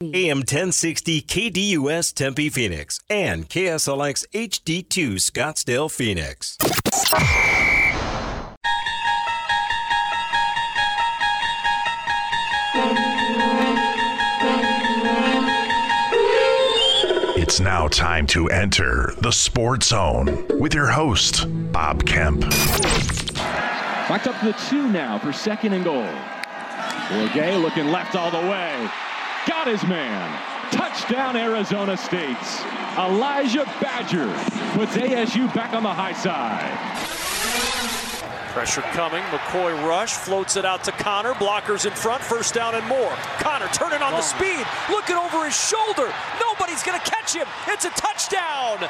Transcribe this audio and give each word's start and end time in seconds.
AM 0.00 0.38
1060 0.38 1.22
KDUS 1.22 2.14
Tempe 2.14 2.50
Phoenix 2.50 3.00
and 3.10 3.48
KSLX 3.48 4.24
HD2 4.28 5.14
Scottsdale 5.14 5.90
Phoenix. 5.90 6.56
It's 17.36 17.58
now 17.58 17.88
time 17.88 18.28
to 18.28 18.46
enter 18.50 19.14
the 19.20 19.32
Sports 19.32 19.88
Zone 19.88 20.46
with 20.60 20.74
your 20.74 20.86
host, 20.86 21.44
Bob 21.72 22.06
Kemp. 22.06 22.42
Backed 23.32 24.28
up 24.28 24.38
to 24.38 24.46
the 24.46 24.56
two 24.70 24.86
now 24.86 25.18
for 25.18 25.32
second 25.32 25.72
and 25.72 25.82
goal. 25.82 26.08
Bourguet 27.08 27.60
looking 27.60 27.88
left 27.88 28.14
all 28.14 28.30
the 28.30 28.48
way. 28.48 28.88
Got 29.46 29.66
his 29.66 29.82
man. 29.84 30.40
Touchdown, 30.72 31.36
Arizona 31.36 31.96
State. 31.96 32.36
Elijah 32.98 33.64
Badger 33.80 34.26
puts 34.72 34.96
ASU 34.96 35.52
back 35.54 35.72
on 35.72 35.82
the 35.82 35.92
high 35.92 36.12
side. 36.12 36.74
Pressure 38.52 38.82
coming. 38.92 39.22
McCoy 39.24 39.72
rush. 39.86 40.14
Floats 40.14 40.56
it 40.56 40.64
out 40.64 40.82
to 40.84 40.92
Connor. 40.92 41.32
Blockers 41.34 41.86
in 41.86 41.92
front. 41.92 42.22
First 42.22 42.54
down 42.54 42.74
and 42.74 42.86
more. 42.88 43.12
Connor 43.38 43.68
turning 43.68 44.02
on 44.02 44.12
the 44.12 44.18
oh. 44.18 44.20
speed. 44.20 44.66
Looking 44.90 45.16
over 45.16 45.44
his 45.44 45.56
shoulder. 45.56 46.12
Nobody's 46.40 46.82
going 46.82 46.98
to 46.98 47.10
catch 47.10 47.34
him. 47.34 47.46
It's 47.68 47.84
a 47.84 47.90
touchdown. 47.90 48.88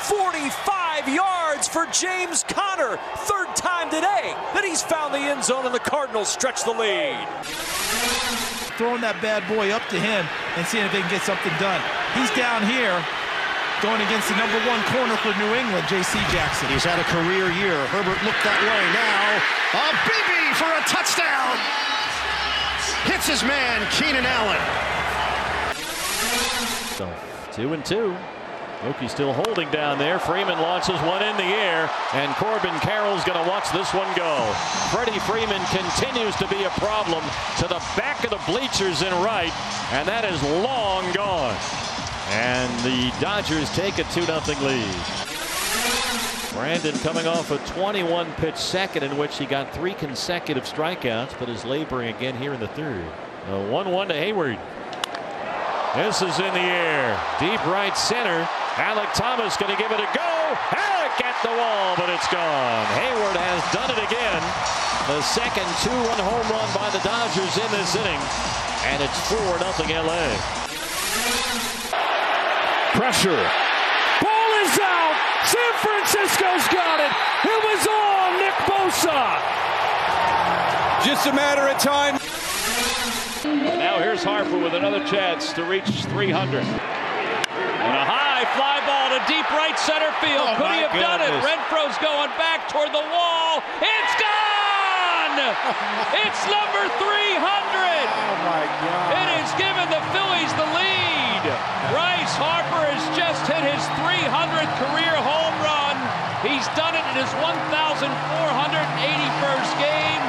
45 0.00 1.08
yards 1.08 1.68
for 1.68 1.86
James 1.86 2.44
Connor. 2.48 2.98
Third 3.18 3.54
time 3.56 3.88
today 3.88 4.34
that 4.52 4.64
he's 4.64 4.82
found 4.82 5.14
the 5.14 5.18
end 5.18 5.44
zone 5.44 5.64
and 5.64 5.74
the 5.74 5.78
Cardinals 5.78 6.28
stretch 6.28 6.64
the 6.64 6.72
lead. 6.72 8.53
Throwing 8.76 9.00
that 9.06 9.22
bad 9.22 9.46
boy 9.46 9.70
up 9.70 9.86
to 9.94 9.98
him 10.02 10.26
and 10.58 10.66
seeing 10.66 10.82
if 10.82 10.90
they 10.90 10.98
can 10.98 11.10
get 11.10 11.22
something 11.22 11.54
done. 11.62 11.78
He's 12.18 12.30
down 12.34 12.66
here 12.66 12.98
going 13.78 14.02
against 14.02 14.26
the 14.26 14.34
number 14.34 14.58
one 14.66 14.82
corner 14.90 15.14
for 15.22 15.30
New 15.38 15.54
England, 15.54 15.86
J.C. 15.86 16.18
Jackson. 16.34 16.66
He's 16.74 16.82
had 16.82 16.98
a 16.98 17.06
career 17.06 17.54
year. 17.54 17.78
Herbert 17.94 18.18
looked 18.26 18.42
that 18.42 18.58
way. 18.66 18.82
Now, 18.90 19.38
a 19.78 19.86
BB 20.10 20.58
for 20.58 20.70
a 20.74 20.82
touchdown. 20.90 21.54
Hits 23.06 23.30
his 23.30 23.42
man, 23.46 23.86
Keenan 23.94 24.26
Allen. 24.26 24.58
So, 26.98 27.06
two 27.52 27.74
and 27.74 27.84
two. 27.84 28.16
Mookie 28.84 29.08
still 29.08 29.32
holding 29.32 29.70
down 29.70 29.98
there. 29.98 30.18
Freeman 30.18 30.60
launches 30.60 31.00
one 31.00 31.22
in 31.22 31.34
the 31.38 31.42
air, 31.42 31.90
and 32.12 32.30
Corbin 32.34 32.78
Carroll's 32.80 33.24
going 33.24 33.42
to 33.42 33.48
watch 33.48 33.72
this 33.72 33.94
one 33.94 34.14
go. 34.14 34.52
Freddie 34.92 35.18
Freeman 35.20 35.64
continues 35.72 36.36
to 36.36 36.46
be 36.48 36.64
a 36.64 36.70
problem 36.76 37.24
to 37.56 37.66
the 37.66 37.80
back 37.96 38.22
of 38.24 38.30
the 38.30 38.40
bleachers 38.46 39.00
in 39.00 39.10
right, 39.24 39.52
and 39.92 40.06
that 40.06 40.26
is 40.26 40.42
long 40.42 41.10
gone. 41.12 41.56
And 42.28 42.70
the 42.80 43.10
Dodgers 43.22 43.74
take 43.74 43.98
a 43.98 44.04
2 44.12 44.22
0 44.22 44.40
lead. 44.60 45.24
Brandon 46.52 46.94
coming 46.98 47.26
off 47.26 47.50
a 47.50 47.58
21 47.72 48.30
pitch 48.34 48.56
second 48.56 49.02
in 49.02 49.16
which 49.16 49.38
he 49.38 49.46
got 49.46 49.72
three 49.72 49.94
consecutive 49.94 50.64
strikeouts, 50.64 51.38
but 51.38 51.48
is 51.48 51.64
laboring 51.64 52.14
again 52.14 52.36
here 52.36 52.52
in 52.52 52.60
the 52.60 52.68
third. 52.68 53.02
1 53.48 53.70
1 53.70 54.08
to 54.08 54.14
Heyward. 54.14 54.60
This 55.96 56.20
is 56.20 56.38
in 56.38 56.52
the 56.52 56.60
air. 56.60 57.18
Deep 57.40 57.64
right 57.66 57.96
center. 57.96 58.46
Alek 58.74 59.14
Thomas 59.14 59.56
going 59.56 59.70
to 59.70 59.78
give 59.78 59.92
it 59.94 60.02
a 60.02 60.10
go. 60.10 60.32
Alek 60.74 61.16
at 61.22 61.38
the 61.46 61.54
wall, 61.54 61.94
but 61.94 62.10
it's 62.10 62.26
gone. 62.26 62.86
Heyward 62.98 63.38
has 63.38 63.62
done 63.70 63.86
it 63.86 64.02
again. 64.02 64.42
The 65.06 65.22
second 65.22 65.68
two-run 65.86 66.18
home 66.18 66.42
run 66.50 66.66
by 66.74 66.90
the 66.90 66.98
Dodgers 67.06 67.54
in 67.54 67.70
this 67.70 67.94
inning. 67.94 68.18
And 68.90 68.98
it's 68.98 69.14
4-0 69.30 69.62
LA. 69.94 70.26
Pressure. 72.98 73.46
Ball 74.18 74.50
is 74.66 74.74
out. 74.82 75.16
San 75.46 75.74
Francisco's 75.78 76.66
got 76.74 76.98
it. 76.98 77.12
It 77.46 77.60
was 77.62 77.82
on 77.86 78.28
Nick 78.42 78.58
Bosa. 78.66 79.38
Just 81.06 81.30
a 81.30 81.32
matter 81.32 81.70
of 81.70 81.78
time. 81.78 82.18
Now 83.78 84.00
here's 84.02 84.24
Harper 84.24 84.58
with 84.58 84.74
another 84.74 85.04
chance 85.06 85.52
to 85.52 85.62
reach 85.62 85.86
300. 86.10 86.64
And 87.84 87.96
a 87.96 88.04
high 88.04 88.44
fly 88.56 88.73
ball 88.73 88.73
to 89.14 89.22
deep 89.30 89.46
right 89.54 89.78
center 89.78 90.10
field. 90.18 90.42
Oh, 90.42 90.58
Could 90.58 90.74
he 90.74 90.82
have 90.82 90.90
done 90.98 91.22
it? 91.22 91.30
Renfroe's 91.38 91.94
going 92.02 92.34
back 92.34 92.66
toward 92.66 92.90
the 92.90 93.06
wall. 93.14 93.62
It's 93.78 94.14
gone! 94.18 95.38
it's 96.26 96.42
number 96.50 96.82
300! 96.98 96.98
Oh 96.98 97.38
my 98.42 98.66
God. 98.82 99.14
It 99.14 99.38
has 99.38 99.54
given 99.54 99.86
the 99.86 100.02
Phillies 100.10 100.50
the 100.58 100.66
lead. 100.74 101.46
Bryce 101.94 102.34
Harper 102.34 102.90
has 102.90 103.06
just 103.14 103.46
hit 103.46 103.62
his 103.62 103.86
300th 104.02 104.74
career 104.82 105.14
home 105.14 105.54
run. 105.62 105.94
He's 106.42 106.66
done 106.74 106.98
it 106.98 107.06
in 107.14 107.22
his 107.22 107.30
1,481st 107.38 109.70
game, 109.78 110.24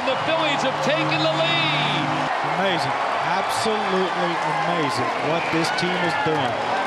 and 0.00 0.08
the 0.08 0.16
Phillies 0.24 0.64
have 0.64 0.80
taken 0.80 1.20
the 1.20 1.34
lead. 1.36 2.08
Amazing. 2.56 2.96
Absolutely 3.28 4.32
amazing 4.64 5.12
what 5.28 5.44
this 5.52 5.68
team 5.76 5.92
is 6.08 6.16
doing. 6.24 6.80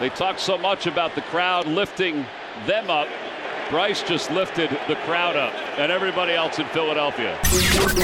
They 0.00 0.08
talk 0.08 0.38
so 0.38 0.56
much 0.56 0.86
about 0.86 1.14
the 1.14 1.20
crowd 1.20 1.66
lifting 1.66 2.24
them 2.66 2.88
up. 2.88 3.06
Bryce 3.68 4.02
just 4.02 4.30
lifted 4.30 4.70
the 4.88 4.96
crowd 5.04 5.36
up 5.36 5.54
and 5.78 5.92
everybody 5.92 6.32
else 6.32 6.58
in 6.58 6.66
Philadelphia. 6.68 7.38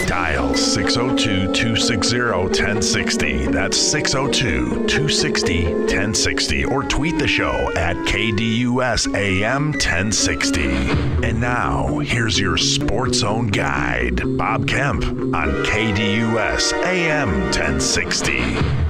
Dial 0.07 0.55
602 0.55 1.53
260 1.55 2.21
1060. 2.21 3.47
That's 3.47 3.79
602 3.79 4.87
260 4.87 5.65
1060. 5.65 6.65
Or 6.67 6.83
tweet 6.83 7.19
the 7.19 7.27
show 7.27 7.73
at 7.77 7.97
KDUS 7.97 9.15
AM 9.17 9.73
1060. 9.73 10.69
And 11.27 11.41
now, 11.41 11.99
here's 12.01 12.39
your 12.39 12.59
Sports 12.59 13.19
Zone 13.21 13.49
guide, 13.49 14.21
Bob 14.37 14.69
Kemp 14.69 15.03
on 15.35 15.65
KDUS 15.65 16.75
AM 16.85 17.41
1060. 17.45 18.86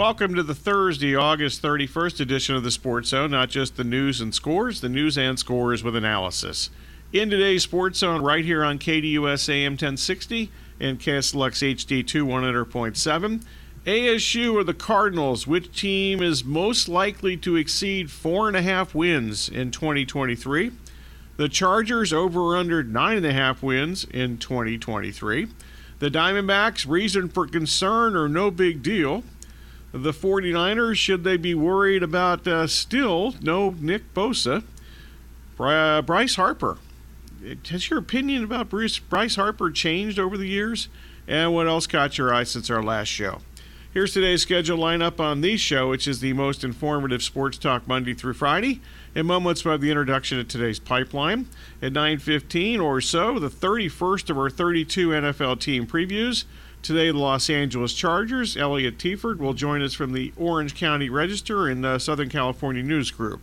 Welcome 0.00 0.34
to 0.36 0.42
the 0.42 0.54
Thursday, 0.54 1.14
August 1.14 1.60
31st 1.60 2.20
edition 2.20 2.56
of 2.56 2.62
the 2.62 2.70
Sports 2.70 3.10
Zone. 3.10 3.32
Not 3.32 3.50
just 3.50 3.76
the 3.76 3.84
news 3.84 4.22
and 4.22 4.34
scores, 4.34 4.80
the 4.80 4.88
news 4.88 5.18
and 5.18 5.38
scores 5.38 5.84
with 5.84 5.94
analysis. 5.94 6.70
In 7.12 7.28
today's 7.28 7.64
Sports 7.64 7.98
Zone, 7.98 8.22
right 8.22 8.42
here 8.42 8.64
on 8.64 8.78
KDUS 8.78 9.50
AM 9.50 9.72
1060 9.72 10.50
and 10.80 10.98
KSLX 10.98 11.74
HD2 11.74 12.24
100.7. 12.24 13.42
ASU 13.84 14.54
or 14.54 14.64
the 14.64 14.72
Cardinals, 14.72 15.46
which 15.46 15.78
team 15.78 16.22
is 16.22 16.46
most 16.46 16.88
likely 16.88 17.36
to 17.36 17.56
exceed 17.56 18.10
four 18.10 18.48
and 18.48 18.56
a 18.56 18.62
half 18.62 18.94
wins 18.94 19.50
in 19.50 19.70
2023? 19.70 20.72
The 21.36 21.48
Chargers 21.50 22.10
over 22.10 22.40
or 22.40 22.56
under 22.56 22.82
nine 22.82 23.18
and 23.18 23.26
a 23.26 23.34
half 23.34 23.62
wins 23.62 24.04
in 24.04 24.38
2023. 24.38 25.48
The 25.98 26.10
Diamondbacks, 26.10 26.88
reason 26.88 27.28
for 27.28 27.46
concern 27.46 28.16
or 28.16 28.30
no 28.30 28.50
big 28.50 28.82
deal. 28.82 29.24
The 29.92 30.12
49ers, 30.12 30.96
should 30.96 31.24
they 31.24 31.36
be 31.36 31.54
worried 31.54 32.02
about 32.02 32.46
uh, 32.46 32.66
still 32.68 33.34
no 33.40 33.70
Nick 33.70 34.14
Bosa? 34.14 34.62
Bri- 35.56 36.02
Bryce 36.02 36.36
Harper. 36.36 36.78
Has 37.70 37.90
your 37.90 37.98
opinion 37.98 38.44
about 38.44 38.68
Bruce, 38.68 38.98
Bryce 38.98 39.36
Harper 39.36 39.70
changed 39.70 40.18
over 40.18 40.36
the 40.36 40.46
years? 40.46 40.88
And 41.26 41.54
what 41.54 41.66
else 41.66 41.86
caught 41.86 42.18
your 42.18 42.32
eye 42.32 42.44
since 42.44 42.70
our 42.70 42.82
last 42.82 43.08
show? 43.08 43.40
Here's 43.92 44.12
today's 44.12 44.42
schedule 44.42 44.78
lineup 44.78 45.18
on 45.18 45.40
the 45.40 45.56
show, 45.56 45.90
which 45.90 46.06
is 46.06 46.20
the 46.20 46.32
most 46.34 46.62
informative 46.62 47.24
sports 47.24 47.58
talk 47.58 47.88
Monday 47.88 48.14
through 48.14 48.34
Friday. 48.34 48.80
In 49.16 49.26
moments, 49.26 49.64
we 49.64 49.72
have 49.72 49.80
the 49.80 49.90
introduction 49.90 50.38
of 50.38 50.46
today's 50.46 50.78
pipeline. 50.78 51.48
At 51.82 51.92
9:15 51.92 52.80
or 52.80 53.00
so, 53.00 53.40
the 53.40 53.50
31st 53.50 54.30
of 54.30 54.38
our 54.38 54.48
32 54.48 55.08
NFL 55.08 55.58
team 55.58 55.88
previews. 55.88 56.44
Today, 56.82 57.10
the 57.10 57.18
Los 57.18 57.50
Angeles 57.50 57.92
Chargers. 57.92 58.56
Elliot 58.56 58.96
Teaford 58.96 59.38
will 59.38 59.52
join 59.52 59.82
us 59.82 59.92
from 59.92 60.12
the 60.12 60.32
Orange 60.38 60.74
County 60.74 61.10
Register 61.10 61.68
and 61.68 61.84
uh, 61.84 61.98
Southern 61.98 62.30
California 62.30 62.82
News 62.82 63.10
Group. 63.10 63.42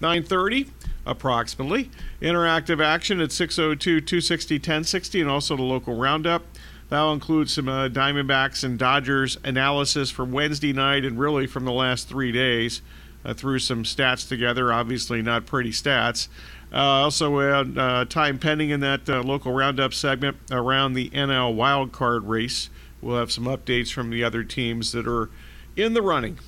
9:30, 0.00 0.68
approximately. 1.06 1.90
Interactive 2.20 2.84
action 2.84 3.20
at 3.20 3.28
602-260-1060, 3.30 5.20
and 5.20 5.30
also 5.30 5.56
the 5.56 5.62
local 5.62 5.96
roundup. 5.96 6.42
That'll 6.88 7.12
include 7.12 7.48
some 7.48 7.68
uh, 7.68 7.88
Diamondbacks 7.88 8.64
and 8.64 8.78
Dodgers 8.78 9.38
analysis 9.44 10.10
from 10.10 10.32
Wednesday 10.32 10.72
night 10.72 11.04
and 11.04 11.18
really 11.18 11.46
from 11.46 11.64
the 11.64 11.72
last 11.72 12.08
three 12.08 12.32
days. 12.32 12.82
Uh, 13.24 13.32
threw 13.32 13.60
some 13.60 13.84
stats 13.84 14.28
together, 14.28 14.72
obviously 14.72 15.22
not 15.22 15.46
pretty 15.46 15.70
stats. 15.70 16.26
Uh, 16.72 17.04
also, 17.04 17.38
uh, 17.38 18.04
time 18.06 18.38
pending 18.38 18.70
in 18.70 18.80
that 18.80 19.08
uh, 19.08 19.22
local 19.22 19.52
roundup 19.52 19.94
segment 19.94 20.36
around 20.50 20.94
the 20.94 21.10
NL 21.10 21.54
wildcard 21.54 22.26
race. 22.26 22.70
We'll 23.02 23.18
have 23.18 23.32
some 23.32 23.44
updates 23.44 23.92
from 23.92 24.10
the 24.10 24.22
other 24.22 24.44
teams 24.44 24.92
that 24.92 25.06
are 25.06 25.28
in 25.76 25.92
the 25.92 26.02
running. 26.02 26.38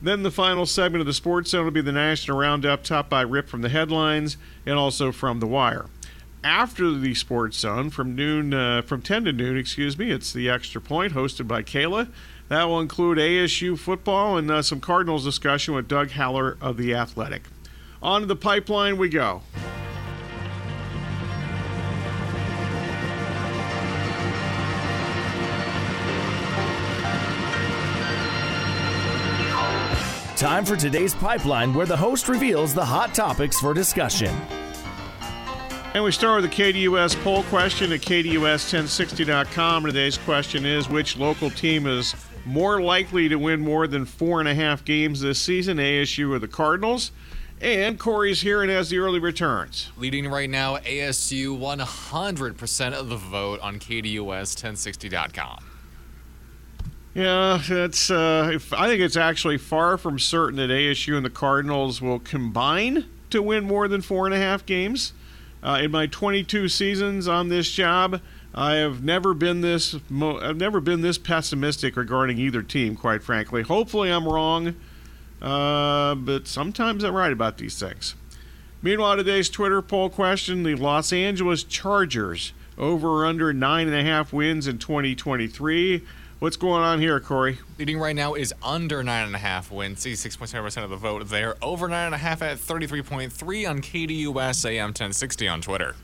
Then 0.00 0.24
the 0.24 0.30
final 0.32 0.66
segment 0.66 1.00
of 1.00 1.06
the 1.06 1.12
Sports 1.12 1.50
Zone 1.50 1.64
will 1.64 1.70
be 1.70 1.80
the 1.80 1.92
National 1.92 2.38
Roundup, 2.38 2.82
topped 2.82 3.08
by 3.08 3.20
Rip 3.20 3.48
from 3.48 3.62
the 3.62 3.68
headlines 3.68 4.36
and 4.66 4.76
also 4.76 5.12
from 5.12 5.38
the 5.38 5.46
Wire. 5.46 5.86
After 6.42 6.92
the 6.92 7.14
Sports 7.14 7.58
Zone, 7.58 7.90
from 7.90 8.16
noon, 8.16 8.52
uh, 8.52 8.82
from 8.82 9.00
10 9.00 9.26
to 9.26 9.32
noon, 9.32 9.56
excuse 9.56 9.96
me, 9.96 10.10
it's 10.10 10.32
the 10.32 10.50
Extra 10.50 10.80
Point, 10.80 11.12
hosted 11.12 11.46
by 11.46 11.62
Kayla. 11.62 12.08
That 12.48 12.64
will 12.64 12.80
include 12.80 13.18
ASU 13.18 13.78
football 13.78 14.36
and 14.36 14.50
uh, 14.50 14.62
some 14.62 14.80
Cardinals 14.80 15.24
discussion 15.24 15.74
with 15.74 15.86
Doug 15.86 16.10
Haller 16.10 16.56
of 16.60 16.78
The 16.78 16.94
Athletic. 16.94 17.42
On 18.02 18.22
to 18.22 18.26
the 18.26 18.34
pipeline 18.34 18.98
we 18.98 19.08
go. 19.08 19.42
Time 30.42 30.64
for 30.64 30.74
today's 30.74 31.14
pipeline, 31.14 31.72
where 31.72 31.86
the 31.86 31.96
host 31.96 32.28
reveals 32.28 32.74
the 32.74 32.84
hot 32.84 33.14
topics 33.14 33.60
for 33.60 33.72
discussion. 33.72 34.34
And 35.94 36.02
we 36.02 36.10
start 36.10 36.42
with 36.42 36.50
the 36.50 36.56
KDUS 36.56 37.22
poll 37.22 37.44
question 37.44 37.92
at 37.92 38.00
KDUS1060.com. 38.00 39.84
Today's 39.84 40.18
question 40.18 40.66
is 40.66 40.88
Which 40.88 41.16
local 41.16 41.48
team 41.48 41.86
is 41.86 42.16
more 42.44 42.82
likely 42.82 43.28
to 43.28 43.36
win 43.36 43.60
more 43.60 43.86
than 43.86 44.04
four 44.04 44.40
and 44.40 44.48
a 44.48 44.54
half 44.56 44.84
games 44.84 45.20
this 45.20 45.40
season, 45.40 45.76
ASU 45.76 46.32
or 46.32 46.40
the 46.40 46.48
Cardinals? 46.48 47.12
And 47.60 47.96
Corey's 47.96 48.40
here 48.40 48.62
and 48.62 48.70
has 48.72 48.90
the 48.90 48.98
early 48.98 49.20
returns. 49.20 49.92
Leading 49.96 50.26
right 50.26 50.50
now, 50.50 50.78
ASU 50.78 51.56
100% 51.56 52.92
of 52.94 53.08
the 53.08 53.16
vote 53.16 53.60
on 53.60 53.78
KDUS1060.com. 53.78 55.71
Yeah, 57.14 57.60
it's. 57.68 58.10
Uh, 58.10 58.58
I 58.72 58.88
think 58.88 59.02
it's 59.02 59.16
actually 59.16 59.58
far 59.58 59.98
from 59.98 60.18
certain 60.18 60.56
that 60.56 60.70
ASU 60.70 61.14
and 61.14 61.24
the 61.24 61.30
Cardinals 61.30 62.00
will 62.00 62.18
combine 62.18 63.04
to 63.30 63.42
win 63.42 63.64
more 63.64 63.86
than 63.86 64.00
four 64.00 64.26
and 64.26 64.34
a 64.34 64.38
half 64.38 64.64
games. 64.64 65.12
Uh, 65.62 65.80
in 65.82 65.90
my 65.90 66.06
22 66.06 66.68
seasons 66.68 67.28
on 67.28 67.48
this 67.48 67.70
job, 67.70 68.20
I 68.54 68.74
have 68.76 69.04
never 69.04 69.34
been 69.34 69.60
this. 69.60 69.94
Mo- 70.08 70.40
I've 70.40 70.56
never 70.56 70.80
been 70.80 71.02
this 71.02 71.18
pessimistic 71.18 71.96
regarding 71.96 72.38
either 72.38 72.62
team. 72.62 72.96
Quite 72.96 73.22
frankly, 73.22 73.62
hopefully 73.62 74.10
I'm 74.10 74.26
wrong, 74.26 74.74
uh, 75.42 76.14
but 76.14 76.48
sometimes 76.48 77.04
I'm 77.04 77.14
right 77.14 77.32
about 77.32 77.58
these 77.58 77.78
things. 77.78 78.14
Meanwhile, 78.80 79.18
today's 79.18 79.50
Twitter 79.50 79.82
poll 79.82 80.08
question: 80.08 80.62
The 80.62 80.76
Los 80.76 81.12
Angeles 81.12 81.62
Chargers 81.62 82.54
over 82.78 83.08
or 83.08 83.26
under 83.26 83.52
nine 83.52 83.86
and 83.86 83.96
a 83.96 84.02
half 84.02 84.32
wins 84.32 84.66
in 84.66 84.78
2023. 84.78 86.02
What's 86.42 86.56
going 86.56 86.82
on 86.82 86.98
here, 86.98 87.20
Corey? 87.20 87.60
Leading 87.78 88.00
right 88.00 88.16
now 88.16 88.34
is 88.34 88.52
under 88.64 89.04
nine 89.04 89.26
and 89.26 89.34
a 89.36 89.38
half 89.38 89.70
wins, 89.70 90.04
66.7% 90.04 90.82
of 90.82 90.90
the 90.90 90.96
vote 90.96 91.28
there. 91.28 91.54
Over 91.62 91.86
nine 91.86 92.06
and 92.06 92.16
a 92.16 92.18
half 92.18 92.42
at 92.42 92.58
33.3 92.58 93.70
on 93.70 93.80
KDUS 93.80 94.68
AM 94.68 94.88
1060 94.88 95.46
on 95.46 95.60
Twitter. 95.60 95.94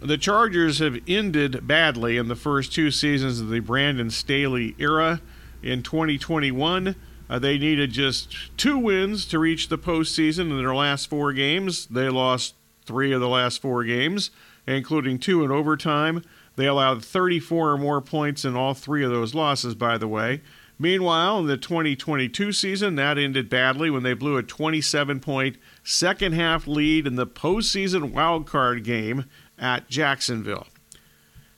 The 0.00 0.16
Chargers 0.16 0.78
have 0.78 0.98
ended 1.06 1.66
badly 1.66 2.16
in 2.16 2.28
the 2.28 2.36
first 2.36 2.72
two 2.72 2.90
seasons 2.90 3.38
of 3.38 3.50
the 3.50 3.60
Brandon 3.60 4.08
Staley 4.08 4.74
era. 4.78 5.20
In 5.62 5.82
2021, 5.82 6.96
uh, 7.28 7.38
they 7.38 7.58
needed 7.58 7.92
just 7.92 8.34
two 8.56 8.78
wins 8.78 9.26
to 9.26 9.38
reach 9.38 9.68
the 9.68 9.76
postseason 9.76 10.50
in 10.52 10.56
their 10.56 10.74
last 10.74 11.10
four 11.10 11.34
games. 11.34 11.84
They 11.84 12.08
lost 12.08 12.54
three 12.86 13.12
of 13.12 13.20
the 13.20 13.28
last 13.28 13.60
four 13.60 13.84
games, 13.84 14.30
including 14.66 15.18
two 15.18 15.44
in 15.44 15.50
overtime. 15.50 16.24
They 16.56 16.66
allowed 16.66 17.04
34 17.04 17.72
or 17.72 17.78
more 17.78 18.00
points 18.00 18.44
in 18.44 18.56
all 18.56 18.74
three 18.74 19.04
of 19.04 19.10
those 19.10 19.34
losses, 19.34 19.74
by 19.74 19.98
the 19.98 20.08
way. 20.08 20.40
Meanwhile, 20.78 21.40
in 21.40 21.46
the 21.46 21.56
2022 21.56 22.52
season, 22.52 22.96
that 22.96 23.16
ended 23.16 23.48
badly 23.48 23.90
when 23.90 24.02
they 24.02 24.14
blew 24.14 24.36
a 24.36 24.42
27 24.42 25.20
point 25.20 25.56
second 25.82 26.32
half 26.32 26.66
lead 26.66 27.06
in 27.06 27.16
the 27.16 27.26
postseason 27.26 28.12
wildcard 28.12 28.82
game 28.82 29.26
at 29.58 29.88
Jacksonville. 29.88 30.66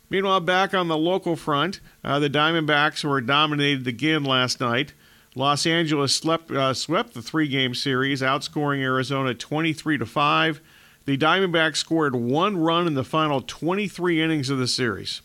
Meanwhile, 0.08 0.40
back 0.40 0.74
on 0.74 0.88
the 0.88 0.98
local 0.98 1.34
front, 1.34 1.80
uh, 2.04 2.18
the 2.18 2.30
Diamondbacks 2.30 3.02
were 3.04 3.20
dominated 3.20 3.86
again 3.88 4.22
last 4.22 4.60
night. 4.60 4.92
Los 5.34 5.66
Angeles 5.66 6.14
slept, 6.14 6.50
uh, 6.50 6.72
swept 6.72 7.14
the 7.14 7.22
three-game 7.22 7.74
series, 7.74 8.22
outscoring 8.22 8.80
Arizona 8.80 9.34
23 9.34 9.98
to 9.98 10.06
five. 10.06 10.60
The 11.06 11.16
Diamondbacks 11.16 11.76
scored 11.76 12.16
one 12.16 12.56
run 12.56 12.88
in 12.88 12.94
the 12.94 13.04
final 13.04 13.40
23 13.40 14.20
innings 14.20 14.50
of 14.50 14.58
the 14.58 14.66
series. 14.66 15.22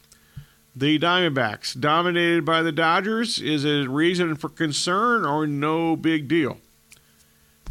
The 0.75 1.00
Diamondbacks, 1.00 1.78
dominated 1.78 2.45
by 2.45 2.62
the 2.62 2.72
Dodgers, 2.72 3.39
is 3.42 3.66
a 3.66 3.89
reason 3.89 4.36
for 4.36 4.48
concern 4.48 5.25
or 5.25 5.48
no 5.48 5.95
big 5.95 6.28
deal. 6.28 6.60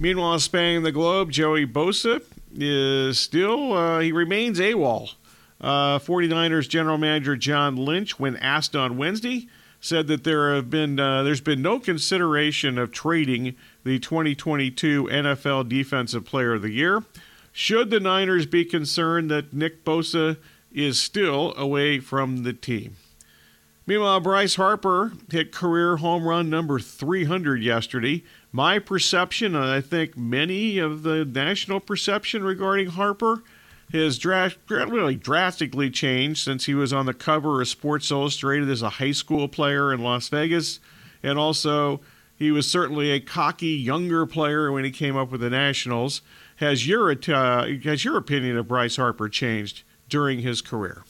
Meanwhile, 0.01 0.41
spanning 0.41 0.83
the 0.83 0.91
globe, 0.91 1.31
Joey 1.31 1.67
Bosa 1.67 2.23
is 2.53 3.19
still, 3.19 3.75
uh, 3.75 4.01
he 4.01 4.11
remains 4.11 4.59
AWOL. 4.59 5.13
Uh, 5.61 5.99
49ers 5.99 6.69
general 6.69 6.99
manager 6.99 7.37
John 7.37 7.77
Lynch, 7.77 8.19
when 8.19 8.37
asked 8.39 8.75
on 8.75 8.97
Wednesday, 8.97 9.47
said 9.81 10.09
that 10.09 10.25
there 10.25 10.55
have 10.55 10.69
been 10.69 10.99
uh, 10.99 11.23
there's 11.23 11.41
been 11.41 11.63
no 11.63 11.79
consideration 11.79 12.77
of 12.77 12.93
trading 12.93 13.55
the 13.85 13.99
2022 13.99 15.05
NFL 15.05 15.69
Defensive 15.69 16.25
Player 16.25 16.55
of 16.55 16.63
the 16.63 16.71
Year. 16.71 17.03
Should 17.52 17.91
the 17.91 18.00
Niners 18.00 18.47
be 18.47 18.64
concerned 18.64 19.31
that 19.31 19.52
Nick 19.52 19.85
Bosa 19.85 20.37
is 20.73 21.00
still 21.00 21.55
away 21.56 21.99
from 21.99 22.43
the 22.44 22.52
team? 22.52 22.97
Meanwhile, 23.87 24.20
Bryce 24.20 24.55
Harper 24.55 25.12
hit 25.31 25.50
career 25.50 25.97
home 25.97 26.25
run 26.25 26.49
number 26.49 26.79
300 26.79 27.62
yesterday. 27.62 28.23
My 28.52 28.79
perception, 28.79 29.56
and 29.56 29.64
I 29.64 29.81
think 29.81 30.17
many 30.17 30.79
of 30.79 31.02
the 31.02 31.25
national 31.25 31.81
perception 31.81 32.44
regarding 32.44 32.91
Harper, 32.91 33.43
has 33.93 34.19
dra- 34.19 34.53
really 34.69 35.17
drastically 35.17 35.91
changed 35.91 36.44
since 36.44 36.67
he 36.67 36.75
was 36.75 36.93
on 36.93 37.06
the 37.06 37.14
cover 37.14 37.61
of 37.61 37.67
Sports 37.67 38.11
Illustrated 38.12 38.70
as 38.70 38.82
a 38.82 38.91
high 38.91 39.11
school 39.11 39.49
player 39.49 39.93
in 39.93 40.00
Las 40.00 40.29
Vegas. 40.29 40.79
And 41.23 41.38
also, 41.38 42.00
he 42.37 42.53
was 42.53 42.70
certainly 42.70 43.11
a 43.11 43.20
cocky 43.20 43.69
younger 43.69 44.25
player 44.25 44.70
when 44.70 44.85
he 44.85 44.91
came 44.91 45.17
up 45.17 45.32
with 45.32 45.41
the 45.41 45.50
Nationals. 45.50 46.23
Has 46.61 46.87
your 46.87 47.11
uh, 47.11 47.67
has 47.85 48.05
your 48.05 48.19
opinion 48.19 48.59
of 48.59 48.69
Bryce 48.69 48.97
Harper 48.97 49.31
changed 49.31 49.83
during 50.11 50.41
his 50.41 50.61
career? 50.61 51.05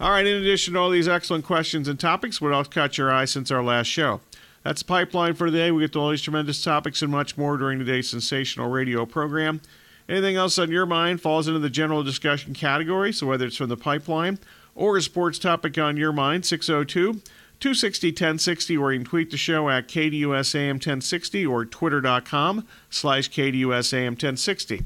All 0.00 0.12
right. 0.12 0.26
In 0.26 0.40
addition 0.40 0.72
to 0.74 0.80
all 0.80 0.88
these 0.88 1.06
excellent 1.06 1.44
questions 1.44 1.88
and 1.88 2.00
topics, 2.00 2.40
what 2.40 2.54
else 2.54 2.68
caught 2.68 2.96
your 2.96 3.12
eye 3.12 3.26
since 3.26 3.50
our 3.50 3.62
last 3.62 3.88
show? 3.88 4.22
That's 4.62 4.80
the 4.80 4.86
pipeline 4.86 5.34
for 5.34 5.50
the 5.50 5.58
day. 5.58 5.70
We 5.70 5.82
get 5.82 5.92
to 5.92 5.98
all 5.98 6.08
these 6.08 6.22
tremendous 6.22 6.64
topics 6.64 7.02
and 7.02 7.12
much 7.12 7.36
more 7.36 7.58
during 7.58 7.78
today's 7.78 8.08
sensational 8.08 8.70
radio 8.70 9.04
program. 9.04 9.60
Anything 10.08 10.36
else 10.36 10.58
on 10.58 10.70
your 10.70 10.86
mind 10.86 11.20
falls 11.20 11.48
into 11.48 11.60
the 11.60 11.68
general 11.68 12.02
discussion 12.02 12.54
category. 12.54 13.12
So 13.12 13.26
whether 13.26 13.44
it's 13.44 13.56
from 13.56 13.68
the 13.68 13.76
pipeline 13.76 14.38
or 14.74 14.96
a 14.96 15.02
sports 15.02 15.38
topic 15.38 15.76
on 15.76 15.98
your 15.98 16.12
mind, 16.12 16.46
602 16.46 17.20
260 17.60 18.08
1060, 18.08 18.76
or 18.76 18.92
you 18.92 19.00
can 19.00 19.06
tweet 19.06 19.30
the 19.30 19.36
show 19.36 19.68
at 19.68 19.88
KDUSAM 19.88 20.74
1060 20.74 21.44
or 21.44 21.64
twitter.com 21.64 22.66
slash 22.88 23.30
KDUSAM 23.30 24.10
1060. 24.10 24.84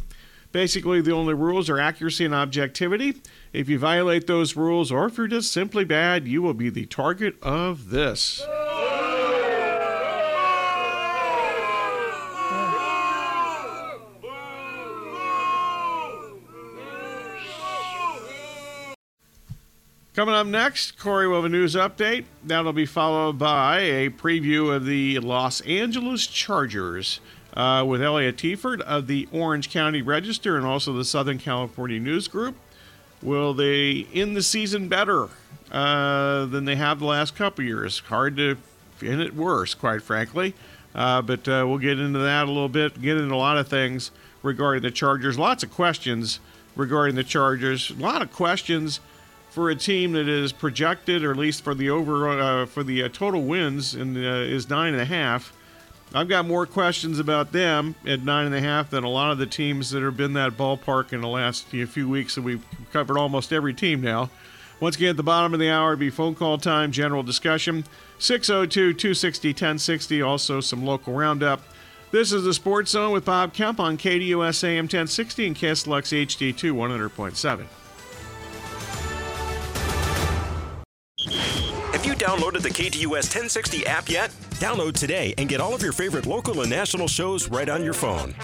Basically, 0.52 1.00
the 1.00 1.12
only 1.12 1.34
rules 1.34 1.70
are 1.70 1.78
accuracy 1.78 2.24
and 2.24 2.34
objectivity. 2.34 3.20
If 3.52 3.68
you 3.68 3.78
violate 3.78 4.26
those 4.26 4.56
rules, 4.56 4.92
or 4.92 5.06
if 5.06 5.16
you're 5.16 5.26
just 5.26 5.52
simply 5.52 5.84
bad, 5.84 6.28
you 6.28 6.42
will 6.42 6.54
be 6.54 6.70
the 6.70 6.86
target 6.86 7.36
of 7.42 7.90
this. 7.90 8.42
Coming 20.14 20.34
up 20.34 20.46
next, 20.46 20.98
Corey 20.98 21.26
will 21.26 21.36
have 21.36 21.46
a 21.46 21.48
news 21.48 21.74
update. 21.74 22.26
That'll 22.44 22.74
be 22.74 22.84
followed 22.84 23.38
by 23.38 23.78
a 23.78 24.10
preview 24.10 24.70
of 24.70 24.84
the 24.84 25.18
Los 25.20 25.62
Angeles 25.62 26.26
Chargers 26.26 27.20
uh, 27.54 27.82
with 27.88 28.02
Elliot 28.02 28.36
Teaford 28.36 28.82
of 28.82 29.06
the 29.06 29.26
Orange 29.32 29.70
County 29.70 30.02
Register 30.02 30.58
and 30.58 30.66
also 30.66 30.92
the 30.92 31.06
Southern 31.06 31.38
California 31.38 31.98
News 31.98 32.28
Group. 32.28 32.56
Will 33.22 33.54
they 33.54 34.06
end 34.12 34.36
the 34.36 34.42
season 34.42 34.86
better 34.86 35.30
uh, 35.70 36.44
than 36.44 36.66
they 36.66 36.76
have 36.76 36.98
the 36.98 37.06
last 37.06 37.34
couple 37.34 37.64
years? 37.64 38.00
Hard 38.00 38.36
to 38.36 38.58
end 39.02 39.22
it 39.22 39.34
worse, 39.34 39.72
quite 39.72 40.02
frankly. 40.02 40.52
Uh, 40.94 41.22
but 41.22 41.48
uh, 41.48 41.64
we'll 41.66 41.78
get 41.78 41.98
into 41.98 42.18
that 42.18 42.44
a 42.44 42.52
little 42.52 42.68
bit, 42.68 43.00
get 43.00 43.16
into 43.16 43.34
a 43.34 43.36
lot 43.36 43.56
of 43.56 43.66
things 43.66 44.10
regarding 44.42 44.82
the 44.82 44.90
Chargers. 44.90 45.38
Lots 45.38 45.62
of 45.62 45.70
questions 45.70 46.38
regarding 46.76 47.14
the 47.14 47.24
Chargers. 47.24 47.88
A 47.88 47.94
lot 47.94 48.20
of 48.20 48.30
questions 48.30 49.00
for 49.52 49.68
a 49.68 49.76
team 49.76 50.12
that 50.12 50.28
is 50.28 50.50
projected, 50.50 51.22
or 51.22 51.30
at 51.30 51.36
least 51.36 51.62
for 51.62 51.74
the 51.74 51.90
over 51.90 52.40
uh, 52.40 52.66
for 52.66 52.82
the 52.82 53.02
uh, 53.02 53.08
total 53.10 53.42
wins, 53.42 53.94
and 53.94 54.16
uh, 54.16 54.20
is 54.20 54.70
nine 54.70 54.94
and 54.94 55.02
a 55.02 55.04
half. 55.04 55.52
I've 56.14 56.28
got 56.28 56.46
more 56.46 56.64
questions 56.66 57.18
about 57.18 57.52
them 57.52 57.94
at 58.06 58.22
nine 58.22 58.46
and 58.46 58.54
a 58.54 58.60
half 58.60 58.90
than 58.90 59.04
a 59.04 59.08
lot 59.08 59.30
of 59.30 59.38
the 59.38 59.46
teams 59.46 59.90
that 59.90 60.02
have 60.02 60.16
been 60.16 60.32
that 60.34 60.52
ballpark 60.56 61.12
in 61.12 61.20
the 61.20 61.28
last 61.28 61.66
few 61.66 62.08
weeks. 62.08 62.34
That 62.34 62.42
we've 62.42 62.64
covered 62.92 63.18
almost 63.18 63.52
every 63.52 63.74
team 63.74 64.00
now. 64.00 64.30
Once 64.80 64.96
again, 64.96 65.10
at 65.10 65.16
the 65.16 65.22
bottom 65.22 65.52
of 65.52 65.60
the 65.60 65.70
hour, 65.70 65.96
be 65.96 66.10
phone 66.10 66.34
call 66.34 66.56
time, 66.56 66.90
general 66.90 67.22
discussion. 67.22 67.84
602 68.18 68.94
260 68.94 69.48
1060. 69.50 70.22
Also, 70.22 70.60
some 70.60 70.84
local 70.84 71.12
roundup. 71.12 71.60
This 72.10 72.32
is 72.32 72.44
the 72.44 72.54
Sports 72.54 72.90
Zone 72.90 73.12
with 73.12 73.26
Bob 73.26 73.52
Kemp 73.52 73.80
on 73.80 73.98
KDUS 73.98 74.64
AM 74.64 74.84
1060 74.84 75.46
and 75.46 75.56
KSLX 75.56 76.26
HD2 76.26 76.72
100.7. 76.72 77.66
downloaded 82.10 82.62
the 82.62 82.68
KDUS 82.68 83.06
1060 83.06 83.86
app 83.86 84.08
yet? 84.08 84.30
Download 84.60 84.92
today 84.92 85.34
and 85.38 85.48
get 85.48 85.60
all 85.60 85.74
of 85.74 85.82
your 85.82 85.92
favorite 85.92 86.26
local 86.26 86.60
and 86.60 86.70
national 86.70 87.08
shows 87.08 87.48
right 87.48 87.68
on 87.68 87.84
your 87.84 87.94
phone. 87.94 88.34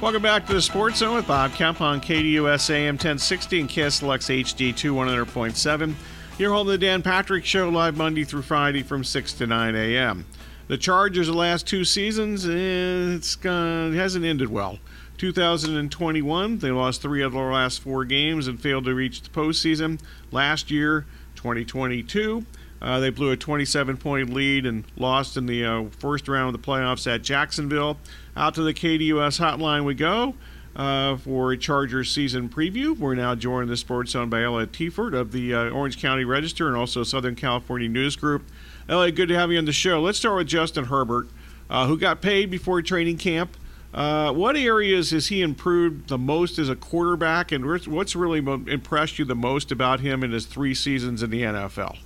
Welcome 0.00 0.22
back 0.22 0.46
to 0.46 0.54
the 0.54 0.62
Sports 0.62 0.98
Zone 0.98 1.16
with 1.16 1.26
Bob 1.26 1.52
Kemp 1.52 1.82
on 1.82 2.00
KDUS 2.00 2.70
AM 2.70 2.94
1060 2.94 3.60
and 3.60 3.68
KSLX 3.68 4.42
HD2 4.44 5.26
100.7. 5.26 5.94
You're 6.38 6.54
home 6.54 6.66
to 6.66 6.72
the 6.72 6.78
Dan 6.78 7.02
Patrick 7.02 7.44
Show 7.44 7.68
live 7.68 7.98
Monday 7.98 8.24
through 8.24 8.42
Friday 8.42 8.82
from 8.82 9.04
6 9.04 9.34
to 9.34 9.46
9 9.46 9.76
a.m. 9.76 10.24
The 10.68 10.78
Chargers, 10.78 11.26
the 11.26 11.34
last 11.34 11.66
two 11.66 11.84
seasons, 11.84 12.46
it's 12.46 13.36
gone, 13.36 13.92
it 13.92 13.96
hasn't 13.96 14.24
ended 14.24 14.48
well. 14.48 14.78
2021, 15.20 16.60
they 16.60 16.70
lost 16.70 17.02
three 17.02 17.22
of 17.22 17.34
their 17.34 17.52
last 17.52 17.82
four 17.82 18.06
games 18.06 18.48
and 18.48 18.58
failed 18.58 18.86
to 18.86 18.94
reach 18.94 19.20
the 19.20 19.28
postseason. 19.28 20.00
Last 20.32 20.70
year, 20.70 21.04
2022, 21.34 22.46
uh, 22.80 23.00
they 23.00 23.10
blew 23.10 23.30
a 23.30 23.36
27 23.36 23.98
point 23.98 24.32
lead 24.32 24.64
and 24.64 24.82
lost 24.96 25.36
in 25.36 25.44
the 25.44 25.62
uh, 25.62 25.84
first 25.98 26.26
round 26.26 26.54
of 26.54 26.58
the 26.62 26.66
playoffs 26.66 27.06
at 27.06 27.20
Jacksonville. 27.20 27.98
Out 28.34 28.54
to 28.54 28.62
the 28.62 28.72
KDUS 28.72 29.38
hotline 29.38 29.84
we 29.84 29.94
go 29.94 30.36
uh, 30.74 31.18
for 31.18 31.52
a 31.52 31.58
Chargers 31.58 32.10
season 32.10 32.48
preview. 32.48 32.96
We're 32.96 33.14
now 33.14 33.34
joined 33.34 33.64
in 33.64 33.68
the 33.68 33.76
Sports 33.76 34.12
Zone 34.12 34.30
by 34.30 34.42
Elliot 34.42 34.72
Teaford 34.72 35.12
of 35.12 35.32
the 35.32 35.52
uh, 35.52 35.68
Orange 35.68 36.00
County 36.00 36.24
Register 36.24 36.66
and 36.66 36.78
also 36.78 37.02
Southern 37.02 37.36
California 37.36 37.90
News 37.90 38.16
Group. 38.16 38.44
Elliot, 38.88 39.16
good 39.16 39.28
to 39.28 39.34
have 39.34 39.52
you 39.52 39.58
on 39.58 39.66
the 39.66 39.72
show. 39.74 40.00
Let's 40.00 40.16
start 40.16 40.38
with 40.38 40.46
Justin 40.46 40.86
Herbert, 40.86 41.28
uh, 41.68 41.86
who 41.88 41.98
got 41.98 42.22
paid 42.22 42.50
before 42.50 42.80
training 42.80 43.18
camp. 43.18 43.58
Uh, 43.92 44.32
what 44.32 44.56
areas 44.56 45.10
has 45.10 45.28
he 45.28 45.42
improved 45.42 46.08
the 46.08 46.18
most 46.18 46.58
as 46.58 46.68
a 46.68 46.76
quarterback, 46.76 47.50
and 47.50 47.66
what's 47.66 48.14
really 48.14 48.38
impressed 48.38 49.18
you 49.18 49.24
the 49.24 49.34
most 49.34 49.72
about 49.72 50.00
him 50.00 50.22
in 50.22 50.30
his 50.30 50.46
three 50.46 50.74
seasons 50.74 51.22
in 51.22 51.30
the 51.30 51.42
NFL? 51.42 51.98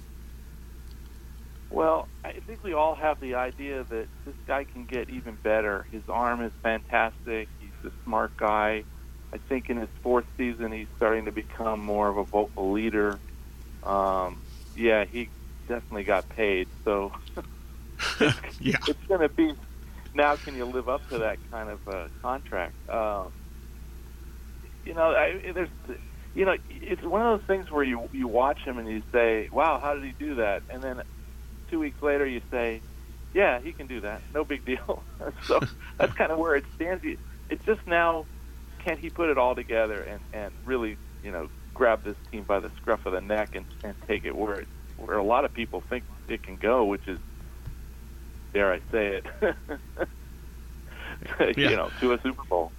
Well, 1.71 2.09
I 2.25 2.33
think 2.33 2.62
we 2.62 2.73
all 2.73 2.95
have 2.95 3.21
the 3.21 3.35
idea 3.35 3.85
that 3.85 4.07
this 4.25 4.35
guy 4.47 4.64
can 4.64 4.87
get 4.87 5.11
even 5.11 5.37
better. 5.43 5.87
His 5.91 6.03
arm 6.09 6.41
is 6.43 6.53
fantastic. 6.62 7.49
He's 7.61 7.91
a 7.91 8.05
smart 8.05 8.37
guy. 8.37 8.85
I 9.33 9.38
think 9.49 9.69
in 9.69 9.76
his 9.79 9.88
fourth 10.03 10.25
season, 10.38 10.71
he's 10.71 10.87
starting 10.97 11.25
to 11.25 11.33
become 11.33 11.81
more 11.81 12.09
of 12.09 12.17
a 12.17 12.25
vocal 12.25 12.71
leader. 12.71 13.19
Um, 13.83 14.41
yeah, 14.76 15.05
he 15.05 15.29
definitely 15.69 16.05
got 16.05 16.29
paid. 16.29 16.69
So 16.85 17.12
yeah, 18.61 18.76
it's 18.88 19.07
going 19.09 19.21
to 19.21 19.29
be 19.29 19.53
now. 20.14 20.37
Can 20.37 20.54
you 20.56 20.66
live 20.66 20.88
up 20.88 21.09
to 21.11 21.18
that 21.21 21.38
kind 21.50 21.71
of 21.71 21.80
uh, 21.92 22.09
contract? 22.23 22.75
Um, 22.92 23.33
you 24.85 24.94
know, 24.94 25.12
I, 25.12 25.52
there's, 25.54 25.71
you 26.35 26.44
know, 26.44 26.54
it's 26.68 27.02
one 27.02 27.23
of 27.23 27.38
those 27.40 27.47
things 27.47 27.71
where 27.71 27.85
you 27.85 28.09
you 28.12 28.28
watch 28.28 28.61
him 28.64 28.78
and 28.78 28.88
you 28.88 29.02
say, 29.12 29.49
"Wow, 29.52 29.80
how 29.83 29.94
did 29.94 30.04
he 30.04 30.14
do 30.18 30.37
that?" 30.37 30.62
And 30.71 30.83
then 30.83 30.97
two 31.71 31.78
weeks 31.80 32.02
later 32.02 32.26
you 32.26 32.42
say, 32.50 32.83
yeah, 33.35 33.61
he 33.62 33.73
can 33.73 33.87
do 33.87 34.02
that. 34.02 34.25
No 34.33 34.44
big 34.44 34.64
deal. 34.64 35.04
so 35.42 35.61
that's 35.99 36.14
kind 36.14 36.33
of 36.33 36.38
where 36.38 36.56
it 36.56 36.64
stands. 36.75 37.04
It's 37.50 37.64
just 37.64 37.80
now, 37.87 38.28
can 38.85 38.99
he 38.99 39.11
put 39.11 39.30
it 39.30 39.38
all 39.38 39.54
together 39.54 40.02
and, 40.02 40.23
and 40.33 40.52
really, 40.64 40.99
you 41.23 41.33
know, 41.33 41.49
grab 41.75 42.04
this 42.04 42.16
team 42.33 42.44
by 42.44 42.61
the 42.61 42.71
scruff 42.76 43.00
of 43.06 43.12
the 43.12 43.21
neck 43.21 43.50
and, 43.54 43.66
and 43.85 43.97
take 44.09 44.25
it 44.25 44.37
where 44.37 44.61
it, 44.61 44.68
where 44.97 45.18
a 45.18 45.25
lot 45.25 45.44
of 45.44 45.54
people 45.54 45.83
think 45.88 46.04
it 46.28 46.42
can 46.42 46.56
go, 46.56 46.85
which 46.87 47.09
is, 47.09 47.21
dare 48.54 48.73
I 48.73 48.80
say 48.90 49.20
it, 49.20 49.25
yeah. 51.58 51.70
you 51.70 51.76
know, 51.76 51.90
to 52.00 52.12
a 52.14 52.20
Super 52.23 52.44
Bowl. 52.44 52.73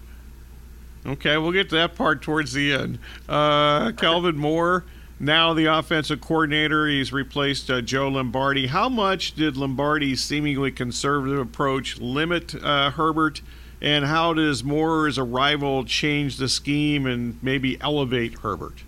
Okay, 1.05 1.37
we'll 1.37 1.51
get 1.51 1.69
to 1.69 1.75
that 1.75 1.95
part 1.95 2.23
towards 2.23 2.53
the 2.53 2.73
end. 2.73 2.97
Uh, 3.29 3.91
Kellen 3.91 4.37
Moore 4.37 4.85
now 5.19 5.53
the 5.53 5.65
offensive 5.65 6.21
coordinator. 6.21 6.87
He's 6.87 7.13
replaced 7.13 7.69
uh, 7.69 7.81
Joe 7.81 8.09
Lombardi. 8.09 8.67
How 8.67 8.89
much 8.89 9.35
did 9.35 9.55
Lombardi's 9.55 10.23
seemingly 10.23 10.71
conservative 10.71 11.39
approach 11.39 11.99
limit 11.99 12.55
uh, 12.55 12.91
Herbert, 12.91 13.41
and 13.81 14.05
how 14.05 14.33
does 14.33 14.63
Moore's 14.63 15.17
arrival 15.17 15.85
change 15.85 16.37
the 16.37 16.49
scheme 16.49 17.05
and 17.05 17.41
maybe 17.41 17.79
elevate 17.81 18.39
Herbert? 18.39 18.83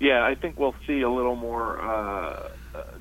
Yeah, 0.00 0.24
I 0.24 0.34
think 0.34 0.58
we'll 0.58 0.74
see 0.86 1.00
a 1.02 1.10
little 1.10 1.36
more 1.36 1.80
uh, 1.80 2.50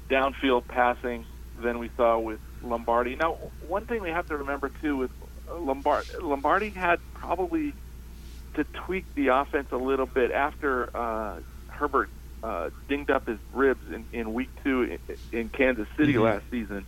downfield 0.10 0.68
passing 0.68 1.26
than 1.62 1.80
we 1.80 1.90
saw 1.98 2.20
with 2.20 2.40
Lombardi. 2.66 3.16
Now, 3.16 3.34
one 3.68 3.86
thing 3.86 4.02
we 4.02 4.10
have 4.10 4.28
to 4.28 4.38
remember 4.38 4.70
too 4.82 4.98
with 4.98 5.12
Lombardi, 5.52 6.10
Lombardi 6.22 6.70
had 6.70 7.00
probably 7.14 7.74
to 8.56 8.64
tweak 8.64 9.06
the 9.16 9.28
offense 9.28 9.72
a 9.72 9.78
little 9.78 10.06
bit 10.06 10.32
after 10.32 10.96
uh, 10.96 11.40
Herbert 11.68 12.10
uh, 12.44 12.70
dinged 12.88 13.12
up 13.12 13.28
his 13.28 13.40
ribs 13.54 13.92
in, 13.92 14.06
in 14.12 14.34
week 14.34 14.50
two 14.64 14.84
in, 14.84 15.00
in 15.32 15.50
Kansas 15.50 15.88
City 15.98 16.14
mm-hmm. 16.14 16.24
last 16.24 16.44
season, 16.52 16.86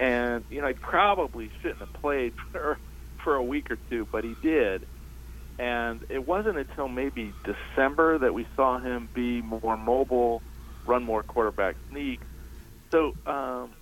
and 0.00 0.44
you 0.50 0.60
know 0.60 0.68
he 0.68 0.74
probably 0.74 1.50
shouldn't 1.60 1.80
have 1.80 1.92
played 1.94 2.34
for 2.52 2.78
for 3.22 3.34
a 3.34 3.42
week 3.42 3.70
or 3.70 3.78
two, 3.90 4.06
but 4.10 4.24
he 4.24 4.34
did. 4.42 4.86
And 5.58 6.04
it 6.08 6.26
wasn't 6.26 6.56
until 6.56 6.86
maybe 6.86 7.32
December 7.44 8.18
that 8.18 8.32
we 8.32 8.46
saw 8.54 8.78
him 8.78 9.08
be 9.12 9.42
more 9.42 9.76
mobile, 9.76 10.40
run 10.86 11.02
more 11.02 11.24
quarterback 11.24 11.74
sneak. 11.90 12.20
So 12.92 13.14
um, 13.26 13.72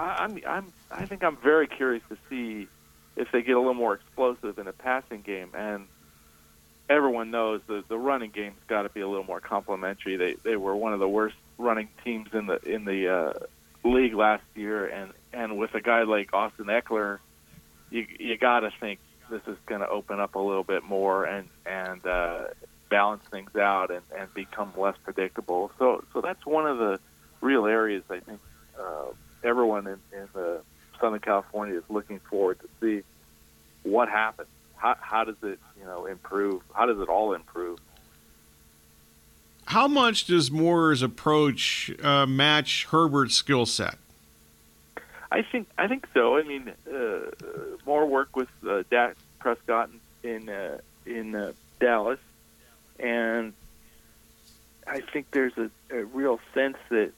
I'm, 0.00 0.40
I'm, 0.46 0.72
I 0.90 1.06
think 1.06 1.22
I'm 1.22 1.36
very 1.36 1.66
curious 1.66 2.02
to 2.08 2.16
see 2.28 2.68
if 3.16 3.28
they 3.32 3.42
get 3.42 3.56
a 3.56 3.58
little 3.58 3.74
more 3.74 3.94
explosive 3.94 4.58
in 4.58 4.66
a 4.66 4.72
passing 4.72 5.22
game. 5.22 5.50
And 5.54 5.86
everyone 6.90 7.30
knows 7.30 7.60
the 7.66 7.84
the 7.88 7.96
running 7.96 8.30
game's 8.30 8.60
got 8.66 8.82
to 8.82 8.88
be 8.88 9.00
a 9.00 9.08
little 9.08 9.24
more 9.24 9.40
complimentary. 9.40 10.16
They 10.16 10.34
they 10.42 10.56
were 10.56 10.74
one 10.76 10.92
of 10.92 11.00
the 11.00 11.08
worst 11.08 11.36
running 11.56 11.88
teams 12.04 12.28
in 12.34 12.46
the 12.46 12.56
in 12.62 12.84
the 12.84 13.08
uh, 13.08 13.32
league 13.88 14.14
last 14.14 14.44
year, 14.54 14.86
and 14.86 15.12
and 15.32 15.56
with 15.56 15.74
a 15.74 15.80
guy 15.80 16.02
like 16.02 16.34
Austin 16.34 16.66
Ekeler, 16.66 17.20
you 17.90 18.06
you 18.18 18.36
got 18.36 18.60
to 18.60 18.70
think 18.80 18.98
this 19.30 19.42
is 19.46 19.56
going 19.66 19.80
to 19.80 19.88
open 19.88 20.18
up 20.18 20.34
a 20.34 20.40
little 20.40 20.64
bit 20.64 20.82
more 20.82 21.24
and 21.24 21.48
and 21.64 22.04
uh, 22.04 22.44
balance 22.90 23.22
things 23.30 23.54
out 23.56 23.90
and 23.90 24.02
and 24.18 24.32
become 24.34 24.72
less 24.76 24.96
predictable. 25.04 25.70
So 25.78 26.04
so 26.12 26.20
that's 26.20 26.44
one 26.44 26.66
of 26.66 26.78
the 26.78 26.98
real 27.40 27.66
areas 27.66 28.02
I 28.10 28.20
think 28.20 28.40
uh, 28.78 29.12
everyone 29.44 29.86
in, 29.86 29.98
in 30.12 30.28
the 30.32 30.60
Southern 31.00 31.20
California 31.20 31.76
is 31.76 31.84
looking 31.88 32.20
forward 32.20 32.58
to 32.60 32.68
see 32.80 33.04
what 33.82 34.08
happens 34.08 34.48
how, 34.80 34.96
how 34.98 35.24
does 35.24 35.36
it 35.42 35.58
you 35.78 35.84
know 35.84 36.06
improve? 36.06 36.62
How 36.74 36.86
does 36.86 36.98
it 36.98 37.08
all 37.08 37.34
improve? 37.34 37.78
How 39.66 39.86
much 39.86 40.24
does 40.24 40.50
Moore's 40.50 41.02
approach 41.02 41.92
uh, 42.02 42.26
match 42.26 42.86
Herbert's 42.90 43.36
skill 43.36 43.66
set? 43.66 43.98
I 45.30 45.42
think 45.42 45.68
I 45.78 45.86
think 45.86 46.06
so. 46.14 46.36
I 46.36 46.42
mean, 46.42 46.72
uh, 46.92 47.30
Moore 47.86 48.06
work 48.06 48.34
with 48.34 48.48
uh, 48.66 48.82
Dak 48.90 49.16
Prescott 49.38 49.90
in 50.22 50.48
uh, 50.48 50.78
in 51.06 51.34
uh, 51.34 51.52
Dallas, 51.78 52.18
and 52.98 53.52
I 54.86 55.00
think 55.00 55.30
there's 55.30 55.56
a, 55.56 55.70
a 55.90 56.04
real 56.04 56.40
sense 56.54 56.78
that 56.88 57.12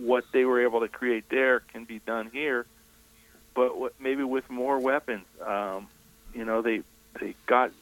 what 0.00 0.24
they 0.32 0.44
were 0.44 0.62
able 0.62 0.80
to 0.80 0.88
create 0.88 1.28
there 1.28 1.60
can 1.60 1.84
be 1.84 2.00
done 2.00 2.30
here, 2.32 2.66
but 3.54 3.78
what, 3.78 3.94
maybe 4.00 4.22
with 4.22 4.48
more 4.50 4.78
weapons. 4.78 5.26
Um, 5.44 5.88
you 6.34 6.44
know, 6.44 6.62
they 6.62 6.82
they 7.20 7.34
got 7.46 7.72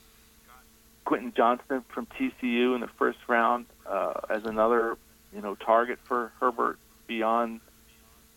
Quentin 1.04 1.33
Johnston 1.37 1.85
from 1.88 2.06
TCU 2.06 2.75
in 2.75 2.80
the 2.80 2.90
first 2.99 3.18
round 3.28 3.66
uh, 3.87 4.14
as 4.30 4.44
another, 4.44 4.97
you 5.35 5.42
know, 5.42 5.54
target 5.54 5.99
for 6.04 6.33
Herbert 6.40 6.78
beyond, 7.06 7.61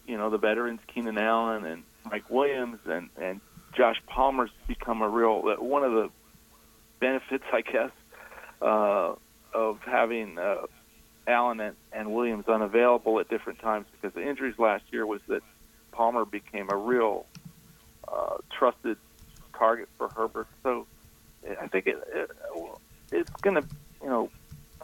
you 0.05 0.17
know, 0.17 0.29
the 0.29 0.37
veterans 0.37 0.81
Keenan 0.87 1.17
Allen 1.17 1.65
and 1.65 1.83
Mike 2.09 2.29
Williams 2.29 2.79
and 2.85 3.09
and 3.17 3.41
Josh 3.73 4.01
Palmer's 4.07 4.49
become 4.67 5.01
a 5.01 5.09
real 5.09 5.41
one 5.59 5.83
of 5.83 5.91
the 5.91 6.09
benefits, 6.99 7.43
I 7.53 7.61
guess, 7.61 7.91
uh, 8.61 9.13
of 9.53 9.79
having 9.85 10.37
uh, 10.37 10.65
Allen 11.27 11.59
and, 11.59 11.75
and 11.91 12.13
Williams 12.13 12.47
unavailable 12.47 13.19
at 13.19 13.29
different 13.29 13.59
times 13.59 13.85
because 13.91 14.13
the 14.15 14.27
injuries 14.27 14.55
last 14.57 14.83
year 14.91 15.05
was 15.05 15.21
that 15.27 15.43
Palmer 15.91 16.25
became 16.25 16.69
a 16.69 16.77
real 16.77 17.25
uh, 18.07 18.37
trusted 18.57 18.97
target 19.57 19.89
for 19.97 20.07
Herbert. 20.09 20.47
So 20.63 20.87
I 21.61 21.67
think 21.67 21.87
it, 21.87 21.97
it 22.13 22.31
it's 23.11 23.29
going 23.41 23.55
to, 23.55 23.63
you 24.01 24.09
know, 24.09 24.29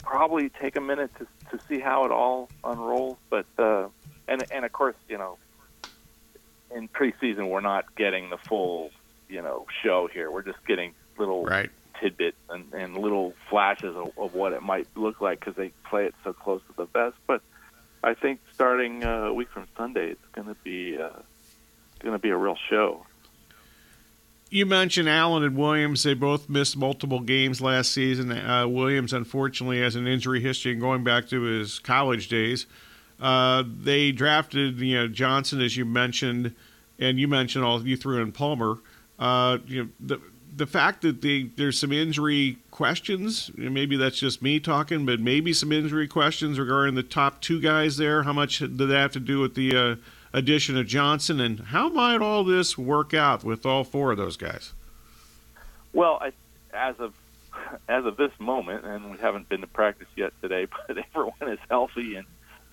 probably 0.01 0.49
take 0.49 0.75
a 0.75 0.81
minute 0.81 1.11
to 1.19 1.27
to 1.51 1.63
see 1.69 1.79
how 1.79 2.05
it 2.05 2.11
all 2.11 2.49
unrolls. 2.63 3.17
But 3.29 3.45
uh, 3.57 3.87
and 4.27 4.45
and 4.51 4.65
of 4.65 4.71
course, 4.73 4.95
you 5.07 5.17
know, 5.17 5.37
in 6.75 6.89
preseason 6.89 7.49
we're 7.49 7.61
not 7.61 7.95
getting 7.95 8.29
the 8.29 8.37
full, 8.49 8.91
you 9.29 9.41
know, 9.41 9.65
show 9.83 10.09
here. 10.11 10.31
We're 10.31 10.43
just 10.43 10.65
getting 10.67 10.93
little 11.17 11.45
right. 11.45 11.71
Tidbits 12.03 12.37
and, 12.49 12.73
and 12.73 12.97
little 12.97 13.33
flashes 13.49 13.95
of, 13.95 14.11
of 14.17 14.33
what 14.35 14.51
it 14.51 14.61
might 14.61 14.87
look 14.95 15.21
like 15.21 15.39
because 15.39 15.55
they 15.55 15.71
play 15.89 16.05
it 16.05 16.13
so 16.25 16.33
close 16.33 16.61
to 16.67 16.73
the 16.75 16.85
vest. 16.85 17.15
But 17.25 17.41
I 18.03 18.13
think 18.13 18.41
starting 18.53 19.05
uh, 19.05 19.27
a 19.27 19.33
week 19.33 19.49
from 19.49 19.67
Sunday, 19.77 20.09
it's 20.11 20.27
going 20.33 20.49
to 20.49 20.55
be 20.65 20.97
uh, 20.97 21.21
going 21.99 22.11
to 22.13 22.19
be 22.19 22.29
a 22.29 22.37
real 22.37 22.57
show 22.69 23.05
You 24.49 24.65
mentioned 24.65 25.07
Allen 25.07 25.43
and 25.43 25.55
Williams. 25.55 26.03
They 26.03 26.13
both 26.13 26.49
missed 26.49 26.75
multiple 26.75 27.21
games 27.21 27.61
last 27.61 27.91
season. 27.91 28.31
Uh, 28.31 28.67
Williams, 28.67 29.13
unfortunately, 29.13 29.79
has 29.79 29.95
an 29.95 30.05
injury 30.05 30.41
history 30.41 30.73
and 30.73 30.81
going 30.81 31.03
back 31.05 31.29
to 31.29 31.41
his 31.43 31.79
college 31.79 32.27
days. 32.27 32.65
Uh, 33.19 33.63
they 33.65 34.11
drafted 34.11 34.79
you 34.79 34.95
know 34.95 35.07
Johnston, 35.07 35.61
as 35.61 35.77
you 35.77 35.85
mentioned, 35.85 36.53
and 36.99 37.17
you 37.17 37.27
mentioned 37.29 37.63
all 37.63 37.81
you 37.87 37.95
threw 37.95 38.21
in 38.21 38.33
Palmer. 38.33 38.79
Uh, 39.17 39.59
you 39.65 39.83
know 39.83 39.89
the 39.99 40.21
the 40.55 40.67
fact 40.67 41.01
that 41.01 41.21
they, 41.21 41.43
there's 41.43 41.79
some 41.79 41.91
injury 41.91 42.57
questions. 42.71 43.51
Maybe 43.55 43.95
that's 43.95 44.19
just 44.19 44.41
me 44.41 44.59
talking, 44.59 45.05
but 45.05 45.19
maybe 45.19 45.53
some 45.53 45.71
injury 45.71 46.07
questions 46.07 46.59
regarding 46.59 46.95
the 46.95 47.03
top 47.03 47.41
two 47.41 47.59
guys 47.59 47.97
there. 47.97 48.23
How 48.23 48.33
much 48.33 48.59
did 48.59 48.77
that 48.77 48.89
have 48.89 49.11
to 49.13 49.19
do 49.19 49.39
with 49.39 49.55
the 49.55 49.75
uh, 49.75 49.95
addition 50.33 50.77
of 50.77 50.87
Johnston, 50.87 51.39
and 51.39 51.59
how 51.59 51.89
might 51.89 52.21
all 52.21 52.43
this 52.43 52.77
work 52.77 53.13
out 53.13 53.43
with 53.43 53.65
all 53.65 53.83
four 53.83 54.11
of 54.11 54.17
those 54.17 54.37
guys? 54.37 54.73
Well, 55.93 56.19
I, 56.21 56.31
as 56.73 56.99
of 56.99 57.13
as 57.89 58.05
of 58.05 58.17
this 58.17 58.31
moment, 58.39 58.85
and 58.85 59.11
we 59.11 59.17
haven't 59.17 59.49
been 59.49 59.61
to 59.61 59.67
practice 59.67 60.07
yet 60.15 60.33
today, 60.41 60.67
but 60.87 60.97
everyone 60.97 61.53
is 61.53 61.59
healthy, 61.69 62.15
and 62.15 62.27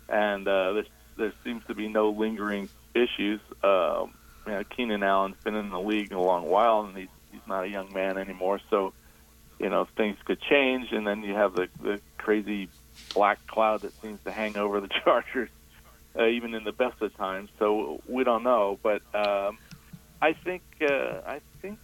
and 0.08 0.48
uh, 0.48 0.72
there, 0.72 0.84
there 1.16 1.32
seems 1.44 1.64
to 1.66 1.74
be 1.74 1.88
no 1.88 2.10
lingering 2.10 2.68
issues. 2.94 3.40
Um, 3.62 4.14
you 4.46 4.52
know, 4.52 4.64
Keenan 4.64 5.02
Allen's 5.02 5.36
been 5.44 5.54
in 5.54 5.70
the 5.70 5.80
league 5.80 6.12
a 6.12 6.20
long 6.20 6.46
while, 6.46 6.82
and 6.82 6.96
he's 6.96 7.08
he's 7.08 7.19
not 7.50 7.64
a 7.64 7.68
young 7.68 7.92
man 7.92 8.16
anymore. 8.16 8.60
So, 8.70 8.94
you 9.58 9.68
know, 9.68 9.86
things 9.96 10.16
could 10.24 10.40
change, 10.40 10.92
and 10.92 11.06
then 11.06 11.22
you 11.22 11.34
have 11.34 11.54
the 11.54 11.68
the 11.82 12.00
crazy 12.16 12.68
black 13.14 13.46
cloud 13.46 13.82
that 13.82 13.92
seems 14.00 14.20
to 14.24 14.32
hang 14.32 14.56
over 14.56 14.80
the 14.80 14.88
Chargers 15.04 15.50
uh, 16.18 16.26
even 16.26 16.54
in 16.54 16.64
the 16.64 16.72
best 16.72 17.00
of 17.02 17.16
times. 17.16 17.50
So 17.58 18.02
we 18.08 18.24
don't 18.24 18.42
know, 18.42 18.78
but 18.82 19.02
um, 19.14 19.58
I 20.20 20.32
think 20.32 20.62
uh, 20.80 21.20
I 21.26 21.40
think 21.60 21.78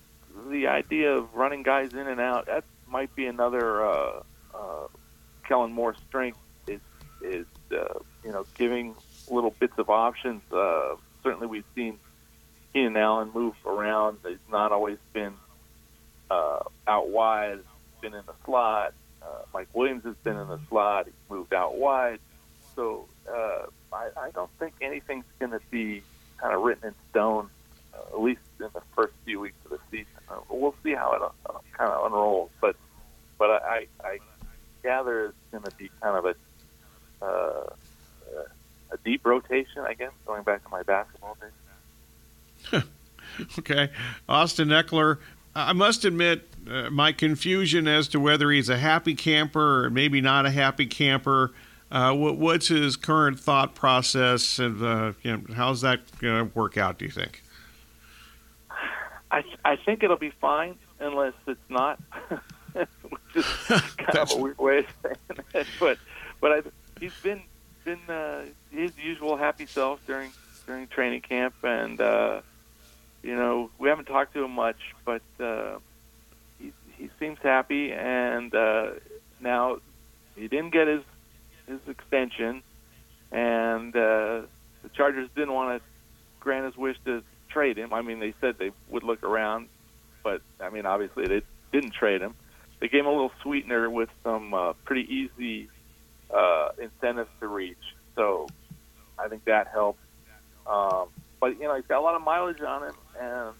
the 0.51 0.69
idea 0.69 1.17
of 1.17 1.35
running 1.35 1.63
guys 1.63 1.93
in 1.93 2.07
and 2.07 2.21
out 2.21 2.47
that 2.47 2.65
might 2.89 3.15
be 3.15 3.27
another 3.27 3.85
uh, 3.85 4.23
uh, 4.55 4.87
Kellen 5.47 5.73
Moore's 5.73 5.97
strength 6.09 6.39
is 6.67 6.81
is 7.23 7.47
uh, 7.73 7.99
you 8.25 8.33
know 8.33 8.45
giving 8.57 8.95
little 9.31 9.55
bits 9.59 9.75
of 9.79 9.91
options. 9.91 10.43
Uh, 10.53 10.97
certainly, 11.23 11.47
we've 11.47 11.65
seen 11.75 11.99
Keenan 12.73 12.97
Allen 12.97 13.31
move 13.35 13.55
around. 13.65 14.19
He's 14.27 14.39
not 14.51 14.73
always 14.73 14.99
been 15.13 15.35
uh, 16.31 16.61
out 16.87 17.09
wide. 17.09 17.61
Been 18.01 18.15
in 18.15 18.25
the 18.27 18.35
slot. 18.45 18.95
Uh, 19.23 19.27
Mike 19.53 19.69
Williams 19.73 20.05
has 20.05 20.15
been 20.23 20.37
in 20.37 20.49
the 20.49 20.61
slot. 20.69 21.07
He's 21.07 21.15
moved 21.29 21.53
out 21.53 21.77
wide. 21.77 22.21
So 22.75 23.07
uh, 23.29 23.67
I, 23.93 24.09
I 24.17 24.31
don't 24.35 24.51
think 24.59 24.75
anything's 24.81 25.25
going 25.39 25.53
to 25.53 25.61
be 25.71 26.03
kind 26.39 26.55
of 26.55 26.63
written 26.63 26.89
in 26.89 26.95
stone, 27.11 27.49
uh, 27.95 28.15
at 28.15 28.21
least 28.21 28.41
in 28.61 28.69
the 28.75 28.83
first 28.95 29.15
few 29.25 29.41
weeks 29.41 29.57
of 29.65 29.71
the 29.73 29.79
season. 29.91 30.07
Uh, 30.29 30.41
we'll 30.51 30.75
see 30.83 30.93
how 30.93 31.13
it 31.13 31.23
uh, 31.23 31.59
kind 31.77 31.91
of 31.91 32.07
unrolls, 32.07 32.51
but 32.61 32.77
but 33.39 33.51
I, 33.51 33.87
I 34.03 34.19
gather 34.83 35.27
it's 35.27 35.37
going 35.51 35.65
to 35.65 35.77
be 35.77 35.91
kind 36.01 36.17
of 36.17 36.27
a 36.27 37.25
uh, 37.25 37.71
a 38.91 38.97
deep 39.05 39.25
rotation, 39.25 39.83
I 39.87 39.95
guess, 39.95 40.13
going 40.27 40.43
back 40.43 40.63
to 40.65 40.71
my 40.71 40.83
basketball 40.83 41.37
days. 42.73 42.83
okay, 43.59 43.91
Austin 44.29 44.69
Ekeler. 44.69 45.19
I 45.57 45.73
must 45.73 46.05
admit 46.05 46.47
uh, 46.71 46.91
my 46.91 47.13
confusion 47.13 47.89
as 47.89 48.09
to 48.09 48.21
whether 48.21 48.51
he's 48.51 48.69
a 48.69 48.77
happy 48.77 49.15
camper 49.15 49.87
or 49.87 49.91
maybe 49.91 50.21
not 50.21 50.45
a 50.45 50.51
happy 50.51 50.85
camper. 50.85 51.53
Uh, 51.91 52.13
what, 52.13 52.37
what's 52.37 52.69
his 52.69 52.97
current 52.97 53.41
thought 53.41 53.75
process, 53.75 54.59
and 54.59 54.83
uh, 54.83 55.13
you 55.23 55.37
know, 55.37 55.55
how's 55.55 55.81
that 55.81 56.01
going 56.19 56.51
to 56.51 56.59
work 56.59 56.77
out? 56.77 56.99
Do 56.99 57.07
you 57.07 57.11
think? 57.11 57.43
I 59.31 59.45
I 59.65 59.77
think 59.77 60.03
it'll 60.03 60.17
be 60.17 60.33
fine 60.41 60.77
unless 61.01 61.33
it's 61.47 61.59
not, 61.71 62.01
which 62.73 62.89
is 63.35 63.45
kind 63.97 64.19
of 64.19 64.33
a 64.33 64.37
weird 64.37 64.59
way 64.59 64.79
of 64.79 64.87
saying 65.03 65.17
it. 65.55 65.67
But 65.81 65.99
but 66.41 66.53
I, 66.53 66.63
he's 67.01 67.19
been 67.23 67.41
been 67.85 68.01
uh, 68.09 68.43
his 68.71 68.93
usual 68.99 69.37
happy 69.37 69.65
self 69.67 70.05
during 70.07 70.33
during 70.67 70.87
training 70.89 71.23
camp, 71.23 71.55
and 71.63 72.01
uh, 72.01 72.41
talked 74.17 74.33
to 74.35 74.45
him 74.45 74.53
much, 74.53 74.79
but 75.05 75.23
uh, 75.41 75.79
he 76.59 76.73
he 76.97 77.11
seems 77.21 77.39
happy, 77.43 77.93
and 77.93 78.55
uh, 78.55 78.91
now 79.41 79.79
he 80.35 80.49
didn't 80.49 80.71
get 80.71 80.89
his 80.89 81.03
his 81.67 81.81
extension, 81.87 82.63
and 83.31 83.95
uh, 83.95 84.43
the 84.83 84.89
Chargers 84.95 85.29
didn't 85.35 85.53
want 85.53 85.83
to 85.83 85.89
grant 86.41 86.65
his 86.65 86.77
wish 86.77 86.97
to 87.05 87.23
trade 87.51 87.77
him. 87.77 87.93
I 87.93 88.01
mean, 88.01 88.21
they 88.21 88.33
said 88.41 88.55
they 88.59 88.71
would 88.89 89.03
look 89.03 89.23
around, 89.23 89.69
but 90.25 90.41
I 90.61 90.71
mean, 90.71 90.87
obviously 90.87 91.27
they 91.27 91.43
didn't 91.73 91.93
trade 91.93 92.23
him. 92.23 92.35
They 92.81 92.89
gave 92.89 93.01
him 93.01 93.07
a 93.07 93.11
little 93.11 93.33
sweetener 93.43 93.91
with 93.91 94.09
some 94.23 94.55
uh, 94.55 94.73
pretty 94.85 95.07
easy 95.13 95.69
uh, 96.35 96.69
incentives 96.81 97.31
to 97.41 97.49
reach. 97.49 97.85
So 98.15 98.47
I 99.19 99.29
think 99.29 99.45
that 99.45 99.69
helped. 99.69 100.01
Um, 100.67 101.09
but 101.39 101.59
you 101.61 101.65
know, 101.65 101.77
he's 101.77 101.87
got 101.87 101.99
a 101.99 102.05
lot 102.05 102.15
of 102.15 102.23
mileage 102.23 102.63
on 102.63 102.83
him, 102.85 102.95
and 103.21 103.55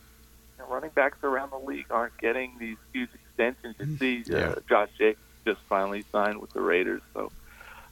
know, 0.59 0.73
running 0.73 0.91
backs 0.91 1.19
around 1.23 1.51
the 1.51 1.59
league 1.59 1.87
aren't 1.91 2.17
getting 2.19 2.57
these 2.59 2.77
huge 2.93 3.11
extensions. 3.15 3.77
You 3.79 3.97
see, 4.25 4.35
uh, 4.35 4.57
Josh 4.69 4.91
Jacobs 4.99 5.21
just 5.45 5.61
finally 5.69 6.05
signed 6.13 6.41
with 6.41 6.53
the 6.53 6.61
Raiders, 6.61 7.03
so 7.15 7.31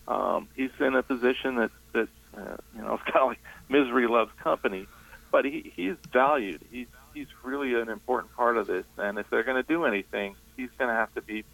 um, 0.09 0.49
he's 0.57 0.71
in 0.81 0.95
a 0.95 1.03
position 1.03 1.57
that 1.57 1.71
that 1.93 2.09
uh, 2.37 2.57
you 2.75 2.83
know 2.83 2.95
it's 2.95 3.05
kind 3.05 3.23
of 3.23 3.29
like 3.29 3.41
misery 3.69 4.07
loves 4.07 4.33
company, 4.43 4.87
but 5.31 5.45
he 5.45 5.73
he's 5.75 5.97
valued. 6.13 6.61
He's 6.71 6.89
he's 7.15 7.29
really 7.43 7.75
an 7.75 7.89
important 7.89 8.35
part 8.35 8.57
of 8.57 8.67
this, 8.67 8.85
and 8.99 9.19
if 9.19 9.29
they're 9.31 9.45
going 9.45 9.63
to 9.63 9.69
do 9.69 9.85
anything, 9.85 10.37
he's 10.57 10.71
going 10.79 10.89
to 10.89 10.95
have 10.95 11.15
to 11.15 11.23
be 11.23 11.45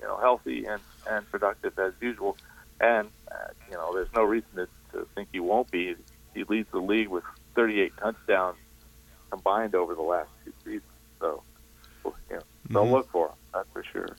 you 0.00 0.06
know 0.06 0.16
healthy 0.16 0.64
and 0.66 0.80
and 1.08 1.30
productive 1.30 1.78
as 1.78 1.92
usual. 2.00 2.36
And 2.80 3.08
uh, 3.30 3.48
you 3.70 3.76
know, 3.76 3.94
there's 3.94 4.12
no 4.14 4.24
reason 4.24 4.48
to, 4.56 4.68
to 4.92 5.06
think 5.14 5.28
he 5.32 5.40
won't 5.40 5.70
be. 5.70 5.94
He 6.34 6.44
leads 6.44 6.70
the 6.70 6.78
league 6.78 7.08
with 7.08 7.24
38 7.54 7.92
touchdowns 7.98 8.56
combined 9.30 9.74
over 9.74 9.94
the 9.94 10.02
last 10.02 10.28
two 10.44 10.52
seasons. 10.64 10.82
So, 11.20 11.42
you 12.04 12.12
know, 12.30 12.40
they'll 12.68 12.84
Mhm. 12.86 12.90
look 12.92 13.10
for 13.10 13.28
him. 13.28 13.34
That's 13.54 13.68
for 13.72 13.84
sure. 13.84 14.16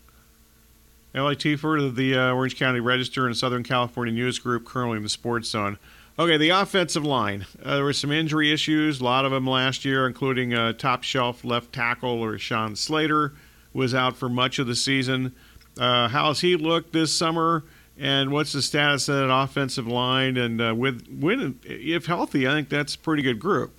L.A. 1.13 1.31
Of 1.33 1.95
the 1.95 2.15
uh, 2.17 2.31
Orange 2.33 2.57
County 2.57 2.79
Register 2.79 3.25
and 3.27 3.35
Southern 3.35 3.63
California 3.63 4.13
News 4.13 4.39
Group, 4.39 4.65
currently 4.65 4.97
in 4.97 5.03
the 5.03 5.09
Sports 5.09 5.49
Zone. 5.49 5.77
Okay, 6.17 6.37
the 6.37 6.49
offensive 6.49 7.03
line. 7.05 7.45
Uh, 7.63 7.75
there 7.75 7.83
were 7.83 7.93
some 7.93 8.11
injury 8.11 8.51
issues, 8.53 9.01
a 9.01 9.03
lot 9.03 9.25
of 9.25 9.31
them 9.31 9.45
last 9.47 9.83
year, 9.83 10.07
including 10.07 10.53
uh, 10.53 10.73
top 10.73 11.03
shelf 11.03 11.43
left 11.43 11.73
tackle 11.73 12.17
Rashawn 12.19 12.77
Slater 12.77 13.33
was 13.73 13.93
out 13.95 14.15
for 14.15 14.29
much 14.29 14.59
of 14.59 14.67
the 14.67 14.75
season. 14.75 15.33
Uh, 15.77 16.07
how's 16.09 16.41
he 16.41 16.55
looked 16.55 16.93
this 16.93 17.13
summer? 17.13 17.63
And 17.97 18.31
what's 18.31 18.51
the 18.53 18.61
status 18.61 19.07
of 19.09 19.15
that 19.15 19.33
offensive 19.33 19.87
line? 19.87 20.35
And 20.37 20.61
uh, 20.61 20.73
with 20.75 21.07
when, 21.07 21.59
if 21.63 22.05
healthy, 22.07 22.47
I 22.47 22.51
think 22.51 22.69
that's 22.69 22.95
a 22.95 22.99
pretty 22.99 23.21
good 23.23 23.39
group. 23.39 23.71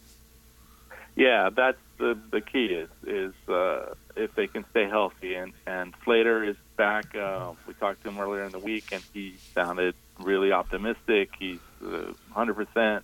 Yeah, 1.14 1.50
that's 1.54 1.78
the 1.98 2.18
the 2.30 2.40
key 2.40 2.66
is 2.66 2.88
is 3.06 3.34
uh, 3.48 3.94
if 4.16 4.34
they 4.34 4.46
can 4.46 4.64
stay 4.70 4.88
healthy. 4.88 5.34
And 5.34 5.52
and 5.66 5.94
Slater 6.04 6.42
is 6.42 6.56
back. 6.76 7.14
Uh, 7.14 7.52
we 7.66 7.74
talked 7.74 8.02
to 8.02 8.08
him 8.08 8.18
earlier 8.18 8.44
in 8.44 8.52
the 8.52 8.58
week, 8.58 8.92
and 8.92 9.02
he 9.12 9.36
sounded 9.54 9.94
really 10.18 10.52
optimistic. 10.52 11.30
He's 11.38 11.60
uh, 11.84 12.12
100%. 12.34 13.02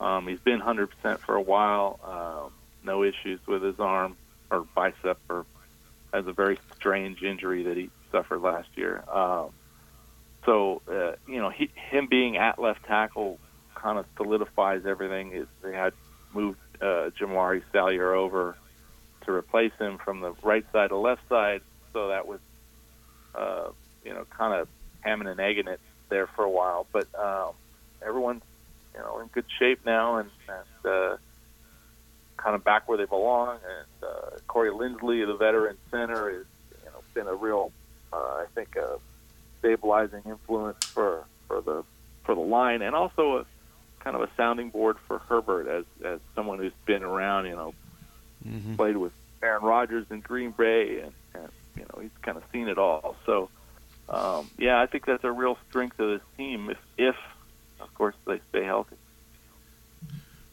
Um, 0.00 0.28
he's 0.28 0.40
been 0.40 0.60
100% 0.60 1.18
for 1.18 1.34
a 1.34 1.40
while. 1.40 1.98
Um, 2.04 2.52
no 2.84 3.02
issues 3.02 3.40
with 3.46 3.62
his 3.62 3.80
arm 3.80 4.16
or 4.50 4.66
bicep, 4.74 5.18
or 5.28 5.44
has 6.12 6.26
a 6.26 6.32
very 6.32 6.58
strange 6.76 7.22
injury 7.22 7.64
that 7.64 7.76
he 7.76 7.90
suffered 8.10 8.40
last 8.40 8.68
year. 8.76 9.04
Um, 9.12 9.50
so 10.46 10.80
uh, 10.88 11.12
you 11.26 11.40
know, 11.40 11.50
he, 11.50 11.70
him 11.74 12.06
being 12.06 12.36
at 12.38 12.58
left 12.58 12.84
tackle 12.84 13.38
kind 13.74 13.98
of 13.98 14.06
solidifies 14.16 14.86
everything. 14.86 15.32
Is 15.32 15.46
they 15.62 15.74
had 15.74 15.92
moved 16.32 16.58
uh, 16.80 17.10
Jamaree 17.18 17.62
Salyer 17.72 18.14
over 18.14 18.56
to 19.24 19.32
replace 19.32 19.72
him 19.78 19.98
from 19.98 20.20
the 20.20 20.32
right 20.42 20.64
side 20.72 20.88
to 20.88 20.96
left 20.96 21.28
side, 21.28 21.60
so 21.92 22.08
that 22.08 22.26
was 22.26 22.40
uh, 23.34 23.68
you 24.04 24.12
know 24.12 24.24
kind 24.30 24.54
of 24.54 24.68
hamming 25.04 25.30
and 25.30 25.40
egging 25.40 25.68
it 25.68 25.80
there 26.08 26.26
for 26.26 26.44
a 26.44 26.50
while. 26.50 26.86
But 26.92 27.06
um, 27.18 27.52
everyone's 28.04 28.42
you 28.94 29.00
know 29.00 29.20
in 29.20 29.26
good 29.28 29.44
shape 29.58 29.84
now 29.84 30.16
and, 30.16 30.30
and 30.48 30.92
uh, 30.92 31.16
kind 32.36 32.54
of 32.54 32.64
back 32.64 32.88
where 32.88 32.98
they 32.98 33.04
belong. 33.04 33.58
And 33.68 34.10
uh, 34.10 34.38
Corey 34.46 34.70
Linsley, 34.70 35.26
the 35.26 35.36
veteran 35.36 35.76
center, 35.90 36.30
is 36.30 36.46
you 36.84 36.90
know 36.90 37.00
been 37.14 37.26
a 37.26 37.34
real 37.34 37.72
uh, 38.12 38.16
I 38.16 38.46
think 38.54 38.76
a 38.76 38.98
stabilizing 39.58 40.22
influence 40.24 40.84
for 40.84 41.24
for 41.46 41.60
the 41.60 41.84
for 42.24 42.34
the 42.34 42.40
line, 42.40 42.82
and 42.82 42.94
also 42.94 43.38
a 43.38 43.46
kind 44.08 44.22
of 44.22 44.26
a 44.26 44.32
sounding 44.38 44.70
board 44.70 44.96
for 45.06 45.18
Herbert 45.18 45.68
as 45.68 45.84
as 46.02 46.20
someone 46.34 46.58
who's 46.58 46.72
been 46.86 47.02
around. 47.02 47.44
You 47.44 47.56
know, 47.56 47.74
played 48.76 48.96
with 48.96 49.12
Aaron 49.42 49.62
Rodgers 49.62 50.06
in 50.10 50.20
Green 50.20 50.52
Bay, 50.52 51.00
and, 51.00 51.12
and 51.34 51.48
you 51.76 51.82
know 51.82 52.00
he's 52.00 52.10
kind 52.22 52.38
of 52.38 52.42
seen 52.50 52.68
it 52.68 52.78
all. 52.78 53.16
So, 53.26 53.50
um, 54.08 54.50
yeah, 54.56 54.80
I 54.80 54.86
think 54.86 55.04
that's 55.04 55.24
a 55.24 55.30
real 55.30 55.58
strength 55.68 56.00
of 56.00 56.08
this 56.08 56.26
team. 56.38 56.70
If, 56.70 56.78
if 56.96 57.16
of 57.80 57.94
course, 57.94 58.14
they 58.26 58.40
stay 58.48 58.64
healthy. 58.64 58.96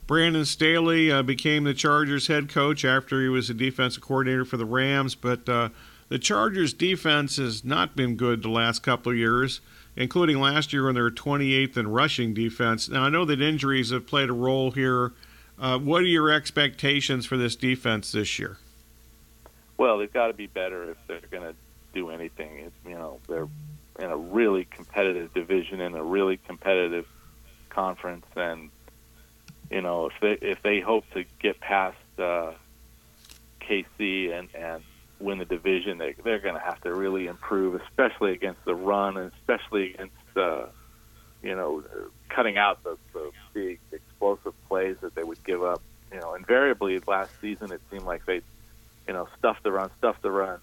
Brandon 0.06 0.46
Staley 0.46 1.10
uh, 1.10 1.24
became 1.24 1.64
the 1.64 1.74
Chargers 1.74 2.28
head 2.28 2.50
coach 2.50 2.84
after 2.84 3.22
he 3.22 3.30
was 3.30 3.50
a 3.50 3.54
defensive 3.54 4.04
coordinator 4.04 4.44
for 4.44 4.58
the 4.58 4.66
Rams, 4.66 5.16
but 5.16 5.48
uh, 5.48 5.70
the 6.10 6.20
Chargers 6.20 6.74
defense 6.74 7.38
has 7.38 7.64
not 7.64 7.96
been 7.96 8.16
good 8.16 8.44
the 8.44 8.50
last 8.50 8.84
couple 8.84 9.14
of 9.14 9.18
years, 9.18 9.62
including 9.96 10.40
last 10.40 10.74
year 10.74 10.86
when 10.86 10.96
they 10.96 11.02
were 11.02 11.12
28th 11.12 11.78
in 11.78 11.88
rushing 11.88 12.34
defense. 12.34 12.90
Now, 12.90 13.04
I 13.04 13.10
know 13.10 13.26
that 13.26 13.42
injuries 13.42 13.92
have 13.92 14.08
played 14.08 14.30
a 14.30 14.34
role 14.34 14.72
here. 14.72 15.14
Uh, 15.58 15.80
what 15.80 16.02
are 16.02 16.08
your 16.08 16.32
expectations 16.32 17.26
for 17.26 17.38
this 17.38 17.56
defense 17.56 18.12
this 18.12 18.38
year? 18.38 18.58
Well, 19.78 19.98
they've 19.98 20.12
got 20.12 20.28
to 20.28 20.34
be 20.34 20.48
better 20.48 20.92
if 20.92 20.98
they're 21.08 21.22
going 21.32 21.44
to 21.44 21.56
do 21.94 22.10
anything. 22.10 22.72
You 22.86 22.96
know, 22.96 23.20
they're 23.28 23.48
in 24.00 24.12
a 24.12 24.18
really 24.18 24.66
competitive 24.66 25.34
division 25.34 25.82
in 25.82 25.96
a 25.96 26.04
really 26.04 26.38
competitive 26.38 27.08
conference, 27.70 28.26
and 28.36 28.70
you 29.70 29.82
know, 29.82 30.08
if 30.08 30.14
they 30.22 30.48
if 30.48 30.62
they 30.62 30.80
hope 30.80 31.06
to 31.12 31.26
get 31.40 31.60
past 31.60 31.98
uh, 32.20 32.52
KC 33.62 34.38
and 34.38 34.50
and 34.54 34.84
win 35.20 35.38
the 35.38 35.46
division, 35.46 35.98
they 35.98 36.16
they're 36.24 36.40
going 36.40 36.56
to 36.56 36.62
have 36.62 36.82
to 36.82 36.94
really 36.94 37.28
improve, 37.28 37.80
especially 37.82 38.34
against 38.34 38.64
the 38.66 38.76
run, 38.76 39.18
and 39.18 39.32
especially 39.40 39.94
against 39.94 40.38
uh, 40.38 40.66
you 41.42 41.56
know 41.56 41.84
cutting 42.30 42.58
out 42.58 42.84
the, 42.84 42.98
the 43.14 43.32
big 43.54 43.80
explosive 43.92 44.54
plays 44.68 44.98
that 45.02 45.16
they 45.16 45.24
would 45.24 45.44
give 45.44 45.64
up. 45.64 45.82
You 46.12 46.20
know, 46.20 46.34
invariably 46.36 47.00
last 47.08 47.32
season 47.42 47.72
it 47.72 47.82
seemed 47.92 48.04
like 48.04 48.26
they 48.26 48.42
you 49.08 49.14
know 49.14 49.28
stuffed 49.38 49.64
the 49.64 49.72
run, 49.72 49.90
stuffed 49.98 50.22
the 50.22 50.32
run, 50.32 50.60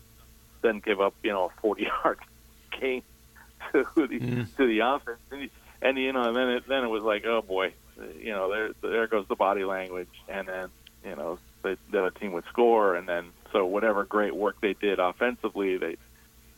then 0.62 0.80
give 0.80 1.00
up 1.00 1.14
you 1.22 1.30
know 1.30 1.46
a 1.46 1.60
40 1.60 1.82
yard 1.82 2.18
gain 2.80 3.02
to 3.72 3.84
the 3.94 4.06
mm. 4.06 4.56
to 4.56 4.66
the 4.66 4.80
offense, 4.80 5.18
and, 5.30 5.50
and 5.80 5.98
you 5.98 6.12
know, 6.12 6.22
and 6.22 6.36
then 6.36 6.48
it 6.48 6.68
then 6.68 6.84
it 6.84 6.88
was 6.88 7.02
like, 7.02 7.24
oh 7.24 7.42
boy, 7.42 7.72
you 8.18 8.32
know, 8.32 8.50
there 8.50 8.70
there 8.82 9.06
goes 9.06 9.26
the 9.28 9.36
body 9.36 9.64
language, 9.64 10.08
and 10.28 10.48
then 10.48 10.68
you 11.04 11.16
know, 11.16 11.38
the, 11.62 11.76
the 11.90 12.10
team 12.20 12.32
would 12.32 12.44
score, 12.46 12.94
and 12.94 13.08
then 13.08 13.30
so 13.52 13.66
whatever 13.66 14.04
great 14.04 14.34
work 14.34 14.56
they 14.60 14.74
did 14.74 14.98
offensively, 14.98 15.76
they 15.76 15.96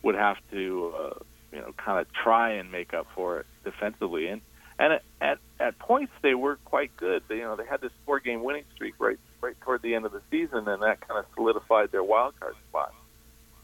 would 0.03 0.15
have 0.15 0.37
to 0.53 0.95
uh, 0.97 1.19
you 1.53 1.61
know 1.61 1.73
kind 1.77 2.01
of 2.01 2.13
try 2.13 2.53
and 2.53 2.71
make 2.71 2.95
up 2.95 3.07
for 3.15 3.41
it 3.41 3.47
defensively, 3.65 4.29
and 4.29 4.41
and 4.79 5.01
at 5.21 5.39
at 5.61 5.79
points 5.79 6.13
they 6.23 6.35
were 6.35 6.57
quite 6.65 6.97
good. 6.97 7.23
They, 7.29 7.37
you 7.37 7.43
know, 7.43 7.57
they 7.57 7.67
had 7.67 7.81
this 7.81 7.93
four 8.07 8.21
game 8.21 8.43
winning 8.43 8.65
streak 8.75 8.95
right 8.99 9.19
right 9.41 9.59
toward 9.61 9.83
the 9.83 9.95
end 9.95 10.07
of 10.07 10.13
the 10.13 10.23
season, 10.31 10.69
and 10.69 10.83
that 10.83 11.07
kind 11.07 11.19
of 11.19 11.27
solidified 11.35 11.93
their 11.93 12.05
wild 12.05 12.39
card 12.39 12.55
spot. 12.69 12.95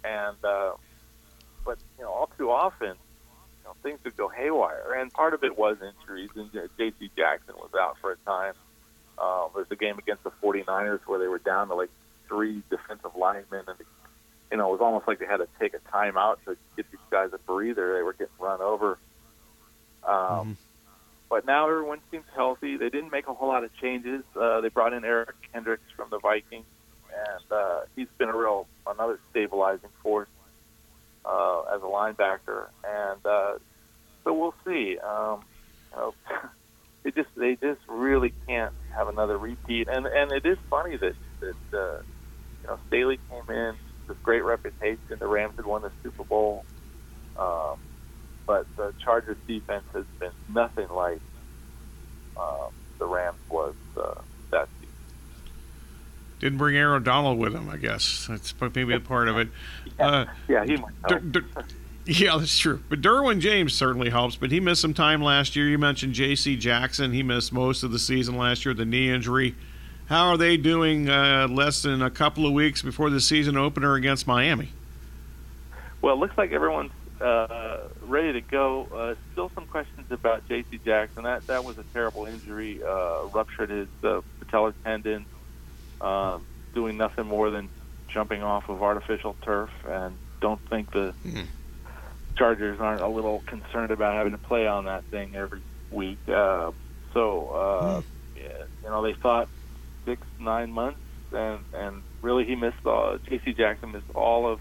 And 0.04 0.36
uh, 0.44 0.72
but 1.64 1.78
you 1.98 2.04
know, 2.04 2.10
all 2.10 2.30
too 2.36 2.50
often 2.50 2.96
know, 3.70 3.76
things 3.82 4.00
would 4.04 4.16
go 4.16 4.28
haywire. 4.28 4.96
And 4.98 5.12
part 5.12 5.34
of 5.34 5.44
it 5.44 5.56
was 5.56 5.76
injuries. 5.76 6.30
And 6.34 6.50
J.C. 6.52 7.10
Jackson 7.16 7.54
was 7.56 7.70
out 7.78 7.96
for 8.00 8.12
a 8.12 8.16
time. 8.26 8.54
Uh, 9.18 9.48
there's 9.54 9.70
a 9.70 9.76
game 9.76 9.98
against 9.98 10.24
the 10.24 10.30
49ers 10.42 11.00
where 11.06 11.18
they 11.18 11.26
were 11.26 11.38
down 11.38 11.68
to 11.68 11.74
like 11.74 11.90
three 12.30 12.62
defensive 12.70 13.10
linemen, 13.14 13.64
and 13.66 13.76
you 14.50 14.56
know 14.56 14.68
it 14.68 14.72
was 14.72 14.80
almost 14.80 15.06
like 15.06 15.18
they 15.18 15.26
had 15.26 15.38
to 15.38 15.48
take 15.58 15.74
a 15.74 15.80
timeout 15.94 16.36
to 16.46 16.56
get 16.76 16.90
these 16.90 17.00
guys 17.10 17.30
a 17.34 17.38
breather. 17.38 17.94
They 17.96 18.02
were 18.02 18.14
getting 18.14 18.28
run 18.38 18.62
over. 18.62 18.98
Um, 20.02 20.14
mm-hmm. 20.14 20.52
But 21.28 21.46
now 21.46 21.68
everyone 21.68 22.00
seems 22.10 22.24
healthy. 22.34 22.76
They 22.76 22.88
didn't 22.88 23.12
make 23.12 23.28
a 23.28 23.34
whole 23.34 23.48
lot 23.48 23.62
of 23.62 23.70
changes. 23.76 24.24
Uh, 24.34 24.60
they 24.62 24.68
brought 24.68 24.92
in 24.92 25.04
Eric 25.04 25.36
Kendricks 25.52 25.90
from 25.94 26.08
the 26.10 26.18
Vikings, 26.18 26.64
and 27.08 27.52
uh, 27.52 27.80
he's 27.94 28.08
been 28.18 28.28
a 28.28 28.36
real 28.36 28.66
another 28.86 29.20
stabilizing 29.30 29.90
force 30.02 30.28
uh, 31.24 31.62
as 31.74 31.82
a 31.82 31.86
linebacker, 31.86 32.68
and 32.84 33.24
uh, 33.26 33.52
so 34.24 34.32
we'll 34.32 34.54
see. 34.64 34.98
Um, 34.98 35.42
you 35.92 35.96
know, 35.96 36.14
they 37.02 37.10
just 37.10 37.28
they 37.36 37.56
just 37.56 37.80
really 37.88 38.32
can't 38.46 38.74
have 38.94 39.08
another 39.08 39.38
repeat, 39.38 39.88
and 39.88 40.06
and 40.06 40.32
it 40.32 40.44
is 40.44 40.58
funny 40.68 40.96
that 40.96 41.14
that 41.40 41.78
uh, 41.78 42.02
know 42.70 42.78
Staley 42.88 43.18
came 43.30 43.54
in 43.54 43.74
with 44.08 44.22
great 44.22 44.44
reputation. 44.44 45.18
The 45.18 45.26
Rams 45.26 45.56
had 45.56 45.66
won 45.66 45.82
the 45.82 45.92
Super 46.02 46.24
Bowl, 46.24 46.64
um, 47.38 47.78
but 48.46 48.66
the 48.76 48.94
Chargers 49.02 49.36
defense 49.46 49.84
has 49.92 50.04
been 50.18 50.32
nothing 50.52 50.88
like 50.88 51.20
um, 52.36 52.72
the 52.98 53.06
Rams 53.06 53.38
was 53.50 53.74
uh, 53.96 54.20
that 54.50 54.68
didn't 56.40 56.58
bring 56.58 56.74
Aaron 56.74 57.02
Donald 57.02 57.38
with 57.38 57.54
him, 57.54 57.68
I 57.68 57.76
guess. 57.76 58.26
That's 58.26 58.54
maybe 58.74 58.94
a 58.94 59.00
part 59.00 59.28
of 59.28 59.36
it. 59.36 59.48
Yeah, 59.98 60.06
uh, 60.06 60.26
yeah 60.48 60.64
he 60.64 60.76
might. 60.76 60.92
D- 61.06 61.40
D- 61.40 61.46
yeah, 62.06 62.38
that's 62.38 62.58
true. 62.58 62.82
But 62.88 63.02
Derwin 63.02 63.40
James 63.40 63.74
certainly 63.74 64.08
helps, 64.08 64.36
but 64.36 64.50
he 64.50 64.58
missed 64.58 64.80
some 64.80 64.94
time 64.94 65.22
last 65.22 65.54
year. 65.54 65.68
You 65.68 65.76
mentioned 65.76 66.14
J.C. 66.14 66.56
Jackson. 66.56 67.12
He 67.12 67.22
missed 67.22 67.52
most 67.52 67.82
of 67.82 67.92
the 67.92 67.98
season 67.98 68.38
last 68.38 68.64
year 68.64 68.72
the 68.72 68.86
knee 68.86 69.10
injury. 69.10 69.54
How 70.10 70.30
are 70.30 70.36
they 70.36 70.56
doing 70.56 71.08
uh, 71.08 71.46
less 71.48 71.82
than 71.82 72.02
a 72.02 72.10
couple 72.10 72.44
of 72.44 72.52
weeks 72.52 72.82
before 72.82 73.10
the 73.10 73.20
season 73.20 73.56
opener 73.56 73.94
against 73.94 74.26
Miami? 74.26 74.70
Well, 76.02 76.14
it 76.14 76.18
looks 76.18 76.36
like 76.36 76.50
everyone's 76.50 76.90
uh, 77.20 77.82
ready 78.02 78.32
to 78.32 78.40
go. 78.40 78.88
Uh, 78.92 79.14
still 79.30 79.52
some 79.54 79.66
questions 79.66 80.10
about 80.10 80.48
J.C. 80.48 80.80
Jackson. 80.84 81.22
That 81.22 81.46
that 81.46 81.64
was 81.64 81.78
a 81.78 81.84
terrible 81.92 82.26
injury. 82.26 82.82
Uh, 82.82 83.26
ruptured 83.32 83.70
his 83.70 83.86
uh, 84.02 84.20
patellar 84.40 84.74
tendon 84.82 85.26
um, 86.00 86.44
doing 86.74 86.96
nothing 86.96 87.26
more 87.26 87.50
than 87.50 87.68
jumping 88.08 88.42
off 88.42 88.68
of 88.68 88.82
artificial 88.82 89.36
turf, 89.42 89.70
and 89.88 90.16
don't 90.40 90.60
think 90.68 90.90
the 90.90 91.14
mm. 91.24 91.46
Chargers 92.34 92.80
aren't 92.80 93.02
a 93.02 93.06
little 93.06 93.44
concerned 93.46 93.92
about 93.92 94.14
having 94.14 94.32
to 94.32 94.38
play 94.38 94.66
on 94.66 94.86
that 94.86 95.04
thing 95.04 95.36
every 95.36 95.60
week. 95.92 96.18
Uh, 96.28 96.72
so, 97.14 97.48
uh, 97.50 98.00
mm. 98.00 98.04
yeah, 98.36 98.64
you 98.82 98.88
know, 98.88 99.02
they 99.02 99.14
thought 99.14 99.48
six, 100.04 100.26
nine 100.38 100.72
months, 100.72 101.00
and 101.32 101.60
and 101.72 102.02
really 102.22 102.44
he 102.44 102.56
missed 102.56 102.84
all. 102.84 103.18
J.C. 103.28 103.52
Jackson 103.52 103.92
missed 103.92 104.10
all 104.14 104.50
of 104.50 104.60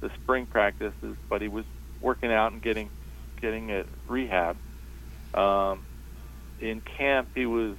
the 0.00 0.10
spring 0.22 0.46
practices, 0.46 1.16
but 1.28 1.42
he 1.42 1.48
was 1.48 1.64
working 2.00 2.32
out 2.32 2.52
and 2.52 2.62
getting 2.62 2.90
getting 3.40 3.70
it 3.70 3.88
rehab. 4.06 4.56
Um, 5.34 5.82
in 6.58 6.82
camp, 6.96 7.28
he 7.34 7.46
was 7.46 7.76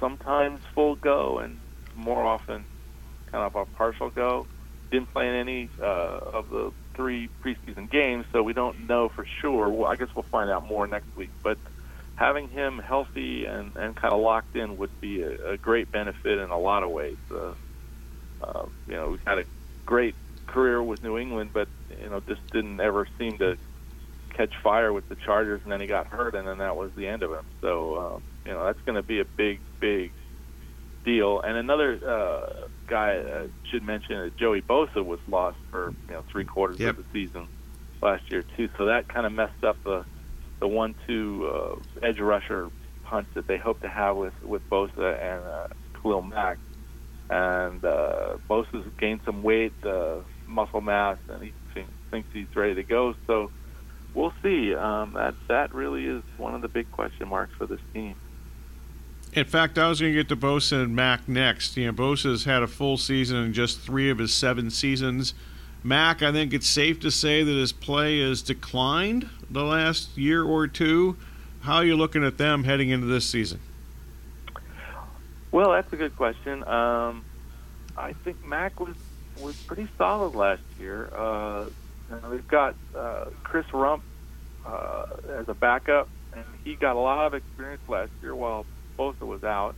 sometimes 0.00 0.60
full 0.74 0.96
go, 0.96 1.38
and 1.38 1.58
more 1.94 2.24
often 2.24 2.66
kind 3.30 3.44
of 3.44 3.54
a 3.54 3.64
partial 3.76 4.10
go. 4.10 4.46
Didn't 4.90 5.12
play 5.12 5.28
in 5.28 5.34
any 5.34 5.70
uh, 5.82 6.18
of 6.32 6.48
the 6.50 6.72
three 6.94 7.28
preseason 7.44 7.90
games, 7.90 8.24
so 8.32 8.42
we 8.42 8.52
don't 8.52 8.86
know 8.86 9.10
for 9.14 9.26
sure. 9.40 9.68
Well, 9.68 9.90
I 9.90 9.96
guess 9.96 10.08
we'll 10.14 10.26
find 10.30 10.50
out 10.50 10.66
more 10.66 10.86
next 10.86 11.08
week. 11.16 11.30
But 11.42 11.58
having 12.16 12.48
him 12.48 12.78
healthy 12.78 13.44
and, 13.44 13.76
and 13.76 13.94
kind 13.94 14.12
of 14.12 14.20
locked 14.20 14.56
in 14.56 14.78
would 14.78 15.00
be 15.00 15.22
a, 15.22 15.52
a 15.52 15.56
great 15.56 15.92
benefit 15.92 16.38
in 16.38 16.50
a 16.50 16.58
lot 16.58 16.82
of 16.82 16.90
ways. 16.90 17.16
Uh, 17.30 17.54
uh, 18.42 18.66
you 18.86 18.94
know, 18.94 19.10
we've 19.10 19.24
had 19.26 19.38
a 19.38 19.44
great 19.84 20.14
career 20.46 20.82
with 20.82 21.02
New 21.02 21.18
England, 21.18 21.50
but 21.52 21.68
you 22.02 22.08
know, 22.08 22.20
just 22.20 22.44
didn't 22.50 22.80
ever 22.80 23.06
seem 23.18 23.38
to 23.38 23.56
catch 24.30 24.54
fire 24.62 24.92
with 24.92 25.08
the 25.08 25.16
Chargers, 25.16 25.60
and 25.62 25.72
then 25.72 25.80
he 25.80 25.86
got 25.86 26.06
hurt, 26.06 26.34
and 26.34 26.46
then 26.46 26.58
that 26.58 26.76
was 26.76 26.90
the 26.96 27.06
end 27.06 27.22
of 27.22 27.30
him. 27.30 27.44
So, 27.60 27.98
um, 27.98 28.22
you 28.44 28.52
know, 28.52 28.64
that's 28.64 28.80
going 28.82 28.96
to 28.96 29.02
be 29.02 29.20
a 29.20 29.24
big, 29.24 29.60
big 29.80 30.12
deal. 31.04 31.40
And 31.40 31.56
another 31.56 31.98
uh, 32.06 32.66
guy 32.86 33.16
uh, 33.16 33.46
should 33.70 33.82
mention 33.82 34.20
that 34.20 34.36
Joey 34.36 34.60
Bosa 34.60 35.04
was 35.04 35.20
lost 35.28 35.56
for 35.70 35.94
you 36.08 36.14
know 36.14 36.24
three 36.30 36.44
quarters 36.44 36.78
yep. 36.78 36.90
of 36.90 36.96
the 36.98 37.04
season 37.12 37.48
last 38.02 38.30
year 38.30 38.44
too. 38.56 38.68
So 38.76 38.86
that 38.86 39.08
kind 39.08 39.24
of 39.24 39.32
messed 39.32 39.64
up 39.64 39.82
the 39.84 40.04
the 40.58 40.68
one-two 40.68 41.50
uh, 41.52 42.06
edge 42.06 42.20
rusher 42.20 42.70
punch 43.04 43.26
that 43.34 43.46
they 43.46 43.56
hope 43.56 43.80
to 43.82 43.88
have 43.88 44.16
with 44.16 44.42
with 44.42 44.68
Bosa 44.68 45.20
and 45.20 45.44
uh, 45.44 45.68
Khalil 46.00 46.22
Mack. 46.22 46.58
And 47.28 47.84
uh, 47.84 48.36
Bosa's 48.48 48.86
gained 48.98 49.20
some 49.24 49.42
weight, 49.42 49.72
uh, 49.84 50.18
muscle 50.46 50.80
mass, 50.80 51.18
and 51.28 51.42
he 51.42 51.52
think, 51.74 51.88
thinks 52.10 52.28
he's 52.32 52.54
ready 52.54 52.74
to 52.74 52.84
go. 52.84 53.14
So 53.26 53.50
we'll 54.14 54.32
see. 54.42 54.74
Um, 54.74 55.14
that 55.14 55.34
that 55.48 55.74
really 55.74 56.06
is 56.06 56.22
one 56.36 56.54
of 56.54 56.62
the 56.62 56.68
big 56.68 56.90
question 56.92 57.28
marks 57.28 57.54
for 57.54 57.66
this 57.66 57.80
team. 57.92 58.14
In 59.32 59.44
fact, 59.44 59.76
I 59.76 59.88
was 59.88 60.00
going 60.00 60.12
to 60.12 60.18
get 60.18 60.28
to 60.28 60.36
Bosa 60.36 60.84
and 60.84 60.96
Mack 60.96 61.28
next. 61.28 61.76
You 61.76 61.86
know, 61.86 61.92
Bosa's 61.92 62.44
had 62.44 62.62
a 62.62 62.66
full 62.66 62.96
season 62.96 63.36
in 63.38 63.52
just 63.52 63.80
three 63.80 64.08
of 64.08 64.18
his 64.18 64.32
seven 64.32 64.70
seasons. 64.70 65.34
Mack, 65.82 66.22
I 66.22 66.32
think 66.32 66.52
it's 66.52 66.68
safe 66.68 67.00
to 67.00 67.10
say 67.10 67.42
that 67.42 67.52
his 67.52 67.72
play 67.72 68.20
has 68.20 68.42
declined 68.42 69.28
the 69.50 69.62
last 69.62 70.16
year 70.16 70.42
or 70.42 70.66
two. 70.66 71.16
How 71.60 71.76
are 71.76 71.84
you 71.84 71.96
looking 71.96 72.24
at 72.24 72.38
them 72.38 72.64
heading 72.64 72.90
into 72.90 73.06
this 73.06 73.28
season? 73.28 73.60
Well, 75.52 75.72
that's 75.72 75.92
a 75.92 75.96
good 75.96 76.16
question. 76.16 76.66
Um, 76.66 77.24
I 77.96 78.12
think 78.24 78.44
Mack 78.44 78.78
was 78.80 78.94
was 79.40 79.56
pretty 79.62 79.86
solid 79.98 80.34
last 80.34 80.62
year. 80.78 81.10
Uh, 81.14 81.66
they've 82.30 82.48
got 82.48 82.74
uh, 82.96 83.26
Chris 83.42 83.66
Rumph 83.66 84.00
uh, 84.64 85.06
as 85.28 85.48
a 85.48 85.54
backup, 85.54 86.08
and 86.34 86.44
he 86.64 86.74
got 86.74 86.96
a 86.96 86.98
lot 86.98 87.26
of 87.26 87.34
experience 87.34 87.82
last 87.88 88.10
year 88.22 88.34
while 88.34 88.64
Bosa 88.98 89.22
was 89.22 89.44
out, 89.44 89.74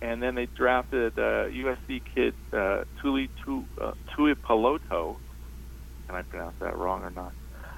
and 0.00 0.22
then 0.22 0.34
they 0.34 0.46
drafted 0.46 1.18
uh, 1.18 1.46
USC 1.48 2.02
kid 2.14 2.34
uh, 2.52 2.84
Tuli 3.00 3.30
tu, 3.44 3.64
uh, 3.80 3.92
Tuipulotu. 4.14 5.16
Can 6.06 6.14
I 6.14 6.22
pronounce 6.22 6.56
that 6.60 6.76
wrong 6.76 7.02
or 7.02 7.10
not? 7.10 7.32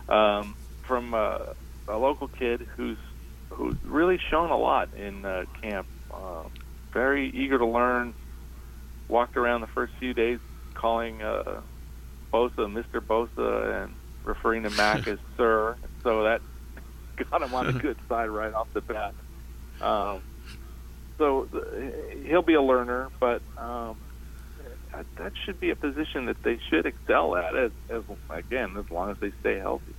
Um, 0.08 0.54
from 0.82 1.14
uh, 1.14 1.38
a 1.86 1.96
local 1.96 2.28
kid 2.28 2.66
who's 2.76 2.98
who's 3.50 3.76
really 3.84 4.18
shown 4.30 4.50
a 4.50 4.56
lot 4.56 4.88
in 4.94 5.24
uh, 5.24 5.44
camp. 5.60 5.86
Uh, 6.12 6.44
very 6.92 7.30
eager 7.30 7.58
to 7.58 7.66
learn. 7.66 8.14
Walked 9.08 9.36
around 9.36 9.62
the 9.62 9.68
first 9.68 9.94
few 9.98 10.12
days 10.12 10.38
calling 10.74 11.22
uh, 11.22 11.60
Bosa 12.32 12.56
Mr. 12.56 13.00
Bosa 13.00 13.84
and 13.84 13.94
referring 14.24 14.64
to 14.64 14.70
Mack 14.70 15.06
as 15.08 15.18
Sir. 15.36 15.76
So 16.02 16.24
that 16.24 16.40
got 17.30 17.42
him 17.42 17.54
on 17.54 17.66
the 17.66 17.72
good 17.78 17.96
side 18.08 18.28
right 18.28 18.52
off 18.52 18.68
the 18.72 18.80
bat. 18.80 19.14
Um, 19.80 20.20
so 21.18 21.48
he'll 22.24 22.42
be 22.42 22.54
a 22.54 22.62
learner, 22.62 23.08
but 23.20 23.42
um, 23.58 23.96
that 25.16 25.32
should 25.44 25.60
be 25.60 25.70
a 25.70 25.76
position 25.76 26.26
that 26.26 26.42
they 26.42 26.58
should 26.70 26.86
excel 26.86 27.36
at. 27.36 27.54
As, 27.54 27.72
as 27.90 28.02
again, 28.30 28.76
as 28.76 28.90
long 28.90 29.10
as 29.10 29.18
they 29.18 29.32
stay 29.40 29.58
healthy. 29.58 29.94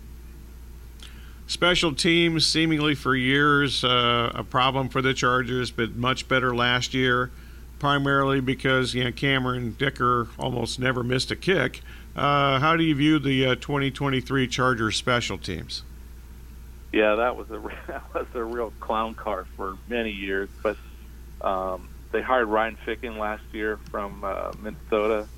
Special 1.47 1.93
teams, 1.93 2.45
seemingly 2.45 2.95
for 2.95 3.15
years, 3.15 3.83
uh, 3.83 4.31
a 4.35 4.43
problem 4.43 4.87
for 4.87 5.01
the 5.01 5.13
Chargers, 5.13 5.71
but 5.71 5.95
much 5.95 6.27
better 6.27 6.55
last 6.55 6.93
year, 6.93 7.31
primarily 7.79 8.39
because 8.39 8.93
you 8.93 9.03
know 9.03 9.11
Cameron 9.11 9.75
Dicker 9.77 10.27
almost 10.37 10.79
never 10.79 11.03
missed 11.03 11.31
a 11.31 11.35
kick. 11.35 11.81
Uh, 12.15 12.59
how 12.59 12.75
do 12.75 12.83
you 12.83 12.95
view 12.95 13.19
the 13.19 13.45
uh, 13.45 13.55
2023 13.55 14.47
Chargers 14.47 14.95
special 14.95 15.37
teams? 15.37 15.83
Yeah, 16.91 17.15
that 17.15 17.35
was 17.35 17.49
a 17.49 17.59
that 17.87 18.13
was 18.13 18.27
a 18.33 18.43
real 18.43 18.71
clown 18.79 19.15
car 19.15 19.45
for 19.55 19.77
many 19.87 20.11
years, 20.11 20.49
but 20.61 20.77
um, 21.41 21.89
they 22.11 22.21
hired 22.21 22.47
Ryan 22.47 22.77
Ficken 22.87 23.17
last 23.19 23.43
year 23.51 23.79
from 23.91 24.23
uh, 24.23 24.51
Minnesota 24.59 25.29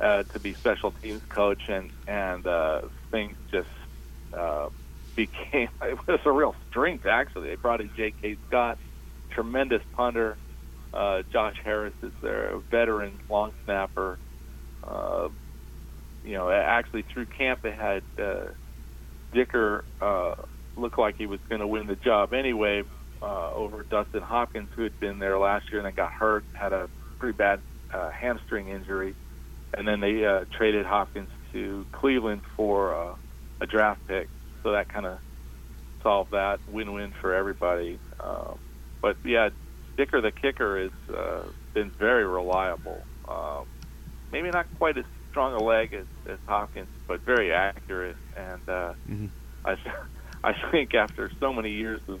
uh, 0.00 0.22
to 0.32 0.38
be 0.40 0.54
special 0.54 0.92
teams 1.02 1.22
coach, 1.34 1.62
and 1.68 1.90
and 2.06 2.46
uh, 2.46 2.82
things 3.10 3.36
just 3.50 3.68
uh, 4.36 4.68
became 5.16 5.68
it 5.82 5.98
was 6.06 6.20
a 6.24 6.32
real 6.32 6.54
strength. 6.68 7.06
Actually, 7.06 7.48
they 7.50 7.56
brought 7.56 7.80
in 7.80 7.90
J.K. 7.96 8.38
Scott, 8.48 8.78
tremendous 9.32 9.82
punter. 9.92 10.38
Uh, 10.92 11.22
Josh 11.32 11.56
Harris 11.62 11.94
is 12.02 12.12
their 12.22 12.58
veteran 12.70 13.20
long 13.28 13.52
snapper. 13.64 14.18
Uh, 14.82 15.28
you 16.24 16.34
know, 16.34 16.50
actually 16.50 17.04
through 17.12 17.26
camp 17.26 17.60
they 17.62 17.72
had 17.72 18.02
uh, 18.20 18.46
Dicker 19.32 19.84
uh, 20.00 20.34
look 20.76 20.98
like 20.98 21.16
he 21.16 21.26
was 21.26 21.40
going 21.48 21.60
to 21.60 21.66
win 21.66 21.86
the 21.86 21.96
job 21.96 22.32
anyway, 22.32 22.82
uh, 23.22 23.52
over 23.52 23.82
Dustin 23.82 24.22
Hopkins, 24.22 24.68
who 24.74 24.82
had 24.82 24.98
been 25.00 25.18
there 25.18 25.38
last 25.38 25.70
year 25.70 25.78
and 25.78 25.86
then 25.86 25.94
got 25.94 26.12
hurt, 26.12 26.44
had 26.54 26.72
a 26.72 26.88
pretty 27.18 27.36
bad 27.36 27.60
uh, 27.92 28.10
hamstring 28.10 28.68
injury, 28.68 29.14
and 29.74 29.86
then 29.86 30.00
they 30.00 30.24
uh, 30.24 30.44
traded 30.56 30.86
Hopkins 30.86 31.28
to 31.52 31.86
Cleveland 31.92 32.42
for 32.56 32.94
uh, 32.94 33.14
a 33.60 33.66
draft 33.66 34.06
pick. 34.06 34.28
So 34.62 34.72
that 34.72 34.88
kind 34.88 35.06
of 35.06 35.18
solved 36.02 36.32
that 36.32 36.60
win-win 36.68 37.12
for 37.20 37.34
everybody. 37.34 37.98
Um, 38.20 38.58
but 39.00 39.16
yeah, 39.24 39.50
Dicker 39.96 40.20
the 40.20 40.32
kicker 40.32 40.82
has 40.82 41.14
uh, 41.14 41.42
been 41.74 41.90
very 41.90 42.24
reliable. 42.24 43.02
Um, 43.28 43.66
maybe 44.32 44.50
not 44.50 44.66
quite 44.78 44.96
as 44.96 45.04
strong 45.30 45.54
a 45.54 45.62
leg 45.62 45.94
as, 45.94 46.06
as 46.26 46.38
Hopkins, 46.46 46.88
but 47.06 47.20
very 47.20 47.52
accurate. 47.52 48.16
And 48.36 48.68
uh, 48.68 48.94
mm-hmm. 49.08 49.26
I, 49.64 49.76
I 50.44 50.70
think 50.70 50.94
after 50.94 51.30
so 51.38 51.52
many 51.52 51.72
years 51.72 52.00
of 52.08 52.20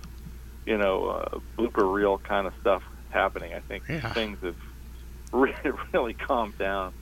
you 0.66 0.78
know, 0.78 1.06
uh, 1.06 1.38
blooper 1.58 1.92
reel 1.92 2.18
kind 2.18 2.46
of 2.46 2.52
stuff 2.60 2.82
happening. 3.08 3.52
I 3.54 3.60
think 3.60 3.84
yeah. 3.88 4.12
things 4.12 4.38
have 4.42 4.56
really, 5.32 5.78
really 5.92 6.14
calmed 6.14 6.58
down, 6.58 6.92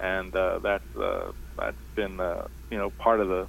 and 0.00 0.34
uh, 0.34 0.60
that's 0.62 0.96
uh, 1.00 1.32
that's 1.58 1.76
been 1.94 2.20
uh, 2.20 2.46
you 2.70 2.78
know 2.78 2.90
part 2.90 3.20
of 3.20 3.28
the 3.28 3.48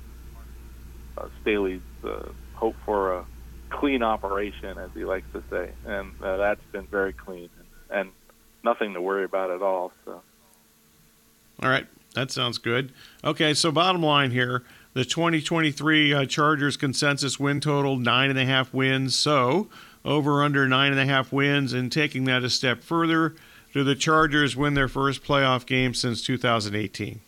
uh, 1.18 1.28
Staley's 1.42 1.82
uh, 2.04 2.30
hope 2.54 2.76
for 2.86 3.14
a 3.14 3.26
clean 3.70 4.04
operation, 4.04 4.78
as 4.78 4.90
he 4.94 5.06
likes 5.06 5.28
to 5.34 5.44
say, 5.50 5.72
and 5.86 6.12
uh, 6.22 6.38
that's 6.38 6.62
been 6.72 6.88
very 6.88 7.14
clean 7.14 7.50
and, 7.58 8.00
and 8.00 8.10
nothing 8.64 8.94
to 8.94 9.02
worry 9.02 9.24
about 9.24 9.52
at 9.52 9.62
all. 9.62 9.92
So, 10.06 10.22
all 11.62 11.70
right, 11.70 11.88
that 12.14 12.32
sounds 12.32 12.58
good. 12.58 12.94
Okay, 13.24 13.54
so 13.54 13.72
bottom 13.72 14.04
line 14.04 14.32
here. 14.32 14.64
The 14.98 15.06
2023 15.06 16.12
uh, 16.12 16.26
Chargers 16.26 16.76
consensus 16.76 17.40
win 17.40 17.60
total 17.60 17.98
nine 17.98 18.32
and 18.32 18.40
a 18.40 18.46
half 18.46 18.74
wins. 18.74 19.16
So 19.16 19.68
over 20.04 20.42
under 20.42 20.68
nine 20.68 20.92
and 20.92 21.00
a 21.00 21.06
half 21.06 21.32
wins, 21.32 21.72
and 21.72 21.92
taking 21.92 22.24
that 22.24 22.44
a 22.44 22.50
step 22.50 22.82
further, 22.82 23.36
do 23.74 23.84
the 23.84 23.94
Chargers 23.94 24.56
win 24.56 24.74
their 24.74 24.88
first 24.88 25.24
playoff 25.24 25.68
game 25.68 25.94
since 25.94 26.24
2018? 26.24 27.20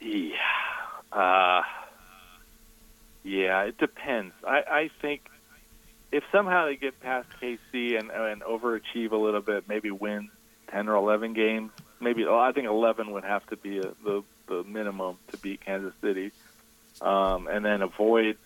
Yeah, 0.00 0.36
uh, 1.10 1.62
yeah, 3.24 3.62
it 3.62 3.76
depends. 3.76 4.32
I, 4.46 4.62
I 4.70 4.90
think 5.02 5.22
if 6.12 6.22
somehow 6.30 6.66
they 6.66 6.76
get 6.76 7.00
past 7.00 7.26
KC 7.42 7.98
and, 7.98 8.12
and 8.12 8.42
overachieve 8.42 9.10
a 9.10 9.16
little 9.16 9.40
bit, 9.40 9.68
maybe 9.68 9.90
win 9.90 10.30
10 10.68 10.88
or 10.88 10.94
11 10.94 11.32
games, 11.32 11.72
maybe 11.98 12.24
I 12.28 12.52
think 12.52 12.68
11 12.68 13.10
would 13.10 13.24
have 13.24 13.44
to 13.48 13.56
be 13.56 13.78
a, 13.78 13.92
the 14.04 14.22
the 14.50 14.64
minimum 14.64 15.16
to 15.30 15.38
beat 15.38 15.64
Kansas 15.64 15.94
City, 16.02 16.32
um, 17.00 17.46
and 17.46 17.64
then 17.64 17.80
avoid. 17.80 18.36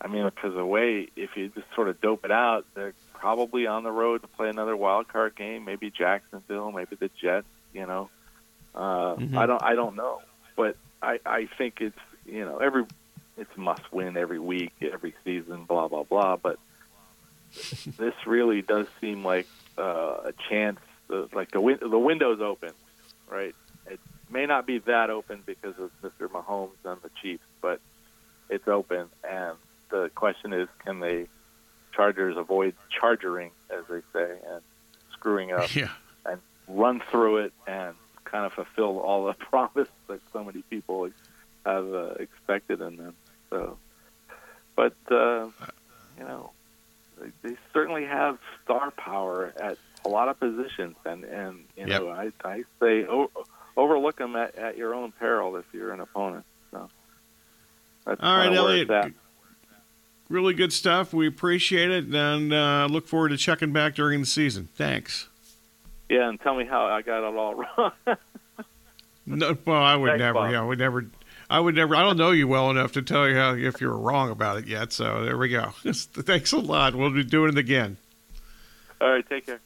I 0.00 0.08
mean, 0.08 0.24
because 0.24 0.54
the 0.54 0.66
way 0.66 1.08
if 1.16 1.30
you 1.36 1.48
just 1.48 1.66
sort 1.74 1.88
of 1.88 2.00
dope 2.00 2.24
it 2.24 2.32
out, 2.32 2.66
they're 2.74 2.92
probably 3.14 3.68
on 3.68 3.84
the 3.84 3.92
road 3.92 4.22
to 4.22 4.28
play 4.28 4.48
another 4.48 4.76
wild 4.76 5.06
card 5.08 5.36
game. 5.36 5.64
Maybe 5.64 5.90
Jacksonville, 5.90 6.72
maybe 6.72 6.96
the 6.96 7.08
Jets. 7.20 7.46
You 7.72 7.86
know, 7.86 8.10
uh, 8.74 9.14
mm-hmm. 9.14 9.38
I 9.38 9.46
don't 9.46 9.62
I 9.62 9.74
don't 9.74 9.96
know, 9.96 10.20
but 10.56 10.76
I 11.00 11.20
I 11.24 11.48
think 11.56 11.80
it's 11.80 11.98
you 12.26 12.44
know 12.44 12.58
every 12.58 12.84
it's 13.38 13.56
must 13.56 13.92
win 13.92 14.16
every 14.16 14.40
week, 14.40 14.72
every 14.80 15.14
season, 15.24 15.64
blah 15.64 15.88
blah 15.88 16.02
blah. 16.02 16.36
But 16.36 16.58
this 17.96 18.14
really 18.26 18.60
does 18.60 18.86
seem 19.00 19.24
like 19.24 19.46
uh, 19.78 20.16
a 20.24 20.32
chance. 20.50 20.80
Uh, 21.08 21.26
like 21.32 21.50
the 21.52 21.60
win- 21.60 21.78
the 21.80 21.98
window's 21.98 22.40
open, 22.40 22.72
right? 23.30 23.54
May 24.32 24.46
not 24.46 24.66
be 24.66 24.78
that 24.80 25.10
open 25.10 25.42
because 25.44 25.74
of 25.78 25.90
Mr. 26.02 26.28
Mahomes 26.28 26.70
and 26.84 27.00
the 27.02 27.10
Chiefs, 27.20 27.44
but 27.60 27.80
it's 28.48 28.66
open. 28.66 29.08
And 29.28 29.56
the 29.90 30.10
question 30.14 30.52
is, 30.52 30.68
can 30.84 31.00
the 31.00 31.26
Chargers 31.92 32.36
avoid 32.36 32.74
chargering, 32.90 33.50
as 33.70 33.84
they 33.88 34.00
say, 34.12 34.38
and 34.50 34.62
screwing 35.12 35.52
up, 35.52 35.74
yeah. 35.74 35.90
and 36.24 36.40
run 36.66 37.02
through 37.10 37.38
it 37.38 37.52
and 37.66 37.94
kind 38.24 38.46
of 38.46 38.52
fulfill 38.54 38.98
all 38.98 39.26
the 39.26 39.34
promise 39.50 39.88
that 40.08 40.20
so 40.32 40.42
many 40.42 40.62
people 40.62 41.10
have 41.66 41.94
uh, 41.94 42.14
expected 42.18 42.80
in 42.80 42.96
them. 42.96 43.14
So, 43.50 43.76
but 44.74 44.94
uh, 45.10 45.48
you 46.18 46.24
know, 46.24 46.50
they, 47.20 47.30
they 47.42 47.56
certainly 47.74 48.06
have 48.06 48.38
star 48.64 48.90
power 48.92 49.52
at 49.60 49.76
a 50.04 50.08
lot 50.08 50.28
of 50.28 50.40
positions, 50.40 50.96
and 51.04 51.24
and 51.24 51.64
you 51.76 51.86
know, 51.86 52.08
I 52.08 52.32
I 52.44 52.64
say. 52.80 53.06
Oh, 53.06 53.30
overlook 53.76 54.18
them 54.18 54.36
at, 54.36 54.56
at 54.56 54.76
your 54.76 54.94
own 54.94 55.12
peril 55.12 55.56
if 55.56 55.64
you're 55.72 55.92
an 55.92 56.00
opponent. 56.00 56.44
So 56.70 56.88
that's 58.04 58.20
all 58.22 58.36
right, 58.36 58.52
Elliot. 58.52 59.14
Really 60.28 60.54
good 60.54 60.72
stuff. 60.72 61.12
We 61.12 61.26
appreciate 61.26 61.90
it, 61.90 62.06
and 62.06 62.52
uh, 62.52 62.88
look 62.90 63.06
forward 63.06 63.30
to 63.30 63.36
checking 63.36 63.72
back 63.72 63.94
during 63.94 64.20
the 64.20 64.26
season. 64.26 64.68
Thanks. 64.74 65.28
Yeah, 66.08 66.28
and 66.28 66.40
tell 66.40 66.56
me 66.56 66.64
how 66.64 66.86
I 66.86 67.02
got 67.02 67.18
it 67.26 67.36
all 67.36 67.54
wrong. 67.76 68.16
no, 69.26 69.56
well, 69.66 69.82
I 69.82 69.96
would 69.96 70.08
Thanks, 70.10 70.20
never. 70.20 70.34
Bob. 70.34 70.52
Yeah, 70.52 70.62
I 70.62 70.64
would 70.64 70.78
never. 70.78 71.06
I 71.50 71.60
would 71.60 71.74
never. 71.74 71.94
I 71.94 72.00
don't 72.00 72.16
know 72.16 72.30
you 72.30 72.48
well 72.48 72.70
enough 72.70 72.92
to 72.92 73.02
tell 73.02 73.28
you 73.28 73.34
how, 73.36 73.54
if 73.54 73.80
you're 73.80 73.96
wrong 73.96 74.30
about 74.30 74.56
it 74.56 74.66
yet. 74.66 74.92
So 74.92 75.22
there 75.24 75.36
we 75.36 75.50
go. 75.50 75.74
Thanks 75.92 76.52
a 76.52 76.58
lot. 76.58 76.94
We'll 76.94 77.10
be 77.10 77.24
doing 77.24 77.50
it 77.50 77.58
again. 77.58 77.98
All 79.02 79.10
right. 79.10 79.28
Take 79.28 79.46
care. 79.46 79.60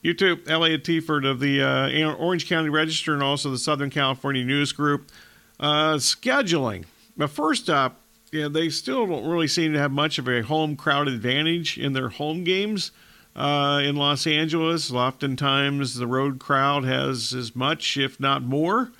You 0.00 0.14
too, 0.14 0.40
Elliot 0.46 0.88
of 0.88 1.40
the 1.40 1.60
uh, 1.60 2.14
Orange 2.14 2.48
County 2.48 2.68
Register 2.68 3.14
and 3.14 3.22
also 3.22 3.50
the 3.50 3.58
Southern 3.58 3.90
California 3.90 4.44
News 4.44 4.72
Group. 4.72 5.10
Uh, 5.58 5.94
scheduling. 5.94 6.84
But 7.16 7.30
first 7.30 7.68
up, 7.68 8.00
yeah, 8.30 8.46
they 8.46 8.68
still 8.68 9.06
don't 9.06 9.28
really 9.28 9.48
seem 9.48 9.72
to 9.72 9.78
have 9.78 9.90
much 9.90 10.18
of 10.18 10.28
a 10.28 10.42
home 10.42 10.76
crowd 10.76 11.08
advantage 11.08 11.78
in 11.78 11.94
their 11.94 12.10
home 12.10 12.44
games 12.44 12.92
uh, 13.34 13.80
in 13.82 13.96
Los 13.96 14.26
Angeles. 14.26 14.92
Oftentimes, 14.92 15.96
the 15.96 16.06
road 16.06 16.38
crowd 16.38 16.84
has 16.84 17.32
as 17.32 17.56
much, 17.56 17.96
if 17.96 18.20
not 18.20 18.42
more, 18.42 18.92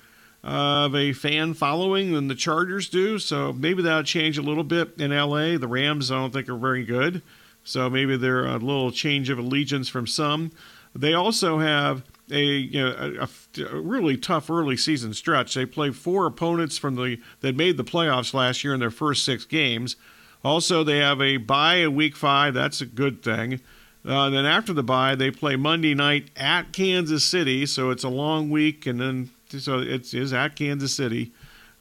of 0.43 0.95
a 0.95 1.13
fan 1.13 1.53
following 1.53 2.11
than 2.11 2.27
the 2.27 2.35
Chargers 2.35 2.89
do. 2.89 3.19
So 3.19 3.53
maybe 3.53 3.81
that'll 3.83 4.03
change 4.03 4.37
a 4.37 4.41
little 4.41 4.63
bit 4.65 4.95
in 4.97 5.11
LA. 5.11 5.57
The 5.57 5.67
Rams, 5.67 6.11
I 6.11 6.15
don't 6.15 6.33
think, 6.33 6.49
are 6.49 6.57
very 6.57 6.83
good. 6.83 7.21
So 7.63 7.89
maybe 7.89 8.17
they're 8.17 8.45
a 8.45 8.57
little 8.57 8.91
change 8.91 9.29
of 9.29 9.37
allegiance 9.37 9.87
from 9.87 10.07
some. 10.07 10.51
They 10.95 11.13
also 11.13 11.59
have 11.59 12.03
a, 12.31 12.43
you 12.43 12.79
know, 12.79 13.27
a, 13.57 13.63
a, 13.63 13.81
really 13.81 14.17
tough 14.17 14.49
early 14.49 14.77
season 14.77 15.13
stretch. 15.13 15.53
They 15.53 15.65
play 15.65 15.91
four 15.91 16.25
opponents 16.25 16.77
from 16.77 16.95
the 16.95 17.19
that 17.41 17.55
made 17.55 17.77
the 17.77 17.83
playoffs 17.83 18.33
last 18.33 18.63
year 18.63 18.73
in 18.73 18.79
their 18.79 18.91
first 18.91 19.23
six 19.23 19.45
games. 19.45 19.95
Also, 20.43 20.83
they 20.83 20.97
have 20.97 21.21
a 21.21 21.37
bye 21.37 21.77
in 21.77 21.95
week 21.95 22.15
five. 22.15 22.53
That's 22.53 22.81
a 22.81 22.85
good 22.85 23.23
thing. 23.23 23.59
Uh, 24.05 24.29
then 24.29 24.45
after 24.45 24.73
the 24.73 24.83
bye, 24.83 25.15
they 25.15 25.29
play 25.29 25.55
Monday 25.55 25.93
night 25.93 26.31
at 26.37 26.71
Kansas 26.71 27.23
City, 27.23 27.65
so 27.65 27.89
it's 27.89 28.03
a 28.03 28.09
long 28.09 28.49
week, 28.49 28.85
and 28.85 28.99
then 28.99 29.29
so 29.49 29.79
it 29.79 30.13
is 30.13 30.31
at 30.31 30.55
Kansas 30.55 30.93
City. 30.93 31.31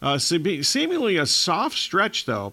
Uh, 0.01 0.19
seemingly 0.19 1.17
a 1.17 1.27
soft 1.27 1.77
stretch 1.77 2.25
though, 2.25 2.53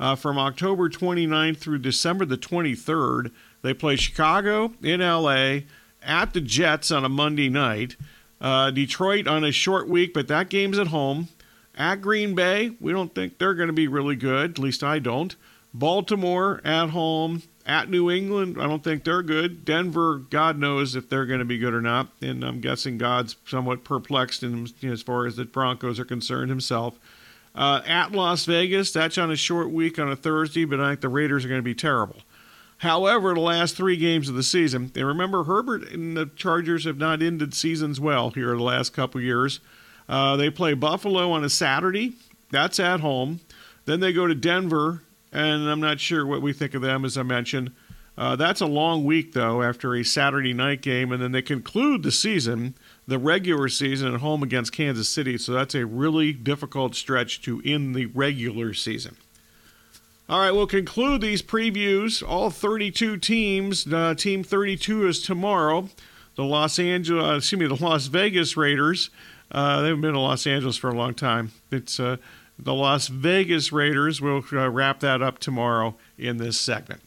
uh, 0.00 0.14
from 0.14 0.38
October 0.38 0.88
29th 0.88 1.58
through 1.58 1.78
December 1.78 2.24
the 2.24 2.36
23rd. 2.36 3.30
They 3.62 3.74
play 3.74 3.96
Chicago 3.96 4.72
in 4.82 5.00
LA 5.00 5.60
at 6.04 6.32
the 6.32 6.40
Jets 6.40 6.90
on 6.90 7.04
a 7.04 7.08
Monday 7.08 7.48
night. 7.48 7.96
Uh, 8.40 8.70
Detroit 8.70 9.26
on 9.26 9.44
a 9.44 9.52
short 9.52 9.88
week, 9.88 10.12
but 10.12 10.28
that 10.28 10.48
game's 10.48 10.78
at 10.78 10.88
home. 10.88 11.28
At 11.76 11.96
Green 11.96 12.34
Bay, 12.34 12.72
we 12.80 12.92
don't 12.92 13.14
think 13.14 13.38
they're 13.38 13.54
going 13.54 13.68
to 13.68 13.72
be 13.72 13.88
really 13.88 14.16
good. 14.16 14.52
At 14.52 14.58
least 14.58 14.84
I 14.84 14.98
don't. 14.98 15.34
Baltimore 15.72 16.60
at 16.64 16.90
home. 16.90 17.42
At 17.66 17.88
New 17.88 18.10
England, 18.10 18.58
I 18.60 18.66
don't 18.66 18.84
think 18.84 19.04
they're 19.04 19.22
good. 19.22 19.64
Denver, 19.64 20.18
God 20.18 20.58
knows 20.58 20.94
if 20.94 21.08
they're 21.08 21.24
going 21.24 21.38
to 21.38 21.46
be 21.46 21.56
good 21.56 21.72
or 21.72 21.80
not. 21.80 22.08
And 22.20 22.44
I'm 22.44 22.60
guessing 22.60 22.98
God's 22.98 23.36
somewhat 23.46 23.84
perplexed 23.84 24.42
in, 24.42 24.68
as 24.82 25.00
far 25.00 25.26
as 25.26 25.36
the 25.36 25.46
Broncos 25.46 25.98
are 25.98 26.04
concerned 26.04 26.50
himself. 26.50 26.98
Uh, 27.54 27.80
at 27.86 28.12
Las 28.12 28.44
Vegas, 28.44 28.92
that's 28.92 29.16
on 29.16 29.30
a 29.30 29.36
short 29.36 29.70
week 29.70 29.98
on 29.98 30.10
a 30.10 30.16
Thursday, 30.16 30.66
but 30.66 30.78
I 30.78 30.90
think 30.90 31.00
the 31.00 31.08
Raiders 31.08 31.44
are 31.46 31.48
going 31.48 31.60
to 31.60 31.62
be 31.62 31.74
terrible. 31.74 32.16
However, 32.84 33.32
the 33.32 33.40
last 33.40 33.76
three 33.76 33.96
games 33.96 34.28
of 34.28 34.34
the 34.34 34.42
season, 34.42 34.92
and 34.94 35.06
remember 35.06 35.44
Herbert 35.44 35.90
and 35.90 36.14
the 36.14 36.26
Chargers 36.36 36.84
have 36.84 36.98
not 36.98 37.22
ended 37.22 37.54
seasons 37.54 37.98
well 37.98 38.28
here 38.28 38.52
in 38.52 38.58
the 38.58 38.62
last 38.62 38.92
couple 38.92 39.22
years. 39.22 39.60
Uh, 40.06 40.36
they 40.36 40.50
play 40.50 40.74
Buffalo 40.74 41.30
on 41.32 41.42
a 41.42 41.48
Saturday. 41.48 42.12
That's 42.50 42.78
at 42.78 43.00
home. 43.00 43.40
Then 43.86 44.00
they 44.00 44.12
go 44.12 44.26
to 44.26 44.34
Denver, 44.34 45.00
and 45.32 45.66
I'm 45.66 45.80
not 45.80 45.98
sure 45.98 46.26
what 46.26 46.42
we 46.42 46.52
think 46.52 46.74
of 46.74 46.82
them, 46.82 47.06
as 47.06 47.16
I 47.16 47.22
mentioned. 47.22 47.72
Uh, 48.18 48.36
that's 48.36 48.60
a 48.60 48.66
long 48.66 49.02
week, 49.06 49.32
though, 49.32 49.62
after 49.62 49.94
a 49.94 50.04
Saturday 50.04 50.52
night 50.52 50.82
game, 50.82 51.10
and 51.10 51.22
then 51.22 51.32
they 51.32 51.40
conclude 51.40 52.02
the 52.02 52.12
season, 52.12 52.74
the 53.06 53.18
regular 53.18 53.70
season, 53.70 54.12
at 54.12 54.20
home 54.20 54.42
against 54.42 54.74
Kansas 54.74 55.08
City. 55.08 55.38
So 55.38 55.52
that's 55.52 55.74
a 55.74 55.86
really 55.86 56.34
difficult 56.34 56.94
stretch 56.94 57.40
to 57.44 57.62
end 57.64 57.94
the 57.94 58.04
regular 58.04 58.74
season. 58.74 59.16
All 60.28 60.40
right, 60.40 60.52
we'll 60.52 60.66
conclude 60.66 61.20
these 61.20 61.42
previews. 61.42 62.26
All 62.26 62.50
32 62.50 63.18
teams. 63.18 63.86
Uh, 63.92 64.14
team 64.14 64.42
32 64.42 65.06
is 65.06 65.22
tomorrow. 65.22 65.88
The 66.36 66.44
Los 66.44 66.78
Angeles, 66.78 67.24
uh, 67.24 67.36
excuse 67.36 67.60
me, 67.60 67.66
the 67.66 67.84
Las 67.84 68.06
Vegas 68.06 68.56
Raiders 68.56 69.10
uh, 69.54 69.82
they 69.82 69.88
haven't 69.88 70.00
been 70.00 70.14
in 70.14 70.20
Los 70.20 70.46
Angeles 70.46 70.76
for 70.76 70.90
a 70.90 70.94
long 70.94 71.14
time. 71.14 71.52
It's 71.70 72.00
uh, 72.00 72.16
the 72.58 72.74
Las 72.74 73.06
Vegas 73.06 73.72
Raiders. 73.72 74.20
We'll 74.20 74.44
uh, 74.52 74.68
wrap 74.68 75.00
that 75.00 75.22
up 75.22 75.38
tomorrow 75.38 75.94
in 76.18 76.38
this 76.38 76.58
segment. 76.58 77.00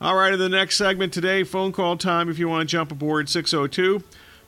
All 0.00 0.14
right, 0.14 0.32
in 0.32 0.38
the 0.38 0.50
next 0.50 0.76
segment 0.76 1.14
today, 1.14 1.44
phone 1.44 1.72
call 1.72 1.96
time 1.96 2.28
if 2.28 2.38
you 2.38 2.48
want 2.48 2.68
to 2.68 2.70
jump 2.70 2.92
aboard 2.92 3.28
602 3.28 4.00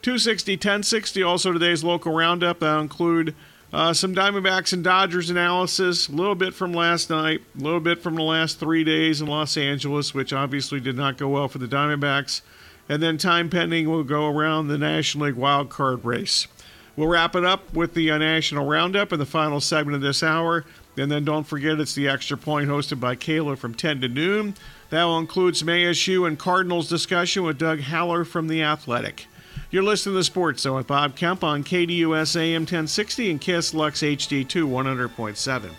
260 0.03 0.53
1060. 0.53 1.23
Also, 1.23 1.53
today's 1.53 1.83
local 1.83 2.13
roundup. 2.13 2.61
That'll 2.61 2.83
include 2.83 3.35
uh, 3.73 3.93
some 3.93 4.15
Diamondbacks 4.15 4.73
and 4.73 4.85
Dodgers 4.85 5.29
analysis, 5.29 6.09
a 6.09 6.13
little 6.13 6.35
bit 6.35 6.55
from 6.55 6.73
last 6.73 7.11
night, 7.11 7.43
a 7.59 7.63
little 7.63 7.81
bit 7.81 8.03
from 8.03 8.15
the 8.15 8.23
last 8.23 8.61
three 8.61 8.85
days 8.85 9.21
in 9.21 9.27
Los 9.27 9.57
Angeles, 9.57 10.15
which 10.15 10.33
obviously 10.33 10.81
did 10.81 10.97
not 10.97 11.19
go 11.19 11.29
well 11.29 11.49
for 11.49 11.59
the 11.59 11.67
Diamondbacks. 11.67 12.43
And 12.89 13.03
then, 13.03 13.19
time 13.19 13.51
pending, 13.51 13.91
we'll 13.91 14.05
go 14.05 14.29
around 14.29 14.69
the 14.69 14.79
National 14.79 15.27
League 15.27 15.35
wild 15.35 15.71
card 15.71 16.05
race. 16.05 16.47
We'll 16.95 17.09
wrap 17.09 17.35
it 17.35 17.45
up 17.45 17.75
with 17.75 17.95
the 17.95 18.11
uh, 18.11 18.19
National 18.19 18.65
Roundup 18.65 19.13
in 19.13 19.19
the 19.19 19.27
final 19.27 19.61
segment 19.61 19.97
of 19.97 20.01
this 20.01 20.23
hour. 20.23 20.65
And 20.97 21.11
then 21.11 21.25
don't 21.25 21.45
forget 21.45 21.79
it's 21.79 21.95
the 21.95 22.09
Extra 22.09 22.39
Point 22.39 22.71
hosted 22.71 23.01
by 23.01 23.17
Kayla 23.17 23.59
from 23.59 23.75
10 23.75 24.01
to 24.01 24.09
noon. 24.09 24.55
That 24.89 25.05
will 25.05 25.19
include 25.19 25.57
some 25.57 25.69
ASU 25.69 26.27
and 26.27 26.39
Cardinals 26.39 26.89
discussion 26.89 27.43
with 27.43 27.59
Doug 27.59 27.81
Haller 27.81 28.25
from 28.25 28.49
The 28.49 28.63
Athletic. 28.63 29.27
You're 29.69 29.83
listening 29.83 30.15
to 30.15 30.19
the 30.19 30.25
Sports 30.25 30.63
Zone 30.63 30.77
with 30.77 30.87
Bob 30.87 31.17
Kemp 31.17 31.43
on 31.43 31.65
KDUS 31.65 32.37
AM 32.37 32.63
1060 32.63 33.31
and 33.33 33.41
KSLX 33.41 34.17
HD2 34.17 34.65
100.7. 34.65 35.71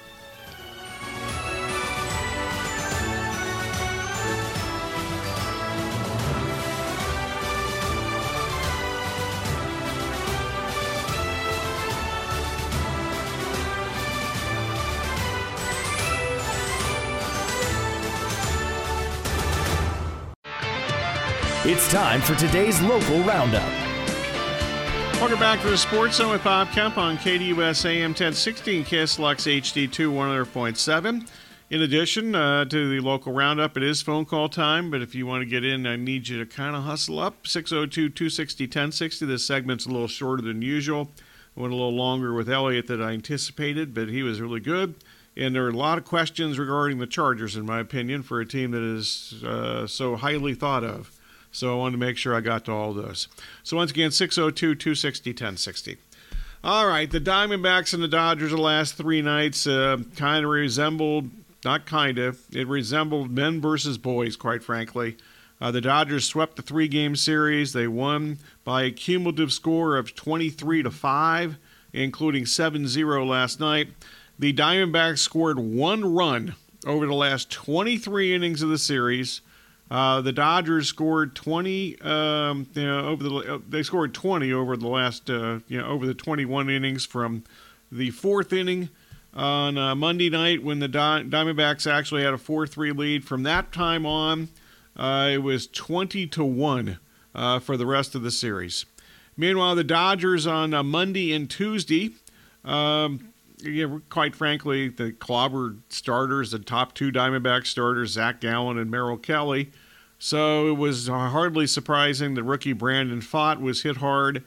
It's 21.70 21.92
time 21.92 22.22
for 22.22 22.34
today's 22.36 22.82
local 22.82 23.22
roundup. 23.24 23.70
Welcome 25.20 25.38
back 25.38 25.60
to 25.64 25.70
the 25.70 25.78
Sports 25.78 26.16
Zone 26.16 26.32
with 26.32 26.42
Bob 26.42 26.70
Kemp 26.72 26.98
on 26.98 27.18
KDUS 27.18 27.84
AM 27.84 28.12
1060 28.12 28.78
and 28.78 28.86
KSLX 28.86 29.60
HD2 29.60 30.10
100.7. 30.48 31.28
In 31.70 31.82
addition 31.82 32.36
uh, 32.36 32.64
to 32.64 32.90
the 32.90 33.02
local 33.02 33.34
roundup, 33.34 33.76
it 33.76 33.84
is 33.84 34.02
phone 34.02 34.24
call 34.24 34.48
time, 34.48 34.90
but 34.90 35.02
if 35.02 35.14
you 35.14 35.28
want 35.28 35.42
to 35.42 35.46
get 35.46 35.66
in, 35.66 35.86
I 35.86 35.98
need 35.98 36.30
you 36.30 36.40
to 36.40 36.46
kind 36.46 36.74
of 36.74 36.84
hustle 36.84 37.20
up. 37.20 37.46
602 37.46 38.12
260 38.12 38.64
1060. 38.64 39.26
This 39.26 39.46
segment's 39.46 39.86
a 39.86 39.90
little 39.90 40.08
shorter 40.08 40.44
than 40.44 40.62
usual. 40.62 41.12
I 41.58 41.60
went 41.60 41.74
a 41.74 41.76
little 41.76 41.94
longer 41.94 42.34
with 42.34 42.50
Elliot 42.50 42.88
than 42.88 43.02
I 43.02 43.12
anticipated, 43.12 43.94
but 43.94 44.08
he 44.08 44.24
was 44.24 44.40
really 44.40 44.62
good. 44.62 44.96
And 45.36 45.54
there 45.54 45.66
are 45.66 45.70
a 45.70 45.74
lot 45.74 45.98
of 45.98 46.06
questions 46.06 46.58
regarding 46.58 47.00
the 47.00 47.08
Chargers, 47.08 47.58
in 47.58 47.66
my 47.66 47.82
opinion, 47.82 48.24
for 48.24 48.40
a 48.40 48.46
team 48.46 48.72
that 48.72 48.84
is 48.84 49.44
uh, 49.44 49.86
so 49.86 50.16
highly 50.16 50.56
thought 50.56 50.86
of. 50.86 51.12
So 51.52 51.74
I 51.74 51.78
wanted 51.78 51.94
to 51.94 52.06
make 52.06 52.18
sure 52.18 52.36
I 52.36 52.42
got 52.42 52.66
to 52.66 52.72
all 52.72 52.94
those. 52.94 53.28
So 53.64 53.78
once 53.78 53.92
again, 53.92 54.12
602 54.12 54.76
260 54.76 55.32
1060. 55.32 55.98
All 56.64 56.88
right, 56.88 57.10
the 57.10 57.22
Diamondbacks 57.22 57.94
and 57.94 58.02
the 58.02 58.08
Dodgers 58.08 58.52
the 58.52 58.58
last 58.58 58.96
three 58.96 59.22
nights 59.22 59.68
uh, 59.68 59.98
kind 60.16 60.44
of 60.44 60.52
resembled, 60.52 61.30
not 61.64 61.86
kind 61.86 62.18
of, 62.18 62.40
it 62.52 62.68
resembled 62.68 63.32
men 63.32 63.62
versus 63.62 63.98
boys, 63.98 64.36
quite 64.36 64.64
frankly. 64.64 65.18
Uh, 65.60 65.72
the 65.72 65.82
Dodgers 65.82 66.26
swept 66.26 66.56
the 66.56 66.62
three 66.62 66.88
game 66.88 67.16
series. 67.16 67.74
They 67.74 67.88
won 67.88 68.40
by 68.64 68.84
a 68.84 68.92
cumulative 68.92 69.52
score 69.52 69.98
of 69.98 70.16
23 70.16 70.84
to 70.84 70.92
5, 70.92 71.58
including 71.94 72.46
7 72.46 72.88
0 72.88 73.26
last 73.26 73.60
night. 73.60 73.90
The 74.38 74.54
Diamondbacks 74.54 75.20
scored 75.20 75.60
one 75.60 76.14
run 76.14 76.56
over 76.86 77.06
the 77.06 77.14
last 77.14 77.50
23 77.50 78.36
innings 78.36 78.62
of 78.62 78.70
the 78.70 78.78
series. 78.78 79.42
Uh, 79.90 80.22
the 80.22 80.34
Dodgers 80.34 80.88
scored 80.88 81.34
20 81.36 82.02
um, 82.02 82.68
you 82.74 82.86
know, 82.86 83.08
over 83.08 83.24
the 83.24 83.56
uh, 83.56 83.60
they 83.70 83.84
scored 83.84 84.14
20 84.14 84.52
over 84.52 84.76
the 84.76 84.88
last 84.88 85.30
uh, 85.30 85.60
you 85.68 85.80
know 85.80 85.88
over 85.88 86.06
the 86.06 86.14
21 86.14 86.70
innings 86.70 87.06
from 87.06 87.44
the 87.92 88.12
fourth 88.12 88.52
inning 88.52 88.90
on 89.34 89.78
uh, 89.78 89.96
Monday 89.96 90.30
night 90.30 90.64
when 90.64 90.80
the 90.80 90.90
Diamondbacks 90.90 91.90
actually 91.90 92.24
had 92.24 92.34
a 92.34 92.38
4-3 92.38 92.98
lead. 92.98 93.24
From 93.24 93.44
that 93.44 93.72
time 93.72 94.06
on, 94.06 94.50
uh, 94.98 95.30
it 95.32 95.38
was 95.38 95.68
20 95.68 96.28
to 96.28 96.44
one 96.44 97.00
uh, 97.36 97.60
for 97.60 97.78
the 97.78 97.86
rest 97.86 98.16
of 98.16 98.24
the 98.24 98.32
series. 98.32 98.86
Meanwhile, 99.38 99.76
the 99.76 99.84
Dodgers 99.84 100.48
on 100.48 100.72
Monday 100.88 101.32
and 101.34 101.50
Tuesday. 101.50 102.16
Um, 102.66 103.27
yeah, 103.60 104.00
quite 104.10 104.36
frankly, 104.36 104.90
the 104.90 105.12
clobbered 105.12 105.80
starters, 105.90 106.52
the 106.52 106.60
top 106.60 106.94
two 106.94 107.12
Diamondback 107.12 107.66
starters, 107.66 108.12
Zach 108.12 108.40
Gallen 108.40 108.78
and 108.78 108.92
Merrill 108.92 109.18
Kelly. 109.18 109.72
So 110.20 110.68
it 110.68 110.78
was 110.78 111.08
hardly 111.08 111.68
surprising 111.68 112.34
that 112.36 112.44
rookie 112.44 112.74
Brandon 112.74 113.22
Pfaadt 113.22 113.60
was 113.60 113.84
hit 113.84 113.98
hard. 113.98 114.44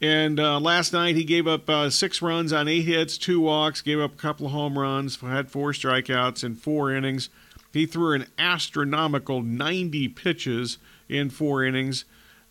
And 0.00 0.38
uh, 0.38 0.60
last 0.60 0.92
night 0.92 1.16
he 1.16 1.24
gave 1.24 1.46
up 1.46 1.68
uh, 1.70 1.88
six 1.88 2.20
runs 2.20 2.52
on 2.52 2.68
eight 2.68 2.82
hits, 2.82 3.16
two 3.16 3.40
walks, 3.40 3.80
gave 3.80 3.98
up 3.98 4.14
a 4.14 4.16
couple 4.16 4.46
of 4.46 4.52
home 4.52 4.78
runs, 4.78 5.16
had 5.20 5.50
four 5.50 5.72
strikeouts 5.72 6.44
in 6.44 6.54
four 6.54 6.92
innings. 6.92 7.30
He 7.72 7.86
threw 7.86 8.14
an 8.14 8.26
astronomical 8.38 9.42
90 9.42 10.08
pitches 10.08 10.78
in 11.08 11.30
four 11.30 11.64
innings. 11.64 12.04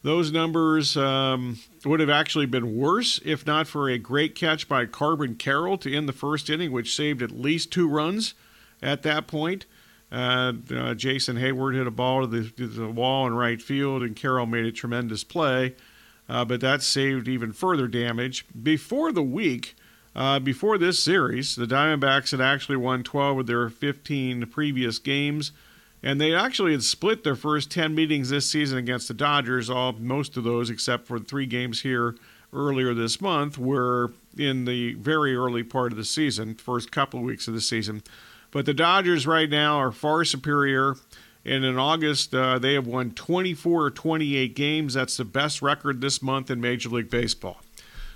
Those 0.06 0.32
numbers 0.32 0.96
um, 0.96 1.58
would 1.84 2.00
have 2.00 2.12
actually 2.12 2.46
been 2.46 2.78
worse 2.78 3.20
if 3.26 3.48
not 3.48 3.66
for 3.66 3.90
a 3.90 3.98
great 3.98 4.36
catch 4.36 4.70
by 4.70 4.86
Corbin 4.86 5.34
Carroll 5.34 5.80
to 5.80 5.92
end 5.92 6.08
the 6.08 6.14
first 6.14 6.48
inning, 6.48 6.72
which 6.72 6.96
saved 6.96 7.24
at 7.24 7.32
least 7.32 7.72
two 7.72 7.88
runs 7.88 8.36
at 8.84 9.02
that 9.02 9.26
point. 9.26 9.66
Uh, 10.12 10.54
uh, 10.72 10.94
Jason 10.94 11.38
Heyward 11.38 11.74
hit 11.74 11.88
a 11.88 11.92
ball 11.92 12.22
to 12.22 12.28
the, 12.28 12.48
to 12.52 12.68
the, 12.68 12.88
wall 12.88 13.26
in 13.26 13.34
right 13.34 13.60
field, 13.60 14.04
and 14.04 14.16
Carroll 14.16 14.46
made 14.46 14.66
a 14.66 14.72
tremendous 14.72 15.24
play, 15.24 15.74
uh, 16.30 16.46
but 16.46 16.62
that 16.62 16.84
saved 16.84 17.28
even 17.28 17.52
further 17.52 17.88
damage. 17.88 18.46
Before 18.62 19.12
the 19.12 19.24
week, 19.24 19.76
uh, 20.16 20.38
before 20.38 20.78
this 20.78 21.00
series, 21.00 21.56
the 21.56 21.66
Diamondbacks 21.66 22.30
had 22.30 22.42
actually 22.42 22.78
won 22.78 23.02
12 23.02 23.40
of 23.40 23.48
their 23.48 23.70
15 23.70 24.46
previous 24.52 25.00
games. 25.00 25.52
And 26.06 26.22
they 26.22 26.36
actually 26.36 26.74
had 26.74 26.84
split 26.84 27.24
their 27.24 27.36
first 27.36 27.72
10 27.72 27.96
meetings 27.96 28.30
this 28.30 28.48
season 28.48 28.78
against 28.78 29.08
the 29.08 29.16
Dodgers. 29.16 29.72
All 29.72 29.92
most 29.94 30.38
of 30.38 30.44
those, 30.44 30.70
except 30.70 31.08
for 31.08 31.18
three 31.18 31.48
games 31.48 31.82
here 31.82 32.16
earlier 32.54 32.94
this 32.94 33.20
month, 33.20 33.58
were 33.58 34.14
in 34.38 34.66
the 34.66 34.94
very 34.94 35.36
early 35.36 35.64
part 35.64 35.92
of 35.92 35.98
the 35.98 36.06
season, 36.06 36.54
first 36.54 36.92
couple 36.92 37.20
of 37.20 37.26
weeks 37.26 37.48
of 37.48 37.56
the 37.56 37.62
season. 37.62 38.04
But 38.52 38.68
the 38.68 38.74
Dodgers 38.74 39.26
right 39.26 39.50
now 39.50 39.80
are 39.80 39.92
far 39.92 40.24
superior. 40.24 40.94
And 41.44 41.66
in 41.66 41.80
August, 41.80 42.36
uh, 42.36 42.60
they 42.60 42.76
have 42.76 42.86
won 42.86 43.10
24 43.12 43.86
or 43.86 43.90
28 43.90 44.56
games. 44.56 44.94
That's 44.94 45.18
the 45.18 45.26
best 45.26 45.64
record 45.64 46.02
this 46.02 46.22
month 46.22 46.52
in 46.52 46.62
Major 46.62 46.90
League 46.90 47.10
Baseball. 47.10 47.62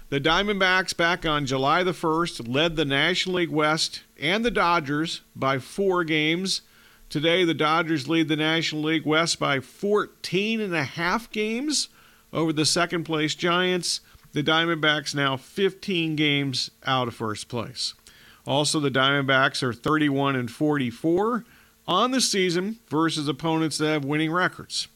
The 0.09 0.21
Diamondbacks, 0.21 0.95
back 0.95 1.25
on 1.25 1.47
July 1.47 1.81
the 1.81 1.91
1st, 1.91 2.47
led 2.47 2.75
the 2.75 2.85
National 2.85 3.37
League 3.37 3.49
West 3.49 4.03
and 4.19 4.45
the 4.45 4.51
Dodgers 4.51 5.21
by 5.35 5.57
four 5.57 6.03
games. 6.03 6.61
Today, 7.09 7.43
the 7.43 7.55
Dodgers 7.55 8.07
lead 8.07 8.27
the 8.27 8.35
National 8.35 8.83
League 8.83 9.05
West 9.05 9.39
by 9.39 9.59
14 9.59 10.61
and 10.61 10.75
a 10.75 10.83
half 10.83 11.31
games 11.31 11.89
over 12.31 12.53
the 12.53 12.67
second 12.67 13.03
place 13.03 13.33
Giants. 13.33 14.01
The 14.33 14.43
Diamondbacks 14.43 15.15
now 15.15 15.35
15 15.35 16.15
games 16.15 16.69
out 16.85 17.07
of 17.07 17.15
first 17.15 17.47
place. 17.47 17.95
Also, 18.45 18.79
the 18.79 18.91
Diamondbacks 18.91 19.63
are 19.63 19.73
31 19.73 20.35
and 20.35 20.51
44 20.51 21.45
on 21.87 22.11
the 22.11 22.21
season 22.21 22.77
versus 22.89 23.27
opponents 23.27 23.79
that 23.79 23.87
have 23.87 24.05
winning 24.05 24.31
records. 24.31 24.87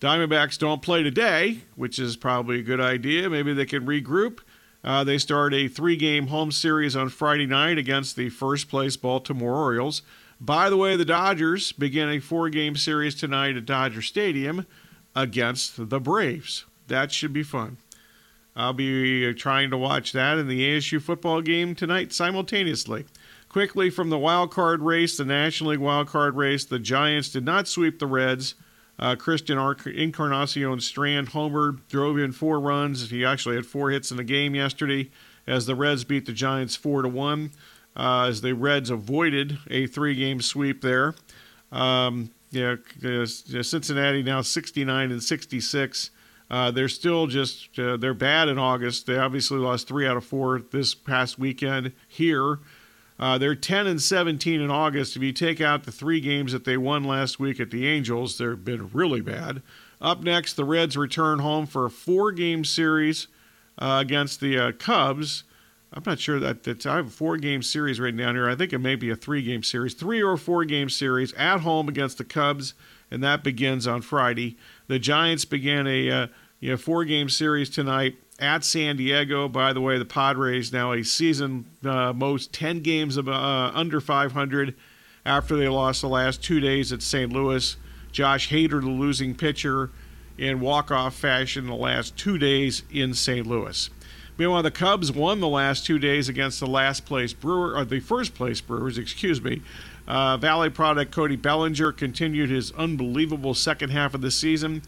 Diamondbacks 0.00 0.58
don't 0.58 0.82
play 0.82 1.04
today, 1.04 1.60
which 1.76 2.00
is 2.00 2.16
probably 2.16 2.58
a 2.58 2.64
good 2.64 2.80
idea. 2.80 3.30
Maybe 3.30 3.54
they 3.54 3.66
can 3.66 3.86
regroup. 3.86 4.40
Uh, 4.82 5.04
they 5.04 5.18
start 5.18 5.54
a 5.54 5.68
three 5.68 5.94
game 5.94 6.26
home 6.26 6.50
series 6.50 6.96
on 6.96 7.10
Friday 7.10 7.46
night 7.46 7.78
against 7.78 8.16
the 8.16 8.28
first 8.28 8.68
place 8.68 8.96
Baltimore 8.96 9.54
Orioles. 9.54 10.02
By 10.44 10.70
the 10.70 10.76
way, 10.76 10.96
the 10.96 11.04
Dodgers 11.04 11.70
begin 11.70 12.08
a 12.08 12.18
four 12.18 12.50
game 12.50 12.74
series 12.74 13.14
tonight 13.14 13.56
at 13.56 13.64
Dodger 13.64 14.02
Stadium 14.02 14.66
against 15.14 15.88
the 15.88 16.00
Braves. 16.00 16.64
That 16.88 17.12
should 17.12 17.32
be 17.32 17.44
fun. 17.44 17.76
I'll 18.56 18.72
be 18.72 19.32
trying 19.34 19.70
to 19.70 19.78
watch 19.78 20.10
that 20.10 20.38
in 20.38 20.48
the 20.48 20.68
ASU 20.68 21.00
football 21.00 21.42
game 21.42 21.76
tonight 21.76 22.12
simultaneously. 22.12 23.04
Quickly 23.48 23.88
from 23.88 24.10
the 24.10 24.18
wild 24.18 24.50
card 24.50 24.82
race, 24.82 25.16
the 25.16 25.24
National 25.24 25.70
League 25.70 25.78
wild 25.78 26.08
card 26.08 26.34
race, 26.34 26.64
the 26.64 26.80
Giants 26.80 27.28
did 27.28 27.44
not 27.44 27.68
sweep 27.68 28.00
the 28.00 28.08
Reds. 28.08 28.56
Uh, 28.98 29.14
Christian 29.14 29.58
Encarnacion 29.58 30.80
Strand 30.80 31.28
homer 31.28 31.76
drove 31.88 32.18
in 32.18 32.32
four 32.32 32.58
runs. 32.58 33.10
He 33.10 33.24
actually 33.24 33.54
had 33.54 33.66
four 33.66 33.92
hits 33.92 34.10
in 34.10 34.16
the 34.16 34.24
game 34.24 34.56
yesterday 34.56 35.08
as 35.46 35.66
the 35.66 35.76
Reds 35.76 36.02
beat 36.02 36.26
the 36.26 36.32
Giants 36.32 36.74
four 36.74 37.02
to 37.02 37.08
one. 37.08 37.52
Uh, 37.94 38.26
as 38.28 38.40
the 38.40 38.54
Reds 38.54 38.88
avoided 38.88 39.58
a 39.70 39.86
three-game 39.86 40.40
sweep 40.40 40.80
there. 40.80 41.14
Um, 41.70 42.30
yeah, 42.50 42.76
Cincinnati 43.26 44.22
now 44.22 44.42
69 44.42 45.10
and 45.10 45.22
66. 45.22 46.10
Uh, 46.50 46.70
they're 46.70 46.88
still 46.88 47.26
just 47.26 47.78
uh, 47.78 47.96
they're 47.96 48.12
bad 48.12 48.48
in 48.48 48.58
August. 48.58 49.06
They 49.06 49.16
obviously 49.16 49.58
lost 49.58 49.88
three 49.88 50.06
out 50.06 50.18
of 50.18 50.24
four 50.24 50.60
this 50.60 50.94
past 50.94 51.38
weekend 51.38 51.92
here. 52.06 52.58
Uh, 53.18 53.38
they're 53.38 53.54
10 53.54 53.86
and 53.86 54.02
17 54.02 54.60
in 54.60 54.70
August. 54.70 55.16
If 55.16 55.22
you 55.22 55.32
take 55.32 55.60
out 55.60 55.84
the 55.84 55.92
three 55.92 56.20
games 56.20 56.52
that 56.52 56.64
they 56.64 56.76
won 56.76 57.04
last 57.04 57.40
week 57.40 57.58
at 57.58 57.70
the 57.70 57.86
Angels, 57.86 58.36
they've 58.36 58.62
been 58.62 58.90
really 58.92 59.20
bad. 59.20 59.62
Up 60.00 60.22
next, 60.22 60.54
the 60.54 60.64
Reds 60.64 60.96
return 60.96 61.38
home 61.38 61.66
for 61.66 61.86
a 61.86 61.90
four 61.90 62.32
game 62.32 62.64
series 62.64 63.28
uh, 63.78 63.98
against 64.02 64.40
the 64.40 64.58
uh, 64.58 64.72
Cubs. 64.72 65.44
I'm 65.94 66.02
not 66.06 66.18
sure 66.18 66.40
that, 66.40 66.86
I 66.86 66.96
have 66.96 67.08
a 67.08 67.10
four 67.10 67.36
game 67.36 67.62
series 67.62 68.00
right 68.00 68.16
down 68.16 68.34
here. 68.34 68.48
I 68.48 68.54
think 68.54 68.72
it 68.72 68.78
may 68.78 68.94
be 68.94 69.10
a 69.10 69.16
three 69.16 69.42
game 69.42 69.62
series, 69.62 69.94
three 69.94 70.22
or 70.22 70.36
four 70.36 70.64
game 70.64 70.88
series 70.88 71.32
at 71.34 71.58
home 71.58 71.88
against 71.88 72.18
the 72.18 72.24
Cubs, 72.24 72.72
and 73.10 73.22
that 73.22 73.44
begins 73.44 73.86
on 73.86 74.00
Friday. 74.00 74.56
The 74.86 74.98
Giants 74.98 75.44
began 75.44 75.86
a 75.86 76.10
uh, 76.10 76.26
you 76.60 76.70
know, 76.70 76.76
four 76.76 77.04
game 77.04 77.28
series 77.28 77.68
tonight 77.68 78.16
at 78.38 78.64
San 78.64 78.96
Diego. 78.96 79.48
By 79.48 79.72
the 79.74 79.80
way, 79.82 79.98
the 79.98 80.06
Padres 80.06 80.72
now 80.72 80.92
a 80.92 81.02
season 81.02 81.66
uh, 81.84 82.12
most 82.12 82.52
10 82.52 82.80
games 82.80 83.16
of, 83.18 83.28
uh, 83.28 83.70
under 83.74 84.00
500 84.00 84.74
after 85.26 85.56
they 85.56 85.68
lost 85.68 86.00
the 86.00 86.08
last 86.08 86.42
two 86.42 86.60
days 86.60 86.92
at 86.92 87.02
St. 87.02 87.30
Louis. 87.32 87.76
Josh 88.12 88.50
Hader, 88.50 88.80
the 88.80 88.88
losing 88.88 89.34
pitcher, 89.34 89.90
in 90.38 90.60
walk-off 90.60 91.14
fashion 91.14 91.66
the 91.66 91.74
last 91.74 92.16
two 92.16 92.38
days 92.38 92.82
in 92.90 93.14
St. 93.14 93.46
Louis. 93.46 93.90
Meanwhile, 94.38 94.62
the 94.62 94.70
Cubs 94.70 95.12
won 95.12 95.40
the 95.40 95.48
last 95.48 95.84
two 95.84 95.98
days 95.98 96.28
against 96.28 96.58
the 96.58 96.66
last 96.66 97.04
place 97.04 97.32
Brewer, 97.32 97.76
or 97.76 97.84
the 97.84 98.00
first 98.00 98.34
place 98.34 98.60
Brewers, 98.60 98.98
excuse 98.98 99.42
me. 99.42 99.62
Uh, 100.08 100.36
Valley 100.36 100.70
product 100.70 101.12
Cody 101.12 101.36
Bellinger 101.36 101.92
continued 101.92 102.50
his 102.50 102.72
unbelievable 102.72 103.54
second 103.54 103.90
half 103.90 104.14
of 104.14 104.20
the 104.20 104.30
season 104.30 104.82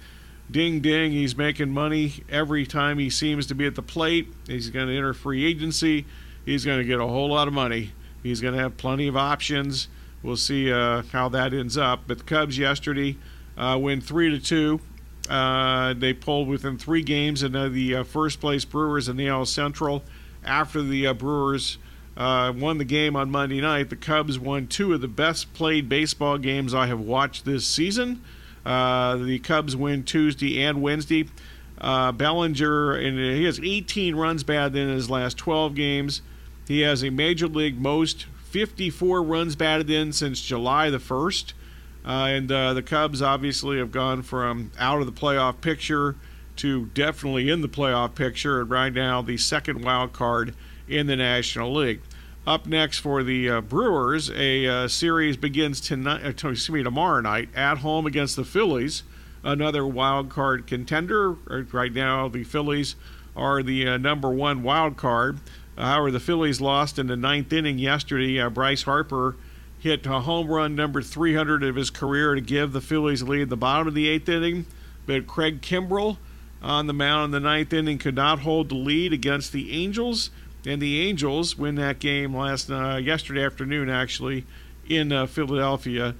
ding 0.50 0.80
ding, 0.80 1.12
he's 1.12 1.36
making 1.36 1.70
money 1.70 2.14
every 2.28 2.66
time 2.66 2.98
he 2.98 3.10
seems 3.10 3.46
to 3.46 3.54
be 3.54 3.66
at 3.66 3.74
the 3.74 3.82
plate. 3.82 4.32
He's 4.46 4.70
going 4.70 4.88
to 4.88 4.96
enter 4.96 5.14
free 5.14 5.44
agency. 5.44 6.06
He's 6.44 6.64
going 6.64 6.78
to 6.78 6.84
get 6.84 7.00
a 7.00 7.06
whole 7.06 7.28
lot 7.28 7.48
of 7.48 7.54
money. 7.54 7.92
He's 8.22 8.40
going 8.40 8.54
to 8.54 8.60
have 8.60 8.76
plenty 8.76 9.08
of 9.08 9.16
options. 9.16 9.88
We'll 10.22 10.36
see 10.36 10.72
uh, 10.72 11.02
how 11.12 11.28
that 11.30 11.52
ends 11.52 11.76
up. 11.76 12.02
But 12.06 12.18
the 12.18 12.24
Cubs 12.24 12.58
yesterday 12.58 13.16
uh, 13.56 13.78
win 13.80 14.00
three 14.00 14.30
to 14.30 14.38
two. 14.38 14.80
Uh, 15.28 15.94
they 15.94 16.12
pulled 16.12 16.48
within 16.48 16.78
three 16.78 17.02
games 17.02 17.42
of 17.42 17.52
the 17.52 17.96
uh, 17.96 18.04
first 18.04 18.40
place 18.40 18.64
Brewers 18.64 19.08
in 19.08 19.16
the 19.16 19.28
AL 19.28 19.46
Central. 19.46 20.02
After 20.44 20.82
the 20.82 21.06
uh, 21.06 21.14
Brewers 21.14 21.78
uh, 22.16 22.52
won 22.54 22.78
the 22.78 22.84
game 22.84 23.16
on 23.16 23.30
Monday 23.30 23.60
night, 23.60 23.90
the 23.90 23.96
Cubs 23.96 24.38
won 24.38 24.66
two 24.66 24.92
of 24.92 25.00
the 25.00 25.08
best 25.08 25.54
played 25.54 25.88
baseball 25.88 26.36
games 26.38 26.74
I 26.74 26.86
have 26.86 27.00
watched 27.00 27.44
this 27.44 27.66
season. 27.66 28.22
Uh, 28.64 29.16
the 29.16 29.38
Cubs 29.38 29.74
win 29.74 30.04
Tuesday 30.04 30.62
and 30.62 30.82
Wednesday. 30.82 31.28
Uh, 31.78 32.12
Bellinger, 32.12 32.92
and 32.94 33.18
he 33.18 33.44
has 33.44 33.58
18 33.60 34.14
runs 34.14 34.44
batted 34.44 34.76
in 34.76 34.88
his 34.88 35.10
last 35.10 35.36
12 35.36 35.74
games. 35.74 36.22
He 36.68 36.80
has 36.80 37.02
a 37.02 37.10
major 37.10 37.48
league 37.48 37.80
most 37.80 38.26
54 38.50 39.22
runs 39.22 39.56
batted 39.56 39.90
in 39.90 40.12
since 40.12 40.40
July 40.40 40.88
the 40.88 40.98
1st. 40.98 41.52
Uh, 42.04 42.26
and 42.28 42.52
uh, 42.52 42.74
the 42.74 42.82
Cubs 42.82 43.22
obviously 43.22 43.78
have 43.78 43.90
gone 43.90 44.22
from 44.22 44.70
out 44.78 45.00
of 45.00 45.06
the 45.06 45.12
playoff 45.12 45.60
picture 45.60 46.16
to 46.56 46.86
definitely 46.86 47.48
in 47.48 47.62
the 47.62 47.68
playoff 47.68 48.14
picture, 48.14 48.60
and 48.60 48.70
right 48.70 48.92
now 48.92 49.22
the 49.22 49.36
second 49.36 49.82
wild 49.82 50.12
card 50.12 50.54
in 50.86 51.06
the 51.06 51.16
National 51.16 51.72
League. 51.72 52.00
Up 52.46 52.66
next 52.66 52.98
for 52.98 53.22
the 53.22 53.48
uh, 53.48 53.60
Brewers, 53.62 54.30
a 54.30 54.66
uh, 54.66 54.88
series 54.88 55.38
begins 55.38 55.80
tonight. 55.80 56.24
Uh, 56.24 56.28
excuse 56.28 56.70
me, 56.70 56.82
tomorrow 56.82 57.22
night 57.22 57.48
at 57.54 57.78
home 57.78 58.06
against 58.06 58.36
the 58.36 58.44
Phillies, 58.44 59.02
another 59.42 59.86
wild 59.86 60.28
card 60.28 60.66
contender. 60.66 61.36
Uh, 61.50 61.62
right 61.72 61.92
now, 61.92 62.28
the 62.28 62.44
Phillies 62.44 62.96
are 63.34 63.62
the 63.62 63.96
number 63.98 64.28
one 64.28 64.62
wild 64.62 64.96
card. 64.96 65.40
however, 65.76 66.10
the 66.10 66.20
Phillies 66.20 66.60
lost 66.60 66.98
in 66.98 67.06
the 67.06 67.16
ninth 67.16 67.52
inning 67.52 67.78
yesterday. 67.78 68.46
Bryce 68.48 68.82
Harper 68.82 69.36
hit 69.84 70.06
a 70.06 70.20
home 70.20 70.48
run 70.48 70.74
number 70.74 71.02
300 71.02 71.62
of 71.62 71.76
his 71.76 71.90
career 71.90 72.34
to 72.34 72.40
give 72.40 72.72
the 72.72 72.80
Phillies 72.80 73.22
lead 73.22 73.42
at 73.42 73.48
the 73.50 73.56
bottom 73.56 73.86
of 73.86 73.92
the 73.92 74.08
eighth 74.08 74.30
inning, 74.30 74.64
but 75.04 75.26
Craig 75.26 75.60
Kimbrel 75.60 76.16
on 76.62 76.86
the 76.86 76.94
mound 76.94 77.26
in 77.26 77.30
the 77.32 77.40
ninth 77.40 77.70
inning 77.70 77.98
could 77.98 78.14
not 78.14 78.38
hold 78.38 78.70
the 78.70 78.76
lead 78.76 79.12
against 79.12 79.52
the 79.52 79.72
Angels 79.72 80.30
and 80.64 80.80
the 80.80 81.02
Angels 81.02 81.58
win 81.58 81.74
that 81.74 81.98
game 81.98 82.34
last 82.34 82.70
uh, 82.70 82.96
yesterday 82.96 83.44
afternoon, 83.44 83.90
actually, 83.90 84.46
in 84.88 85.12
uh, 85.12 85.26
Philadelphia. 85.26 86.14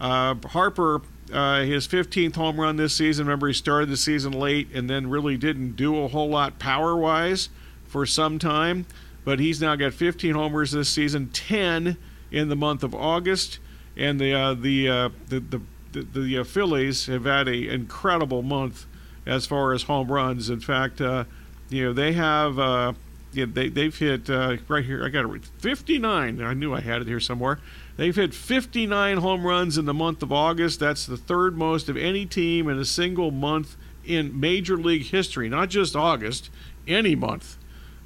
Uh, 0.00 0.36
Harper, 0.50 1.02
uh, 1.32 1.62
his 1.62 1.88
15th 1.88 2.36
home 2.36 2.60
run 2.60 2.76
this 2.76 2.94
season. 2.94 3.26
Remember, 3.26 3.48
he 3.48 3.54
started 3.54 3.88
the 3.88 3.96
season 3.96 4.30
late 4.30 4.68
and 4.72 4.88
then 4.88 5.10
really 5.10 5.36
didn't 5.36 5.74
do 5.74 6.00
a 6.00 6.06
whole 6.06 6.28
lot 6.28 6.60
power 6.60 6.94
wise 6.94 7.48
for 7.88 8.06
some 8.06 8.38
time. 8.38 8.86
But 9.24 9.40
he's 9.40 9.60
now 9.60 9.74
got 9.74 9.94
15 9.94 10.34
homers 10.34 10.70
this 10.70 10.88
season, 10.88 11.30
10 11.30 11.96
in 12.30 12.48
the 12.48 12.56
month 12.56 12.82
of 12.82 12.94
August, 12.94 13.58
and 13.96 14.20
the 14.20 14.32
uh, 14.32 14.54
the, 14.54 14.88
uh, 14.88 15.08
the 15.28 15.40
the 15.40 15.60
the, 15.92 16.02
the 16.02 16.44
Phillies 16.44 17.06
have 17.06 17.24
had 17.24 17.48
an 17.48 17.64
incredible 17.64 18.42
month 18.42 18.86
as 19.26 19.46
far 19.46 19.72
as 19.72 19.84
home 19.84 20.10
runs. 20.10 20.48
In 20.48 20.60
fact, 20.60 21.00
you 21.00 21.84
know 21.84 21.92
they 21.92 22.12
have 22.12 22.96
yeah, 23.32 23.46
they, 23.48 23.68
they've 23.68 23.96
hit 23.96 24.28
uh, 24.28 24.56
right 24.68 24.84
here. 24.84 25.04
I 25.04 25.08
got 25.08 25.32
it 25.32 25.44
59. 25.58 26.42
I 26.42 26.54
knew 26.54 26.74
I 26.74 26.80
had 26.80 27.02
it 27.02 27.06
here 27.06 27.20
somewhere. 27.20 27.60
They've 27.96 28.14
hit 28.14 28.34
59 28.34 29.18
home 29.18 29.46
runs 29.46 29.78
in 29.78 29.84
the 29.84 29.94
month 29.94 30.22
of 30.22 30.32
August. 30.32 30.80
That's 30.80 31.06
the 31.06 31.16
third 31.16 31.56
most 31.56 31.88
of 31.88 31.96
any 31.96 32.26
team 32.26 32.68
in 32.68 32.78
a 32.78 32.84
single 32.84 33.30
month 33.30 33.76
in 34.04 34.38
Major 34.38 34.76
League 34.76 35.06
history, 35.06 35.48
not 35.48 35.68
just 35.68 35.94
August, 35.94 36.50
any 36.88 37.14
month. 37.14 37.56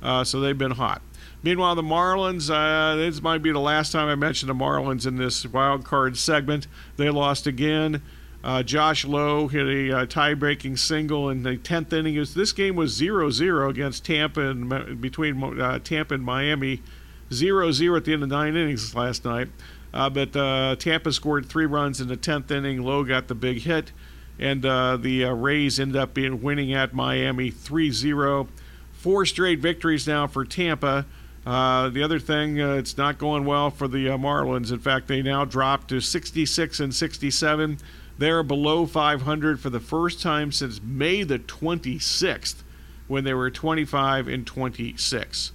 Uh, 0.02 0.24
so 0.24 0.40
they've 0.40 0.58
been 0.58 0.72
hot. 0.72 1.00
Meanwhile, 1.44 1.74
the 1.74 1.82
Marlins, 1.82 2.48
uh, 2.48 2.96
this 2.96 3.20
might 3.20 3.42
be 3.42 3.52
the 3.52 3.58
last 3.58 3.92
time 3.92 4.08
I 4.08 4.14
mention 4.14 4.48
the 4.48 4.54
Marlins 4.54 5.06
in 5.06 5.16
this 5.16 5.44
wild 5.46 5.84
card 5.84 6.16
segment. 6.16 6.66
They 6.96 7.10
lost 7.10 7.46
again. 7.46 8.00
Uh, 8.42 8.62
Josh 8.62 9.04
Lowe 9.04 9.48
hit 9.48 9.66
a 9.66 9.94
uh, 9.94 10.06
tie-breaking 10.06 10.78
single 10.78 11.28
in 11.28 11.42
the 11.42 11.58
10th 11.58 11.92
inning. 11.92 12.14
this 12.34 12.52
game 12.52 12.76
was 12.76 12.98
0-0 12.98 13.68
against 13.68 14.06
Tampa 14.06 14.40
and 14.40 15.02
between 15.02 15.60
uh, 15.60 15.80
Tampa 15.80 16.14
and 16.14 16.24
Miami, 16.24 16.80
0-0 17.28 17.94
at 17.94 18.06
the 18.06 18.14
end 18.14 18.22
of 18.22 18.30
nine 18.30 18.56
innings 18.56 18.94
last 18.94 19.26
night. 19.26 19.48
Uh, 19.92 20.08
but 20.08 20.34
uh, 20.34 20.76
Tampa 20.78 21.12
scored 21.12 21.44
three 21.44 21.66
runs 21.66 22.00
in 22.00 22.08
the 22.08 22.16
10th 22.16 22.50
inning. 22.50 22.82
Lowe 22.82 23.04
got 23.04 23.28
the 23.28 23.34
big 23.34 23.60
hit, 23.60 23.92
and 24.38 24.64
uh, 24.64 24.96
the 24.96 25.24
Rays 25.24 25.78
ended 25.78 25.96
up 25.96 26.14
being 26.14 26.40
winning 26.40 26.72
at 26.72 26.94
Miami 26.94 27.50
3-0. 27.50 28.48
Four 28.92 29.26
straight 29.26 29.58
victories 29.58 30.06
now 30.06 30.26
for 30.26 30.46
Tampa. 30.46 31.04
Uh, 31.46 31.90
the 31.90 32.02
other 32.02 32.18
thing, 32.18 32.60
uh, 32.60 32.72
it's 32.74 32.96
not 32.96 33.18
going 33.18 33.44
well 33.44 33.70
for 33.70 33.86
the 33.86 34.08
uh, 34.08 34.16
Marlins. 34.16 34.72
In 34.72 34.78
fact, 34.78 35.08
they 35.08 35.20
now 35.22 35.44
dropped 35.44 35.88
to 35.88 36.00
66 36.00 36.80
and 36.80 36.94
67. 36.94 37.78
They're 38.16 38.42
below 38.42 38.86
500 38.86 39.60
for 39.60 39.70
the 39.70 39.80
first 39.80 40.22
time 40.22 40.52
since 40.52 40.80
May 40.82 41.22
the 41.22 41.38
26th, 41.38 42.62
when 43.08 43.24
they 43.24 43.34
were 43.34 43.50
25 43.50 44.28
and 44.28 44.46
26. 44.46 45.52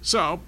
So, 0.00 0.40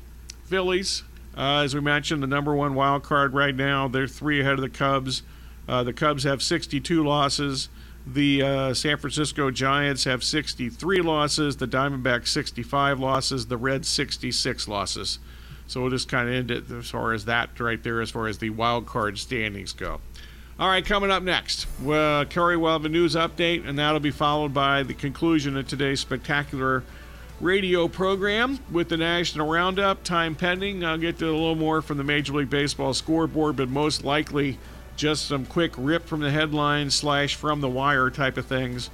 Phillies, 0.45 1.03
Uh, 1.37 1.63
as 1.63 1.73
we 1.75 1.81
mentioned, 1.81 2.21
the 2.21 2.27
number 2.27 2.53
one 2.55 2.75
wild 2.75 3.05
card 3.05 3.33
right 3.33 3.55
now, 3.55 3.87
they're 3.87 4.09
three 4.09 4.41
ahead 4.41 4.55
of 4.55 4.61
the 4.61 4.69
Cubs. 4.69 5.23
Uh, 5.69 5.85
the 5.85 5.93
Cubs 5.93 6.25
have 6.25 6.43
62 6.43 7.05
losses. 7.05 7.69
The 8.11 8.43
uh, 8.43 8.75
San 8.75 8.97
Francisco 8.97 9.51
Giants 9.51 10.05
have 10.05 10.25
63 10.25 11.03
losses. 11.03 11.59
The 11.59 11.67
Diamondbacks 11.67 12.29
65 12.29 12.99
losses. 12.99 13.47
The 13.47 13.59
Reds 13.59 13.89
66 13.89 14.67
losses. 14.67 15.19
So 15.67 15.83
we'll 15.83 15.91
just 15.91 16.09
kind 16.09 16.27
of 16.29 16.35
end 16.35 16.51
it 16.51 16.71
as 16.71 16.89
far 16.89 17.13
as 17.13 17.27
that 17.27 17.61
right 17.61 17.83
there, 17.83 18.01
as 18.01 18.11
far 18.11 18.27
as 18.27 18.39
the 18.39 18.49
wild 18.49 18.87
card 18.87 19.19
standings 19.19 19.75
go. 19.75 20.01
All 20.59 20.69
right, 20.69 20.85
coming 20.85 21.11
up 21.11 21.23
next, 21.23 21.67
well, 21.83 22.25
Curry 22.25 22.57
will 22.57 22.73
have 22.73 22.85
a 22.85 22.89
news 22.89 23.15
update, 23.15 23.69
and 23.69 23.79
that'll 23.79 24.01
be 24.01 24.11
followed 24.11 24.53
by 24.55 24.83
the 24.83 24.95
conclusion 24.95 25.57
of 25.57 25.69
today's 25.69 26.01
spectacular 26.01 26.83
radio 27.41 27.87
program 27.87 28.59
with 28.73 28.89
the 28.89 28.97
National 28.97 29.47
Roundup. 29.47 30.03
Time 30.03 30.35
pending. 30.35 30.83
I'll 30.83 30.99
get 30.99 31.19
to 31.19 31.27
a 31.27 31.31
little 31.31 31.55
more 31.55 31.83
from 31.83 31.99
the 31.99 32.05
Major 32.05 32.33
League 32.33 32.51
Baseball 32.51 32.95
scoreboard, 32.95 33.57
but 33.57 33.69
most 33.69 34.03
likely 34.03 34.59
just 34.99 35.27
some 35.27 35.47
quick 35.47 35.73
rip 35.79 36.05
from 36.07 36.21
the 36.21 36.31
headlines 36.31 36.95
slash 36.95 37.37
from 37.37 37.61
the 37.63 37.69
wire 37.69 38.11
type 38.11 38.37
of 38.37 38.45
things. 38.45 38.91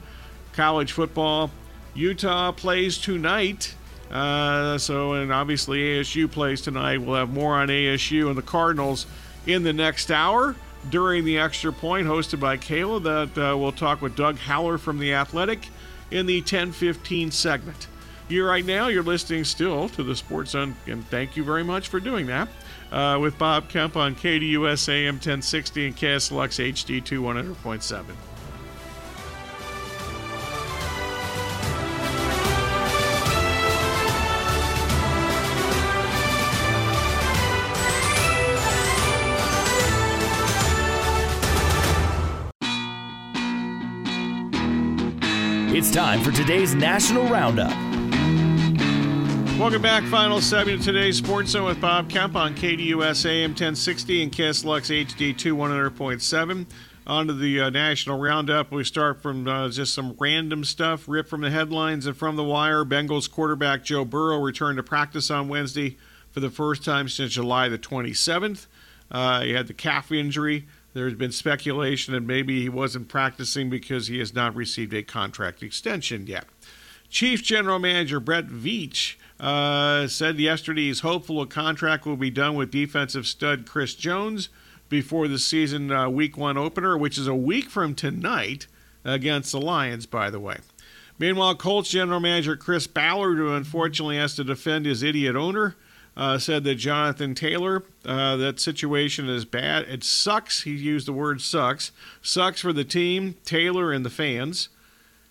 College 0.53 0.93
football. 0.93 1.51
Utah 1.95 2.53
plays 2.53 2.99
tonight. 2.99 3.75
Uh, 4.11 4.79
so, 4.79 5.15
and 5.15 5.33
obviously 5.33 5.81
ASU 5.81 6.31
plays 6.31 6.61
tonight. 6.61 7.01
We'll 7.01 7.17
have 7.17 7.33
more 7.33 7.55
on 7.55 7.69
ASU 7.69 8.29
and 8.29 8.37
the 8.37 8.43
Cardinals 8.43 9.07
in 9.47 9.63
the 9.63 9.73
next 9.73 10.11
hour 10.11 10.55
during 10.91 11.25
the 11.25 11.39
extra 11.39 11.73
point 11.73 12.07
hosted 12.07 12.39
by 12.39 12.59
Kayla 12.59 13.03
that 13.03 13.53
uh, 13.53 13.57
we'll 13.57 13.73
talk 13.73 14.03
with 14.03 14.15
Doug 14.15 14.39
Haller 14.39 14.77
from 14.77 14.99
The 14.99 15.15
Athletic 15.15 15.69
in 16.11 16.27
the 16.27 16.41
1015 16.41 17.31
segment. 17.31 17.89
You 18.29 18.47
right 18.47 18.65
now, 18.65 18.89
you're 18.89 19.03
listening 19.03 19.45
still 19.45 19.89
to 19.91 20.03
the 20.03 20.15
Sports 20.15 20.51
Zone, 20.51 20.77
and 20.87 21.07
thank 21.09 21.37
you 21.37 21.45
very 21.45 21.65
much 21.65 21.89
for 21.89 21.99
doing 21.99 22.27
that. 22.27 22.49
Uh, 22.95 23.19
with 23.19 23.37
Bob 23.39 23.69
Kemp 23.69 23.97
on 23.97 24.15
KDUS 24.15 24.89
AM 24.89 25.15
1060 25.15 25.89
and 25.89 25.97
KSLX 25.97 26.73
HD2 26.73 27.19
100.7. 27.19 28.05
It's 45.77 45.91
time 45.91 46.23
for 46.23 46.31
today's 46.31 46.77
National 46.77 47.27
Roundup. 47.27 47.73
Welcome 49.59 49.83
back. 49.83 50.03
Final 50.05 50.41
segment 50.41 50.81
of 50.81 50.85
today's 50.85 51.17
Sports 51.17 51.51
Zone 51.51 51.65
with 51.65 51.81
Bob 51.81 52.11
Kemp 52.11 52.35
on 52.35 52.57
KDUS 52.57 53.25
AM 53.25 53.51
1060 53.51 54.25
and 54.25 54.33
KSLX 54.33 55.07
HD2 55.07 55.37
100.7. 55.53 56.67
On 57.07 57.27
to 57.29 57.33
the 57.33 57.61
uh, 57.61 57.71
National 57.71 58.19
Roundup. 58.19 58.73
We 58.73 58.83
start 58.83 59.23
from 59.23 59.47
uh, 59.47 59.69
just 59.69 59.95
some 59.95 60.17
random 60.19 60.65
stuff 60.65 61.09
ripped 61.09 61.29
from 61.29 61.41
the 61.41 61.51
headlines 61.51 62.05
and 62.05 62.17
from 62.17 62.35
the 62.35 62.43
wire. 62.43 62.85
Bengals 62.85 63.31
quarterback 63.31 63.85
Joe 63.85 64.05
Burrow 64.05 64.41
returned 64.41 64.77
to 64.79 64.83
practice 64.83 65.31
on 65.31 65.49
Wednesday 65.49 65.99
for 66.33 66.41
the 66.41 66.51
first 66.51 66.85
time 66.85 67.09
since 67.09 67.33
July 67.33 67.69
the 67.69 67.79
27th. 67.79 68.67
Uh, 69.09 69.43
he 69.43 69.53
had 69.53 69.69
the 69.69 69.73
calf 69.73 70.11
injury. 70.11 70.67
There's 70.95 71.15
been 71.15 71.33
speculation 71.33 72.13
that 72.13 72.23
maybe 72.23 72.61
he 72.61 72.69
wasn't 72.69 73.07
practicing 73.07 73.71
because 73.71 74.09
he 74.09 74.19
has 74.19 74.35
not 74.35 74.57
received 74.57 74.93
a 74.93 75.05
contract 75.05 75.63
extension 75.63 76.27
yet. 76.27 76.45
Chief 77.09 77.41
General 77.43 77.79
Manager 77.79 78.19
Brett 78.19 78.49
Veach 78.49 79.15
uh, 79.45 80.09
said 80.09 80.39
yesterday 80.39 80.87
he's 80.87 81.01
hopeful 81.01 81.43
a 81.43 81.47
contract 81.47 82.07
will 82.07 82.17
be 82.17 82.31
done 82.31 82.55
with 82.55 82.71
defensive 82.71 83.27
stud 83.27 83.69
Chris 83.69 83.95
Jones 83.95 84.49
before 84.89 85.29
the 85.29 85.39
season 85.39 85.93
uh, 85.93 86.09
week 86.09 86.39
one 86.39 86.57
opener, 86.57 86.97
which 86.97 87.19
is 87.19 87.27
a 87.27 87.35
week 87.35 87.69
from 87.69 87.95
tonight 87.95 88.67
against 89.05 89.53
the 89.53 89.61
Lions, 89.61 90.07
by 90.07 90.31
the 90.31 90.41
way. 90.41 90.57
Meanwhile, 91.19 91.57
Colts 91.57 91.91
general 91.91 92.21
manager 92.21 92.57
Chris 92.57 92.87
Ballard, 92.87 93.37
who 93.37 93.53
unfortunately 93.53 94.17
has 94.17 94.35
to 94.37 94.45
defend 94.45 94.87
his 94.87 95.03
idiot 95.03 95.37
owner, 95.37 95.77
uh, 96.17 96.39
said 96.39 96.65
that 96.65 96.77
Jonathan 96.77 97.35
Taylor, 97.35 97.83
uh, 98.07 98.37
that 98.37 98.61
situation 98.61 99.29
is 99.29 99.45
bad. 99.45 99.83
It 99.89 100.05
sucks. 100.05 100.63
He 100.63 100.71
used 100.71 101.07
the 101.07 101.13
word 101.13 101.43
sucks. 101.43 101.93
Sucks 102.23 102.63
for 102.63 102.73
the 102.73 102.85
team, 102.85 103.35
Taylor, 103.45 103.93
and 103.93 104.07
the 104.07 104.11
fans. 104.11 104.71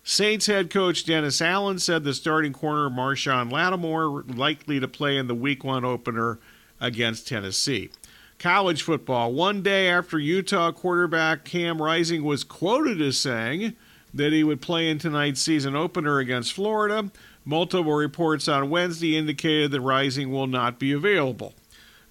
Saints 0.05 0.47
head 0.47 0.69
coach 0.69 1.05
Dennis 1.05 1.41
Allen 1.41 1.79
said 1.79 2.03
the 2.03 2.13
starting 2.13 2.51
corner 2.51 2.89
Marshon 2.89 3.49
Lattimore 3.49 4.23
likely 4.27 4.77
to 4.81 4.87
play 4.87 5.17
in 5.17 5.27
the 5.27 5.35
week 5.35 5.63
one 5.63 5.85
opener 5.85 6.39
against 6.81 7.25
Tennessee. 7.25 7.89
College 8.37 8.83
football. 8.83 9.31
One 9.31 9.61
day 9.61 9.87
after 9.87 10.19
Utah 10.19 10.73
quarterback 10.73 11.45
Cam 11.45 11.81
Rising 11.81 12.25
was 12.25 12.43
quoted 12.43 13.01
as 13.01 13.17
saying 13.17 13.77
that 14.13 14.33
he 14.33 14.43
would 14.43 14.61
play 14.61 14.89
in 14.89 14.99
tonight's 14.99 15.41
season 15.41 15.73
opener 15.73 16.19
against 16.19 16.51
Florida, 16.51 17.09
multiple 17.45 17.93
reports 17.93 18.49
on 18.49 18.69
Wednesday 18.69 19.15
indicated 19.15 19.71
that 19.71 19.79
Rising 19.79 20.33
will 20.33 20.47
not 20.47 20.79
be 20.79 20.91
available. 20.91 21.53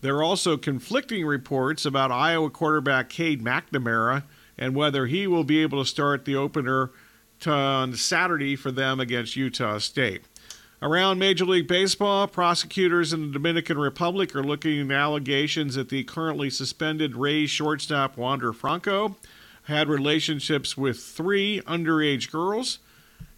There 0.01 0.17
are 0.17 0.23
also 0.23 0.57
conflicting 0.57 1.27
reports 1.27 1.85
about 1.85 2.11
Iowa 2.11 2.49
quarterback 2.49 3.11
Cade 3.11 3.45
McNamara 3.45 4.25
and 4.57 4.75
whether 4.75 5.07
he 5.07 5.27
will 5.27 5.45
be 5.45 5.61
able 5.61 5.85
to 5.85 5.89
start 5.89 6.25
the 6.25 6.37
opener 6.37 6.91
on 7.47 7.95
Saturday 7.95 8.57
for 8.57 8.71
them 8.71 9.01
against 9.01 9.37
Utah 9.37 9.79
State. 9.79 10.23
Around 10.83 11.21
Major 11.21 11.45
League 11.45 11.69
Baseball, 11.69 12.27
prosecutors 12.27 13.13
in 13.13 13.29
the 13.29 13.33
Dominican 13.33 13.79
Republic 13.79 14.35
are 14.35 14.43
looking 14.43 14.91
at 14.91 14.97
allegations 14.97 15.77
that 15.77 15.89
the 15.89 16.03
currently 16.03 16.51
suspended 16.51 17.15
Rays 17.15 17.51
shortstop 17.51 18.17
Wander 18.17 18.53
Franco 18.53 19.17
had 19.65 19.89
relationships 19.89 20.77
with 20.77 20.99
three 20.99 21.61
underage 21.67 22.33
girls, 22.33 22.81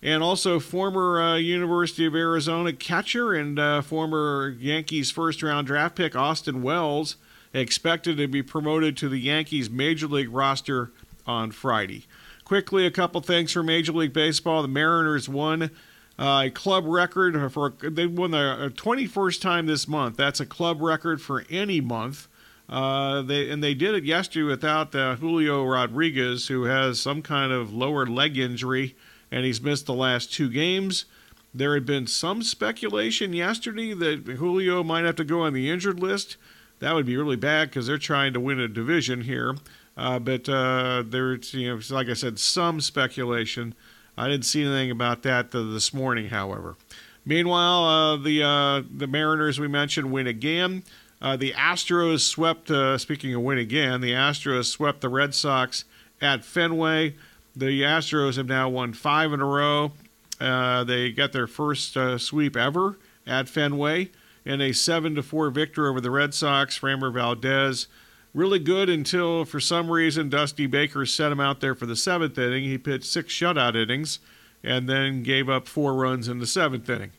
and 0.02 0.22
also 0.22 0.58
former 0.58 1.20
uh, 1.20 1.36
University 1.36 2.06
of 2.06 2.14
Arizona 2.14 2.72
catcher 2.72 3.34
and 3.34 3.58
uh, 3.58 3.82
former 3.82 4.56
Yankees 4.58 5.10
first 5.10 5.42
round 5.42 5.66
draft 5.66 5.96
pick 5.96 6.16
Austin 6.16 6.62
Wells 6.62 7.16
expected 7.52 8.16
to 8.16 8.26
be 8.26 8.42
promoted 8.42 8.96
to 8.96 9.08
the 9.08 9.18
Yankees 9.18 9.68
major 9.70 10.06
league 10.06 10.32
roster 10.32 10.92
on 11.26 11.50
Friday. 11.50 12.06
Quickly, 12.44 12.84
a 12.84 12.90
couple 12.90 13.20
things 13.22 13.52
for 13.52 13.62
Major 13.62 13.92
League 13.92 14.12
Baseball. 14.12 14.60
The 14.62 14.68
Mariners 14.68 15.28
won 15.28 15.70
uh, 16.18 16.42
a 16.46 16.50
club 16.50 16.84
record 16.86 17.52
for 17.52 17.70
they 17.82 18.06
won 18.06 18.32
the 18.32 18.72
21st 18.76 19.40
time 19.40 19.66
this 19.66 19.88
month. 19.88 20.16
That's 20.16 20.40
a 20.40 20.46
club 20.46 20.82
record 20.82 21.22
for 21.22 21.44
any 21.48 21.80
month. 21.80 22.28
Uh, 22.68 23.22
they 23.22 23.50
and 23.50 23.62
they 23.62 23.74
did 23.74 23.94
it 23.94 24.04
yesterday 24.04 24.44
without 24.44 24.94
uh, 24.94 25.16
Julio 25.16 25.64
Rodriguez, 25.64 26.48
who 26.48 26.64
has 26.64 27.00
some 27.00 27.22
kind 27.22 27.52
of 27.52 27.72
lower 27.72 28.06
leg 28.06 28.38
injury, 28.38 28.94
and 29.30 29.44
he's 29.44 29.60
missed 29.60 29.86
the 29.86 29.94
last 29.94 30.32
two 30.32 30.50
games. 30.50 31.06
There 31.52 31.74
had 31.74 31.86
been 31.86 32.06
some 32.06 32.42
speculation 32.42 33.32
yesterday 33.32 33.94
that 33.94 34.26
Julio 34.26 34.82
might 34.82 35.04
have 35.04 35.16
to 35.16 35.24
go 35.24 35.42
on 35.42 35.52
the 35.52 35.70
injured 35.70 36.00
list. 36.00 36.36
That 36.80 36.94
would 36.94 37.06
be 37.06 37.16
really 37.16 37.36
bad 37.36 37.70
because 37.70 37.86
they're 37.86 37.96
trying 37.96 38.32
to 38.32 38.40
win 38.40 38.58
a 38.58 38.68
division 38.68 39.22
here. 39.22 39.56
Uh, 39.96 40.18
but 40.18 40.48
uh, 40.48 41.04
there's, 41.06 41.54
you 41.54 41.74
know, 41.74 41.80
like 41.90 42.08
I 42.08 42.14
said, 42.14 42.38
some 42.38 42.80
speculation. 42.80 43.74
I 44.16 44.28
didn't 44.28 44.44
see 44.44 44.62
anything 44.64 44.90
about 44.90 45.22
that 45.22 45.50
this 45.50 45.94
morning, 45.94 46.28
however. 46.28 46.76
Meanwhile, 47.24 47.84
uh, 47.84 48.16
the 48.16 48.42
uh, 48.42 48.82
the 48.94 49.06
Mariners 49.06 49.58
we 49.58 49.68
mentioned 49.68 50.12
win 50.12 50.26
again. 50.26 50.82
Uh, 51.22 51.36
the 51.36 51.52
Astros 51.52 52.20
swept. 52.20 52.70
Uh, 52.70 52.98
speaking 52.98 53.34
of 53.34 53.42
win 53.42 53.58
again, 53.58 54.00
the 54.00 54.12
Astros 54.12 54.66
swept 54.66 55.00
the 55.00 55.08
Red 55.08 55.34
Sox 55.34 55.84
at 56.20 56.44
Fenway. 56.44 57.14
The 57.56 57.82
Astros 57.82 58.36
have 58.36 58.46
now 58.46 58.68
won 58.68 58.92
five 58.92 59.32
in 59.32 59.40
a 59.40 59.46
row. 59.46 59.92
they 60.38 61.12
got 61.12 61.32
their 61.32 61.46
first 61.46 61.96
sweep 62.18 62.56
ever 62.56 62.98
at 63.26 63.48
Fenway 63.48 64.10
in 64.44 64.60
a 64.60 64.72
seven 64.72 65.14
to 65.14 65.22
four 65.22 65.50
victory 65.50 65.88
over 65.88 66.00
the 66.00 66.10
Red 66.10 66.34
Sox. 66.34 66.78
Framber 66.78 67.12
Valdez 67.12 67.86
really 68.34 68.58
good 68.58 68.90
until 68.90 69.44
for 69.44 69.60
some 69.60 69.90
reason 69.90 70.28
Dusty 70.28 70.66
Baker 70.66 71.06
set 71.06 71.32
him 71.32 71.40
out 71.40 71.60
there 71.60 71.74
for 71.74 71.86
the 71.86 71.96
seventh 71.96 72.36
inning. 72.36 72.64
He 72.64 72.76
pitched 72.76 73.06
six 73.06 73.32
shutout 73.32 73.80
innings 73.80 74.18
and 74.62 74.88
then 74.88 75.22
gave 75.22 75.48
up 75.48 75.68
four 75.68 75.94
runs 75.94 76.28
in 76.28 76.40
the 76.40 76.46
seventh 76.46 76.90
inning. 76.90 77.12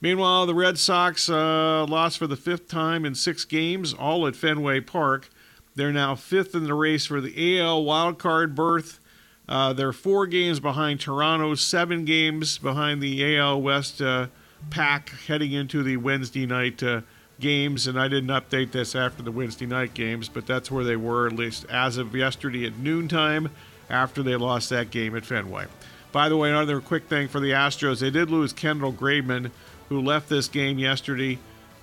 Meanwhile, 0.00 0.46
the 0.46 0.54
Red 0.54 0.78
Sox 0.78 1.28
uh, 1.28 1.84
lost 1.86 2.18
for 2.18 2.28
the 2.28 2.36
fifth 2.36 2.68
time 2.68 3.04
in 3.04 3.14
six 3.16 3.44
games, 3.44 3.92
all 3.92 4.26
at 4.28 4.36
Fenway 4.36 4.80
Park. 4.80 5.28
They're 5.74 5.92
now 5.92 6.14
fifth 6.14 6.54
in 6.54 6.64
the 6.64 6.74
race 6.74 7.06
for 7.06 7.20
the 7.20 7.58
AL 7.60 7.82
wildcard 7.82 8.54
berth. 8.54 9.00
Uh, 9.48 9.72
they're 9.72 9.92
four 9.92 10.26
games 10.26 10.60
behind 10.60 11.00
Toronto, 11.00 11.54
seven 11.54 12.04
games 12.04 12.58
behind 12.58 13.00
the 13.00 13.36
AL 13.36 13.62
West 13.62 14.02
uh, 14.02 14.26
pack 14.70 15.10
heading 15.26 15.52
into 15.52 15.82
the 15.82 15.96
Wednesday 15.96 16.46
night 16.46 16.82
uh, 16.82 17.00
games, 17.40 17.86
and 17.86 17.98
I 17.98 18.08
didn't 18.08 18.30
update 18.30 18.72
this 18.72 18.94
after 18.94 19.22
the 19.22 19.32
Wednesday 19.32 19.66
night 19.66 19.94
games, 19.94 20.28
but 20.28 20.46
that's 20.46 20.70
where 20.70 20.84
they 20.84 20.96
were, 20.96 21.26
at 21.26 21.34
least 21.34 21.66
as 21.70 21.96
of 21.96 22.14
yesterday 22.14 22.66
at 22.66 22.76
noontime, 22.76 23.50
after 23.88 24.22
they 24.22 24.36
lost 24.36 24.70
that 24.70 24.90
game 24.90 25.16
at 25.16 25.24
Fenway. 25.24 25.66
By 26.12 26.28
the 26.28 26.36
way, 26.36 26.50
another 26.50 26.80
quick 26.80 27.08
thing 27.08 27.28
for 27.28 27.40
the 27.40 27.50
Astros 27.50 28.00
they 28.00 28.10
did 28.10 28.30
lose 28.30 28.52
Kendall 28.52 28.92
Graveman, 28.92 29.50
who 29.88 30.00
left 30.00 30.28
this 30.28 30.48
game 30.48 30.78
yesterday 30.78 31.38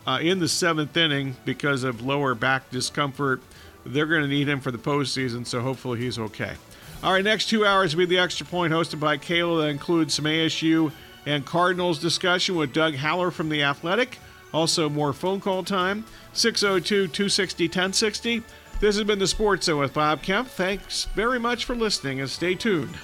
uh, 0.05 0.19
in 0.21 0.39
the 0.39 0.47
seventh 0.47 0.95
inning 0.97 1.35
because 1.45 1.83
of 1.83 2.01
lower 2.01 2.35
back 2.35 2.69
discomfort. 2.69 3.41
They're 3.85 4.05
going 4.05 4.23
to 4.23 4.27
need 4.27 4.49
him 4.49 4.59
for 4.59 4.71
the 4.71 4.77
postseason, 4.77 5.45
so 5.45 5.61
hopefully 5.61 5.99
he's 5.99 6.17
okay. 6.17 6.53
All 7.03 7.13
right, 7.13 7.23
next 7.23 7.49
two 7.49 7.65
hours 7.65 7.95
will 7.95 8.07
be 8.07 8.15
the 8.15 8.21
Extra 8.21 8.45
Point 8.45 8.73
hosted 8.73 8.99
by 8.99 9.17
Kayla. 9.17 9.61
That 9.61 9.67
includes 9.67 10.15
some 10.15 10.25
ASU 10.25 10.91
and 11.25 11.45
Cardinals 11.45 11.99
discussion 11.99 12.55
with 12.55 12.73
Doug 12.73 12.95
Haller 12.95 13.29
from 13.31 13.49
The 13.49 13.63
Athletic. 13.63 14.17
Also, 14.55 14.87
more 14.87 15.11
phone 15.11 15.41
call 15.41 15.65
time 15.65 16.05
602 16.31 17.09
260 17.09 17.65
1060. 17.65 18.41
This 18.79 18.95
has 18.95 19.03
been 19.03 19.19
the 19.19 19.27
Sports 19.27 19.65
Zone 19.65 19.81
with 19.81 19.93
Bob 19.93 20.21
Kemp. 20.21 20.47
Thanks 20.47 21.09
very 21.13 21.41
much 21.41 21.65
for 21.65 21.75
listening 21.75 22.21
and 22.21 22.29
stay 22.29 22.55
tuned. 22.55 22.97